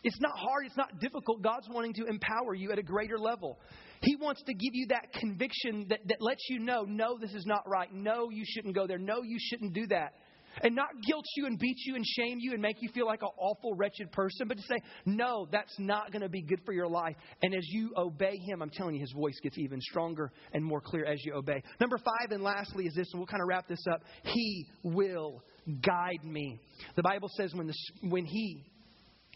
It's 0.03 0.21
not 0.21 0.33
hard, 0.37 0.67
it's 0.67 0.77
not 0.77 0.99
difficult. 1.01 1.43
God's 1.43 1.69
wanting 1.71 1.95
to 1.95 2.07
empower 2.07 2.55
you 2.55 2.71
at 2.73 2.79
a 2.79 2.83
greater 2.83 3.19
level. 3.19 3.59
He 4.03 4.17
wants 4.17 4.43
to 4.47 4.55
give 4.55 4.73
you 4.73 4.87
that 4.89 5.13
conviction 5.13 5.87
that, 5.89 6.01
that 6.07 6.17
lets 6.21 6.41
you 6.49 6.59
know, 6.59 6.85
no, 6.87 7.19
this 7.19 7.35
is 7.35 7.45
not 7.47 7.63
right. 7.67 7.93
No, 7.93 8.31
you 8.31 8.45
shouldn't 8.47 8.75
go 8.75 8.87
there. 8.87 8.99
No, 8.99 9.23
you 9.23 9.37
shouldn't 9.39 9.75
do 9.75 9.87
that. 9.89 10.15
And 10.63 10.75
not 10.75 10.89
guilt 11.07 11.25
you 11.37 11.47
and 11.47 11.59
beat 11.59 11.77
you 11.85 11.95
and 11.95 12.05
shame 12.05 12.39
you 12.41 12.53
and 12.53 12.61
make 12.63 12.77
you 12.81 12.89
feel 12.93 13.07
like 13.07 13.23
an 13.23 13.29
awful, 13.39 13.75
wretched 13.75 14.13
person, 14.13 14.49
but 14.49 14.57
to 14.57 14.63
say, 14.65 14.81
no, 15.07 15.47
that's 15.51 15.75
not 15.79 16.13
going 16.13 16.23
to 16.23 16.29
be 16.29 16.43
good 16.43 16.61
for 16.65 16.73
your 16.73 16.89
life. 16.89 17.17
And 17.43 17.55
as 17.55 17.65
you 17.69 17.93
obey 17.97 18.37
Him, 18.37 18.63
I'm 18.63 18.71
telling 18.71 18.95
you, 18.95 19.01
His 19.01 19.13
voice 19.13 19.39
gets 19.43 19.59
even 19.59 19.81
stronger 19.81 20.33
and 20.53 20.65
more 20.65 20.81
clear 20.81 21.05
as 21.05 21.25
you 21.25 21.35
obey. 21.35 21.63
Number 21.81 21.99
five, 21.99 22.31
and 22.31 22.43
lastly, 22.43 22.87
is 22.87 22.95
this, 22.95 23.09
and 23.13 23.21
we'll 23.21 23.27
kind 23.27 23.43
of 23.43 23.49
wrap 23.49 23.69
this 23.69 23.85
up 23.91 24.03
He 24.25 24.67
will 24.83 25.43
guide 25.83 26.25
me. 26.25 26.61
The 26.97 27.03
Bible 27.03 27.29
says 27.37 27.55
when, 27.55 27.67
the, 27.67 27.75
when 28.09 28.25
He, 28.25 28.65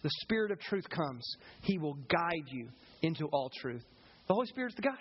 the 0.03 0.11
Spirit 0.23 0.51
of 0.51 0.61
truth, 0.61 0.89
comes, 0.91 1.25
He 1.63 1.79
will 1.79 1.95
guide 1.95 2.49
you 2.51 2.69
into 3.03 3.27
all 3.27 3.51
truth. 3.61 3.85
The 4.29 4.35
Holy 4.35 4.47
Spirit 4.47 4.71
is 4.71 4.77
the 4.77 4.83
guide. 4.83 4.99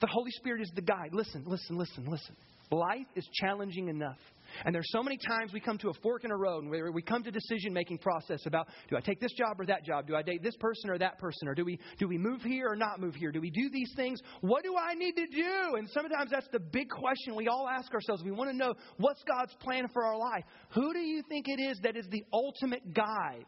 The 0.00 0.06
Holy 0.06 0.30
Spirit 0.32 0.60
is 0.60 0.70
the 0.74 0.82
guide. 0.82 1.10
Listen, 1.12 1.44
listen, 1.46 1.78
listen, 1.78 2.04
listen. 2.06 2.36
Life 2.70 3.06
is 3.14 3.26
challenging 3.40 3.88
enough. 3.88 4.18
And 4.64 4.74
there's 4.74 4.90
so 4.90 5.02
many 5.02 5.16
times 5.16 5.52
we 5.52 5.60
come 5.60 5.78
to 5.78 5.90
a 5.90 5.94
fork 6.02 6.24
in 6.24 6.30
a 6.30 6.36
road 6.36 6.64
and 6.64 6.94
we 6.94 7.02
come 7.02 7.22
to 7.22 7.30
decision 7.30 7.72
making 7.72 7.98
process 7.98 8.46
about 8.46 8.68
do 8.88 8.96
I 8.96 9.00
take 9.00 9.20
this 9.20 9.32
job 9.32 9.60
or 9.60 9.66
that 9.66 9.84
job? 9.84 10.06
Do 10.06 10.16
I 10.16 10.22
date 10.22 10.42
this 10.42 10.56
person 10.56 10.90
or 10.90 10.98
that 10.98 11.18
person? 11.18 11.48
Or 11.48 11.54
do 11.54 11.64
we 11.64 11.78
do 11.98 12.08
we 12.08 12.18
move 12.18 12.42
here 12.42 12.68
or 12.68 12.76
not 12.76 13.00
move 13.00 13.14
here? 13.14 13.32
Do 13.32 13.40
we 13.40 13.50
do 13.50 13.68
these 13.70 13.92
things? 13.96 14.20
What 14.40 14.62
do 14.62 14.74
I 14.76 14.94
need 14.94 15.14
to 15.16 15.26
do? 15.26 15.76
And 15.76 15.88
sometimes 15.90 16.30
that's 16.30 16.48
the 16.52 16.60
big 16.60 16.88
question 16.88 17.34
we 17.34 17.48
all 17.48 17.68
ask 17.68 17.92
ourselves. 17.92 18.22
We 18.24 18.32
want 18.32 18.50
to 18.50 18.56
know 18.56 18.74
what's 18.98 19.22
God's 19.24 19.54
plan 19.60 19.88
for 19.92 20.04
our 20.04 20.16
life. 20.16 20.44
Who 20.74 20.92
do 20.92 21.00
you 21.00 21.22
think 21.28 21.46
it 21.48 21.60
is 21.60 21.78
that 21.82 21.96
is 21.96 22.06
the 22.10 22.24
ultimate 22.32 22.94
guide 22.94 23.44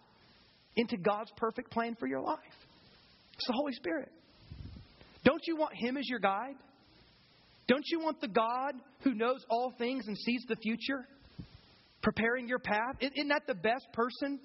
into 0.76 0.96
God's 0.96 1.32
perfect 1.36 1.70
plan 1.70 1.96
for 1.98 2.06
your 2.06 2.20
life? 2.20 2.38
It's 3.34 3.46
the 3.46 3.54
Holy 3.54 3.72
Spirit. 3.72 4.10
Don't 5.24 5.42
you 5.46 5.56
want 5.56 5.72
Him 5.74 5.96
as 5.96 6.08
your 6.08 6.20
guide? 6.20 6.54
Don't 7.68 7.84
you 7.86 8.00
want 8.00 8.20
the 8.20 8.28
God 8.28 8.72
who 9.02 9.14
knows 9.14 9.44
all 9.50 9.72
things 9.78 10.06
and 10.08 10.16
sees 10.16 10.42
the 10.48 10.56
future 10.56 11.06
preparing 12.02 12.48
your 12.48 12.58
path? 12.58 12.96
Isn't 13.00 13.28
that 13.28 13.46
the 13.46 13.54
best 13.54 13.86
person 13.92 14.40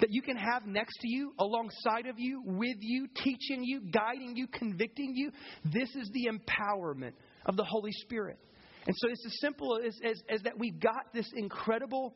that 0.00 0.08
you 0.10 0.22
can 0.22 0.36
have 0.36 0.66
next 0.66 0.94
to 1.00 1.08
you, 1.08 1.32
alongside 1.38 2.06
of 2.06 2.18
you, 2.18 2.42
with 2.44 2.78
you, 2.80 3.06
teaching 3.22 3.62
you, 3.62 3.82
guiding 3.92 4.34
you, 4.34 4.46
convicting 4.48 5.12
you? 5.14 5.30
This 5.64 5.94
is 5.94 6.10
the 6.12 6.30
empowerment 6.30 7.12
of 7.44 7.56
the 7.56 7.64
Holy 7.64 7.92
Spirit. 7.92 8.38
And 8.86 8.96
so 8.98 9.08
it's 9.10 9.24
as 9.26 9.38
simple 9.40 9.78
as, 9.86 9.94
as, 10.02 10.20
as 10.28 10.42
that 10.42 10.58
we've 10.58 10.80
got 10.80 11.12
this 11.14 11.30
incredible 11.36 12.14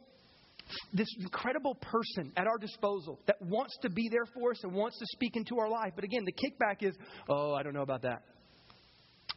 this 0.93 1.07
incredible 1.21 1.77
person 1.77 2.33
at 2.37 2.49
our 2.49 2.59
disposal 2.59 3.21
that 3.29 3.41
wants 3.41 3.79
to 3.83 3.89
be 3.89 4.09
there 4.11 4.27
for 4.35 4.51
us 4.51 4.65
and 4.65 4.73
wants 4.73 4.99
to 4.99 5.07
speak 5.13 5.37
into 5.37 5.61
our 5.61 5.69
life. 5.69 5.93
But 5.95 6.03
again, 6.03 6.25
the 6.25 6.33
kickback 6.33 6.83
is, 6.83 6.97
oh, 7.29 7.55
I 7.55 7.63
don't 7.63 7.73
know 7.73 7.83
about 7.83 8.03
that. 8.03 8.23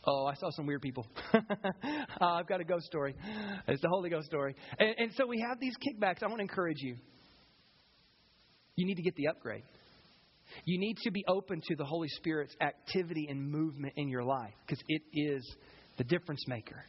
Oh, 0.06 0.26
I 0.26 0.34
saw 0.36 0.50
some 0.52 0.66
weird 0.66 0.82
people. 0.82 1.06
uh, 1.34 1.40
I've 2.22 2.48
got 2.48 2.62
a 2.62 2.64
ghost 2.64 2.86
story. 2.86 3.16
It's 3.68 3.82
the 3.82 3.90
Holy 3.90 4.10
Ghost 4.10 4.28
story. 4.28 4.56
And, 4.78 4.96
and 4.98 5.12
so 5.16 5.28
we 5.28 5.44
have 5.48 5.60
these 5.60 5.74
kickbacks. 5.78 6.24
I 6.24 6.28
want 6.28 6.38
to 6.38 6.44
encourage 6.44 6.80
you. 6.80 6.96
You 8.76 8.86
need 8.86 8.96
to 8.96 9.02
get 9.02 9.16
the 9.16 9.28
upgrade. 9.28 9.64
You 10.66 10.80
need 10.80 10.98
to 11.04 11.12
be 11.12 11.24
open 11.28 11.62
to 11.68 11.76
the 11.76 11.84
Holy 11.84 12.08
Spirit's 12.10 12.56
activity 12.62 13.28
and 13.30 13.52
movement 13.52 13.94
in 13.98 14.08
your 14.08 14.24
life 14.24 14.54
because 14.66 14.82
it 14.88 15.02
is 15.14 15.56
the 15.98 16.04
difference 16.06 16.48
maker. 16.48 16.86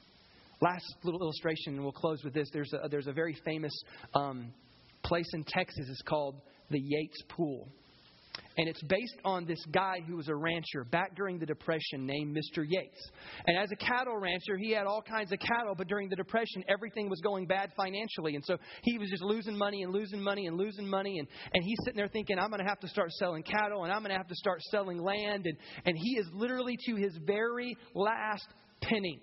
Last 0.62 0.84
little 1.02 1.20
illustration, 1.20 1.74
and 1.74 1.82
we'll 1.82 1.92
close 1.92 2.22
with 2.22 2.32
this. 2.32 2.48
There's 2.52 2.72
a, 2.72 2.88
there's 2.88 3.06
a 3.06 3.12
very 3.12 3.36
famous 3.44 3.72
um, 4.14 4.52
place 5.02 5.28
in 5.32 5.44
Texas. 5.44 5.86
It's 5.88 6.02
called 6.02 6.36
the 6.70 6.80
Yates 6.80 7.22
Pool. 7.28 7.68
And 8.56 8.68
it's 8.68 8.82
based 8.82 9.16
on 9.24 9.46
this 9.46 9.64
guy 9.72 10.00
who 10.06 10.16
was 10.16 10.28
a 10.28 10.34
rancher 10.34 10.84
back 10.84 11.16
during 11.16 11.38
the 11.38 11.46
Depression 11.46 12.04
named 12.04 12.36
Mr. 12.36 12.64
Yates. 12.68 13.10
And 13.46 13.56
as 13.56 13.70
a 13.72 13.76
cattle 13.76 14.16
rancher, 14.18 14.56
he 14.58 14.72
had 14.72 14.86
all 14.86 15.02
kinds 15.02 15.32
of 15.32 15.38
cattle, 15.38 15.74
but 15.76 15.88
during 15.88 16.08
the 16.08 16.16
Depression, 16.16 16.64
everything 16.68 17.08
was 17.08 17.20
going 17.20 17.46
bad 17.46 17.70
financially. 17.76 18.34
And 18.34 18.44
so 18.44 18.56
he 18.82 18.98
was 18.98 19.08
just 19.08 19.22
losing 19.22 19.56
money 19.56 19.82
and 19.82 19.92
losing 19.92 20.22
money 20.22 20.46
and 20.46 20.56
losing 20.56 20.86
money. 20.86 21.18
And, 21.18 21.28
and 21.54 21.64
he's 21.64 21.78
sitting 21.84 21.96
there 21.96 22.08
thinking, 22.08 22.38
I'm 22.38 22.50
going 22.50 22.62
to 22.62 22.68
have 22.68 22.80
to 22.80 22.88
start 22.88 23.10
selling 23.12 23.42
cattle 23.42 23.84
and 23.84 23.92
I'm 23.92 24.00
going 24.00 24.10
to 24.10 24.18
have 24.18 24.28
to 24.28 24.36
start 24.36 24.60
selling 24.70 24.98
land. 24.98 25.46
And, 25.46 25.56
and 25.84 25.96
he 25.96 26.18
is 26.18 26.26
literally 26.32 26.76
to 26.86 26.96
his 26.96 27.16
very 27.24 27.76
last 27.94 28.46
penny. 28.82 29.20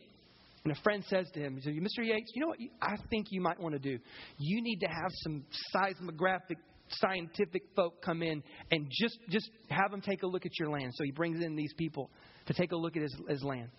And 0.63 0.75
a 0.75 0.81
friend 0.81 1.03
says 1.07 1.27
to 1.33 1.39
him, 1.39 1.55
he 1.55 1.61
says, 1.61 1.73
Mr. 1.73 2.05
Yates, 2.05 2.31
you 2.33 2.41
know 2.41 2.47
what 2.47 2.59
I 2.81 2.95
think 3.09 3.27
you 3.29 3.39
might 3.39 3.59
want 3.59 3.73
to 3.73 3.79
do? 3.79 3.97
You 4.37 4.61
need 4.61 4.79
to 4.79 4.87
have 4.87 5.11
some 5.23 5.45
seismographic 5.71 6.57
scientific 6.89 7.63
folk 7.75 8.01
come 8.01 8.21
in 8.21 8.43
and 8.71 8.87
just, 8.91 9.17
just 9.29 9.49
have 9.69 9.91
them 9.91 10.01
take 10.01 10.23
a 10.23 10.27
look 10.27 10.45
at 10.45 10.57
your 10.59 10.69
land. 10.69 10.91
So 10.95 11.03
he 11.03 11.11
brings 11.11 11.43
in 11.43 11.55
these 11.55 11.73
people 11.77 12.09
to 12.47 12.53
take 12.53 12.71
a 12.71 12.77
look 12.77 12.95
at 12.95 13.03
his, 13.03 13.15
his 13.29 13.43
land. 13.43 13.69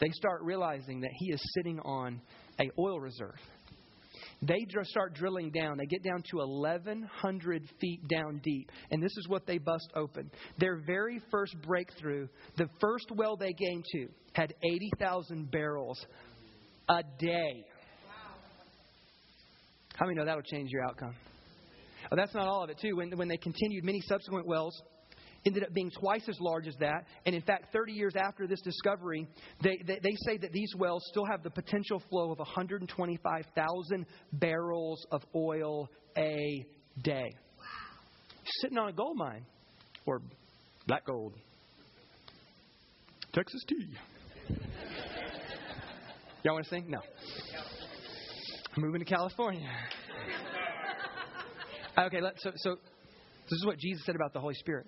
They 0.00 0.10
start 0.10 0.42
realizing 0.42 1.00
that 1.00 1.10
he 1.18 1.32
is 1.32 1.40
sitting 1.54 1.78
on 1.80 2.20
a 2.60 2.70
oil 2.78 3.00
reserve. 3.00 3.38
They 4.42 4.66
start 4.82 5.14
drilling 5.14 5.50
down. 5.50 5.78
They 5.78 5.86
get 5.86 6.02
down 6.02 6.22
to 6.30 6.38
1,100 6.38 7.62
feet 7.80 8.08
down 8.08 8.40
deep. 8.42 8.70
And 8.90 9.02
this 9.02 9.16
is 9.16 9.28
what 9.28 9.46
they 9.46 9.58
bust 9.58 9.90
open. 9.94 10.30
Their 10.58 10.82
very 10.84 11.20
first 11.30 11.54
breakthrough, 11.62 12.28
the 12.56 12.68
first 12.80 13.06
well 13.14 13.36
they 13.36 13.52
came 13.52 13.82
to, 13.92 14.08
had 14.32 14.52
80,000 14.62 15.50
barrels 15.50 16.04
a 16.88 17.02
day. 17.18 17.64
How 19.94 20.06
many 20.06 20.16
know 20.18 20.24
that'll 20.24 20.42
change 20.42 20.70
your 20.70 20.84
outcome? 20.84 21.14
But 22.14 22.26
that's 22.26 22.34
not 22.34 22.46
all 22.46 22.62
of 22.62 22.70
it, 22.70 22.78
too. 22.80 22.94
When, 22.94 23.10
when 23.18 23.26
they 23.26 23.36
continued, 23.36 23.82
many 23.82 24.00
subsequent 24.02 24.46
wells 24.46 24.80
ended 25.44 25.64
up 25.64 25.74
being 25.74 25.90
twice 25.98 26.22
as 26.28 26.38
large 26.38 26.68
as 26.68 26.76
that. 26.76 27.06
And 27.26 27.34
in 27.34 27.42
fact, 27.42 27.72
30 27.72 27.92
years 27.92 28.14
after 28.14 28.46
this 28.46 28.60
discovery, 28.60 29.26
they, 29.64 29.78
they, 29.84 29.98
they 30.00 30.14
say 30.24 30.36
that 30.36 30.52
these 30.52 30.72
wells 30.78 31.04
still 31.10 31.24
have 31.24 31.42
the 31.42 31.50
potential 31.50 32.00
flow 32.08 32.30
of 32.30 32.38
125,000 32.38 34.06
barrels 34.32 35.04
of 35.10 35.22
oil 35.34 35.90
a 36.16 36.64
day. 37.02 37.34
Sitting 38.60 38.78
on 38.78 38.90
a 38.90 38.92
gold 38.92 39.16
mine 39.16 39.44
or 40.06 40.22
black 40.86 41.04
gold. 41.06 41.34
Texas 43.32 43.60
tea. 43.66 43.88
Y'all 46.44 46.54
want 46.54 46.64
to 46.64 46.70
sing? 46.70 46.84
No. 46.88 47.00
Moving 48.76 49.00
to 49.00 49.04
California. 49.04 49.68
Okay, 51.98 52.20
let, 52.20 52.40
so, 52.40 52.50
so 52.56 52.76
this 53.50 53.58
is 53.58 53.66
what 53.66 53.78
Jesus 53.78 54.04
said 54.04 54.14
about 54.14 54.32
the 54.32 54.40
Holy 54.40 54.54
Spirit. 54.54 54.86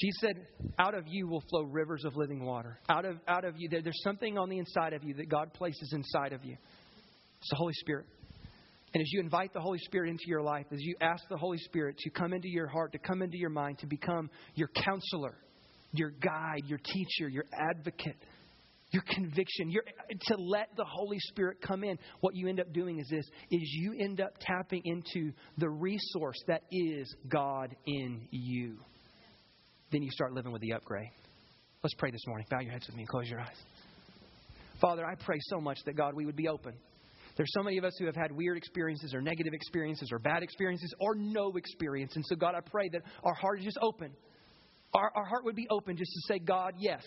Jesus 0.00 0.20
said, 0.20 0.46
Out 0.78 0.94
of 0.94 1.04
you 1.08 1.26
will 1.26 1.42
flow 1.50 1.62
rivers 1.62 2.04
of 2.04 2.16
living 2.16 2.44
water. 2.44 2.78
Out 2.88 3.04
of, 3.04 3.16
out 3.26 3.44
of 3.44 3.54
you, 3.58 3.68
there, 3.68 3.82
there's 3.82 4.00
something 4.02 4.38
on 4.38 4.48
the 4.48 4.58
inside 4.58 4.92
of 4.92 5.02
you 5.02 5.14
that 5.14 5.28
God 5.28 5.52
places 5.52 5.92
inside 5.92 6.32
of 6.32 6.44
you. 6.44 6.56
It's 7.40 7.50
the 7.50 7.56
Holy 7.56 7.74
Spirit. 7.74 8.06
And 8.94 9.02
as 9.02 9.12
you 9.12 9.20
invite 9.20 9.52
the 9.52 9.60
Holy 9.60 9.78
Spirit 9.78 10.10
into 10.10 10.24
your 10.26 10.42
life, 10.42 10.66
as 10.72 10.78
you 10.80 10.94
ask 11.00 11.22
the 11.28 11.36
Holy 11.36 11.58
Spirit 11.58 11.98
to 11.98 12.10
come 12.10 12.32
into 12.32 12.48
your 12.48 12.68
heart, 12.68 12.92
to 12.92 12.98
come 12.98 13.22
into 13.22 13.36
your 13.36 13.50
mind, 13.50 13.78
to 13.80 13.86
become 13.86 14.30
your 14.54 14.68
counselor, 14.68 15.34
your 15.92 16.10
guide, 16.10 16.62
your 16.66 16.78
teacher, 16.78 17.28
your 17.28 17.44
advocate, 17.52 18.16
your 18.90 19.02
conviction, 19.08 19.70
your, 19.70 19.82
to 20.10 20.36
let 20.36 20.68
the 20.76 20.84
Holy 20.84 21.18
Spirit 21.20 21.58
come 21.60 21.84
in, 21.84 21.98
what 22.20 22.34
you 22.34 22.48
end 22.48 22.60
up 22.60 22.72
doing 22.72 22.98
is 22.98 23.08
this, 23.08 23.26
is 23.50 23.60
you 23.62 23.94
end 23.98 24.20
up 24.20 24.32
tapping 24.40 24.82
into 24.84 25.32
the 25.58 25.68
resource 25.68 26.42
that 26.46 26.62
is 26.70 27.14
God 27.28 27.74
in 27.86 28.28
you 28.30 28.78
then 29.90 30.02
you 30.02 30.10
start 30.10 30.32
living 30.32 30.52
with 30.52 30.62
the 30.62 30.72
upgrade. 30.74 31.10
Let's 31.82 31.94
pray 31.94 32.10
this 32.10 32.26
morning. 32.26 32.46
Bow 32.50 32.60
your 32.60 32.72
heads 32.72 32.86
with 32.86 32.96
me 32.96 33.02
and 33.02 33.08
close 33.08 33.28
your 33.28 33.40
eyes. 33.40 33.56
Father, 34.80 35.04
I 35.04 35.14
pray 35.14 35.38
so 35.40 35.60
much 35.60 35.78
that, 35.86 35.96
God, 35.96 36.14
we 36.14 36.26
would 36.26 36.36
be 36.36 36.48
open. 36.48 36.74
There's 37.36 37.52
so 37.52 37.62
many 37.62 37.78
of 37.78 37.84
us 37.84 37.94
who 37.98 38.06
have 38.06 38.16
had 38.16 38.32
weird 38.32 38.56
experiences 38.56 39.14
or 39.14 39.20
negative 39.20 39.54
experiences 39.54 40.10
or 40.12 40.18
bad 40.18 40.42
experiences 40.42 40.92
or 41.00 41.14
no 41.14 41.52
experience. 41.56 42.16
And 42.16 42.24
so, 42.26 42.36
God, 42.36 42.54
I 42.54 42.60
pray 42.60 42.88
that 42.90 43.02
our 43.22 43.34
heart 43.34 43.60
is 43.60 43.64
just 43.64 43.78
open. 43.80 44.12
Our, 44.92 45.10
our 45.14 45.24
heart 45.24 45.44
would 45.44 45.56
be 45.56 45.68
open 45.70 45.96
just 45.96 46.10
to 46.12 46.20
say, 46.32 46.38
God, 46.40 46.74
yes. 46.78 47.04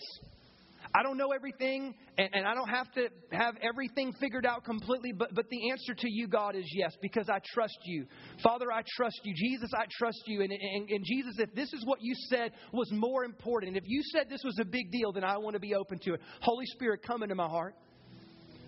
I 0.94 1.02
don't 1.02 1.16
know 1.16 1.32
everything, 1.34 1.94
and, 2.18 2.28
and, 2.34 2.46
I 2.46 2.54
don't 2.54 2.68
have 2.68 2.92
to 2.92 3.08
have 3.30 3.54
everything 3.62 4.12
figured 4.20 4.44
out 4.44 4.62
completely, 4.62 5.12
but, 5.12 5.34
but 5.34 5.48
the 5.48 5.70
answer 5.70 5.94
to 5.94 6.10
you, 6.10 6.28
God, 6.28 6.54
is 6.54 6.66
yes, 6.74 6.94
because 7.00 7.30
I 7.30 7.38
trust 7.54 7.78
you. 7.84 8.06
Father, 8.42 8.70
I 8.70 8.82
trust 8.96 9.18
you. 9.24 9.32
Jesus, 9.34 9.70
I 9.74 9.86
trust 9.98 10.20
you. 10.26 10.42
And, 10.42 10.52
and, 10.52 10.90
and 10.90 11.04
Jesus, 11.04 11.36
if 11.38 11.54
this 11.54 11.72
is 11.72 11.86
what 11.86 12.00
you 12.02 12.14
said 12.28 12.52
was 12.72 12.90
more 12.92 13.24
important, 13.24 13.76
if 13.76 13.84
you 13.86 14.02
said 14.12 14.26
this 14.28 14.42
was 14.44 14.58
a 14.60 14.66
big 14.66 14.90
deal, 14.92 15.12
then 15.12 15.24
I 15.24 15.38
want 15.38 15.54
to 15.54 15.60
be 15.60 15.74
open 15.74 15.98
to 16.00 16.14
it. 16.14 16.20
Holy 16.42 16.66
Spirit, 16.66 17.00
come 17.06 17.22
into 17.22 17.34
my 17.34 17.48
heart. 17.48 17.74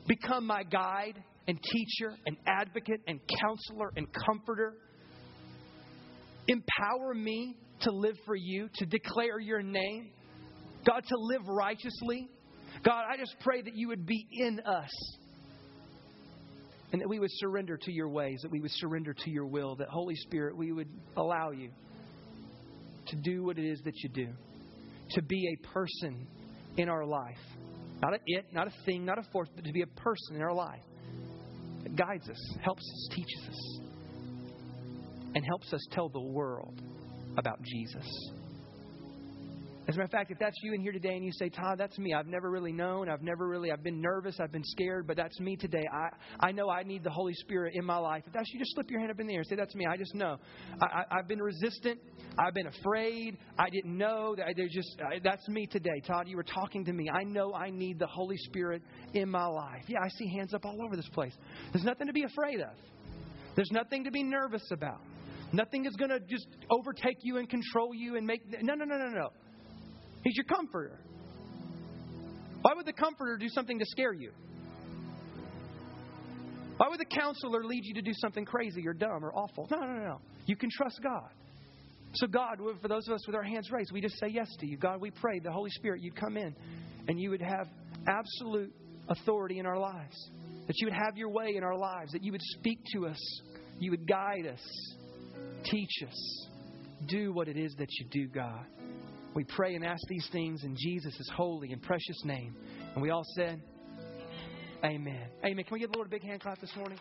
Become 0.06 0.46
my 0.46 0.62
guide 0.62 1.22
and 1.46 1.58
teacher 1.62 2.14
and 2.26 2.36
advocate 2.46 3.00
and 3.06 3.20
counselor 3.42 3.92
and 3.96 4.06
comforter. 4.26 4.74
Empower 6.48 7.14
me 7.14 7.56
to 7.80 7.90
live 7.90 8.16
for 8.24 8.34
you, 8.34 8.68
to 8.76 8.86
declare 8.86 9.40
your 9.40 9.62
name 9.62 10.10
God, 10.84 11.04
to 11.08 11.16
live 11.16 11.48
righteously. 11.48 12.28
God, 12.84 13.04
I 13.08 13.16
just 13.16 13.34
pray 13.40 13.62
that 13.62 13.74
you 13.74 13.88
would 13.88 14.06
be 14.06 14.26
in 14.32 14.60
us 14.60 14.90
and 16.92 17.00
that 17.00 17.08
we 17.08 17.18
would 17.18 17.30
surrender 17.32 17.76
to 17.76 17.92
your 17.92 18.08
ways, 18.08 18.40
that 18.42 18.50
we 18.50 18.60
would 18.60 18.70
surrender 18.72 19.14
to 19.14 19.30
your 19.30 19.46
will, 19.46 19.76
that 19.76 19.88
Holy 19.88 20.14
Spirit, 20.16 20.56
we 20.56 20.72
would 20.72 20.88
allow 21.16 21.50
you 21.50 21.70
to 23.06 23.16
do 23.16 23.44
what 23.44 23.58
it 23.58 23.64
is 23.64 23.80
that 23.84 23.94
you 24.02 24.08
do, 24.10 24.28
to 25.10 25.22
be 25.22 25.54
a 25.54 25.68
person 25.68 26.26
in 26.76 26.88
our 26.88 27.04
life. 27.04 27.38
Not 28.00 28.14
a 28.14 28.18
it, 28.26 28.46
not 28.52 28.68
a 28.68 28.72
thing, 28.84 29.04
not 29.04 29.18
a 29.18 29.22
force, 29.32 29.48
but 29.54 29.64
to 29.64 29.72
be 29.72 29.82
a 29.82 29.86
person 29.86 30.36
in 30.36 30.42
our 30.42 30.54
life 30.54 30.82
that 31.82 31.96
guides 31.96 32.28
us, 32.28 32.56
helps 32.62 32.82
us, 32.82 33.08
teaches 33.10 33.48
us, 33.48 33.80
and 35.34 35.44
helps 35.44 35.72
us 35.72 35.80
tell 35.90 36.08
the 36.08 36.20
world 36.20 36.80
about 37.36 37.60
Jesus. 37.62 38.06
As 39.86 39.96
a 39.96 39.98
matter 39.98 40.04
of 40.04 40.10
fact, 40.12 40.30
if 40.30 40.38
that's 40.38 40.56
you 40.62 40.72
in 40.72 40.80
here 40.80 40.92
today 40.92 41.14
and 41.14 41.22
you 41.22 41.30
say, 41.32 41.50
Todd, 41.50 41.76
that's 41.76 41.98
me. 41.98 42.14
I've 42.14 42.26
never 42.26 42.50
really 42.50 42.72
known. 42.72 43.10
I've 43.10 43.20
never 43.20 43.46
really, 43.46 43.70
I've 43.70 43.82
been 43.82 44.00
nervous. 44.00 44.36
I've 44.40 44.50
been 44.50 44.64
scared, 44.64 45.06
but 45.06 45.14
that's 45.14 45.38
me 45.40 45.56
today. 45.56 45.84
I, 45.92 46.08
I 46.46 46.52
know 46.52 46.70
I 46.70 46.84
need 46.84 47.04
the 47.04 47.10
Holy 47.10 47.34
Spirit 47.34 47.74
in 47.74 47.84
my 47.84 47.98
life. 47.98 48.22
If 48.26 48.32
that's 48.32 48.50
you, 48.50 48.58
just 48.58 48.74
slip 48.74 48.90
your 48.90 49.00
hand 49.00 49.12
up 49.12 49.20
in 49.20 49.26
the 49.26 49.34
air 49.34 49.40
and 49.40 49.46
say, 49.46 49.56
that's 49.56 49.74
me. 49.74 49.84
I 49.84 49.98
just 49.98 50.14
know. 50.14 50.38
I, 50.80 50.86
I, 50.86 51.18
I've 51.18 51.28
been 51.28 51.42
resistant. 51.42 52.00
I've 52.38 52.54
been 52.54 52.66
afraid. 52.66 53.36
I 53.58 53.68
didn't 53.68 53.98
know. 53.98 54.34
That 54.34 54.46
just, 54.70 54.96
I, 55.02 55.18
that's 55.22 55.46
me 55.48 55.66
today. 55.66 56.00
Todd, 56.06 56.28
you 56.28 56.36
were 56.36 56.44
talking 56.44 56.86
to 56.86 56.92
me. 56.94 57.10
I 57.12 57.24
know 57.24 57.52
I 57.52 57.68
need 57.68 57.98
the 57.98 58.06
Holy 58.06 58.38
Spirit 58.38 58.80
in 59.12 59.28
my 59.28 59.44
life. 59.44 59.84
Yeah, 59.86 59.98
I 60.02 60.08
see 60.16 60.28
hands 60.34 60.54
up 60.54 60.64
all 60.64 60.78
over 60.86 60.96
this 60.96 61.08
place. 61.12 61.34
There's 61.74 61.84
nothing 61.84 62.06
to 62.06 62.14
be 62.14 62.22
afraid 62.22 62.60
of. 62.60 62.74
There's 63.54 63.70
nothing 63.70 64.04
to 64.04 64.10
be 64.10 64.22
nervous 64.22 64.66
about. 64.72 65.02
Nothing 65.52 65.84
is 65.84 65.94
going 65.96 66.10
to 66.10 66.20
just 66.20 66.46
overtake 66.70 67.18
you 67.22 67.36
and 67.36 67.50
control 67.50 67.94
you 67.94 68.16
and 68.16 68.26
make. 68.26 68.40
No, 68.62 68.74
no, 68.74 68.86
no, 68.86 68.96
no, 68.96 69.08
no. 69.08 69.28
He's 70.24 70.36
your 70.36 70.44
comforter. 70.44 70.98
Why 72.62 72.72
would 72.74 72.86
the 72.86 72.94
comforter 72.94 73.36
do 73.36 73.48
something 73.50 73.78
to 73.78 73.84
scare 73.86 74.14
you? 74.14 74.32
Why 76.78 76.88
would 76.88 76.98
the 76.98 77.04
counselor 77.04 77.62
lead 77.62 77.84
you 77.84 77.94
to 77.94 78.02
do 78.02 78.12
something 78.14 78.44
crazy 78.44 78.86
or 78.88 78.94
dumb 78.94 79.24
or 79.24 79.32
awful? 79.32 79.68
No, 79.70 79.78
no, 79.80 79.92
no. 79.92 80.20
You 80.46 80.56
can 80.56 80.70
trust 80.70 80.98
God. 81.02 81.30
So, 82.14 82.26
God, 82.26 82.58
for 82.80 82.88
those 82.88 83.06
of 83.06 83.14
us 83.14 83.26
with 83.26 83.36
our 83.36 83.42
hands 83.42 83.70
raised, 83.70 83.92
we 83.92 84.00
just 84.00 84.18
say 84.18 84.28
yes 84.28 84.48
to 84.60 84.66
you. 84.66 84.76
God, 84.76 85.00
we 85.00 85.10
pray 85.10 85.40
the 85.40 85.52
Holy 85.52 85.70
Spirit, 85.70 86.00
you'd 86.02 86.16
come 86.16 86.36
in 86.36 86.54
and 87.06 87.20
you 87.20 87.30
would 87.30 87.42
have 87.42 87.68
absolute 88.06 88.72
authority 89.08 89.58
in 89.58 89.66
our 89.66 89.78
lives. 89.78 90.30
That 90.66 90.74
you 90.78 90.86
would 90.86 90.94
have 90.94 91.16
your 91.16 91.28
way 91.28 91.54
in 91.56 91.62
our 91.62 91.76
lives. 91.76 92.12
That 92.12 92.22
you 92.22 92.32
would 92.32 92.42
speak 92.58 92.78
to 92.94 93.06
us. 93.06 93.42
You 93.78 93.90
would 93.90 94.08
guide 94.08 94.46
us. 94.46 94.94
Teach 95.64 96.02
us. 96.06 96.48
Do 97.08 97.32
what 97.32 97.48
it 97.48 97.58
is 97.58 97.74
that 97.78 97.88
you 97.90 98.06
do, 98.10 98.28
God. 98.28 98.64
We 99.34 99.44
pray 99.44 99.74
and 99.74 99.84
ask 99.84 100.06
these 100.08 100.28
things 100.30 100.62
in 100.62 100.76
Jesus' 100.76 101.28
holy 101.34 101.72
and 101.72 101.82
precious 101.82 102.24
name. 102.24 102.56
And 102.94 103.02
we 103.02 103.10
all 103.10 103.24
said, 103.34 103.60
Amen. 104.84 105.28
Amen. 105.44 105.64
Can 105.64 105.72
we 105.72 105.80
give 105.80 105.90
the 105.90 105.96
Lord 105.96 106.08
a 106.08 106.10
big 106.10 106.22
hand 106.22 106.40
clap 106.40 106.60
this 106.60 106.74
morning? 106.76 106.98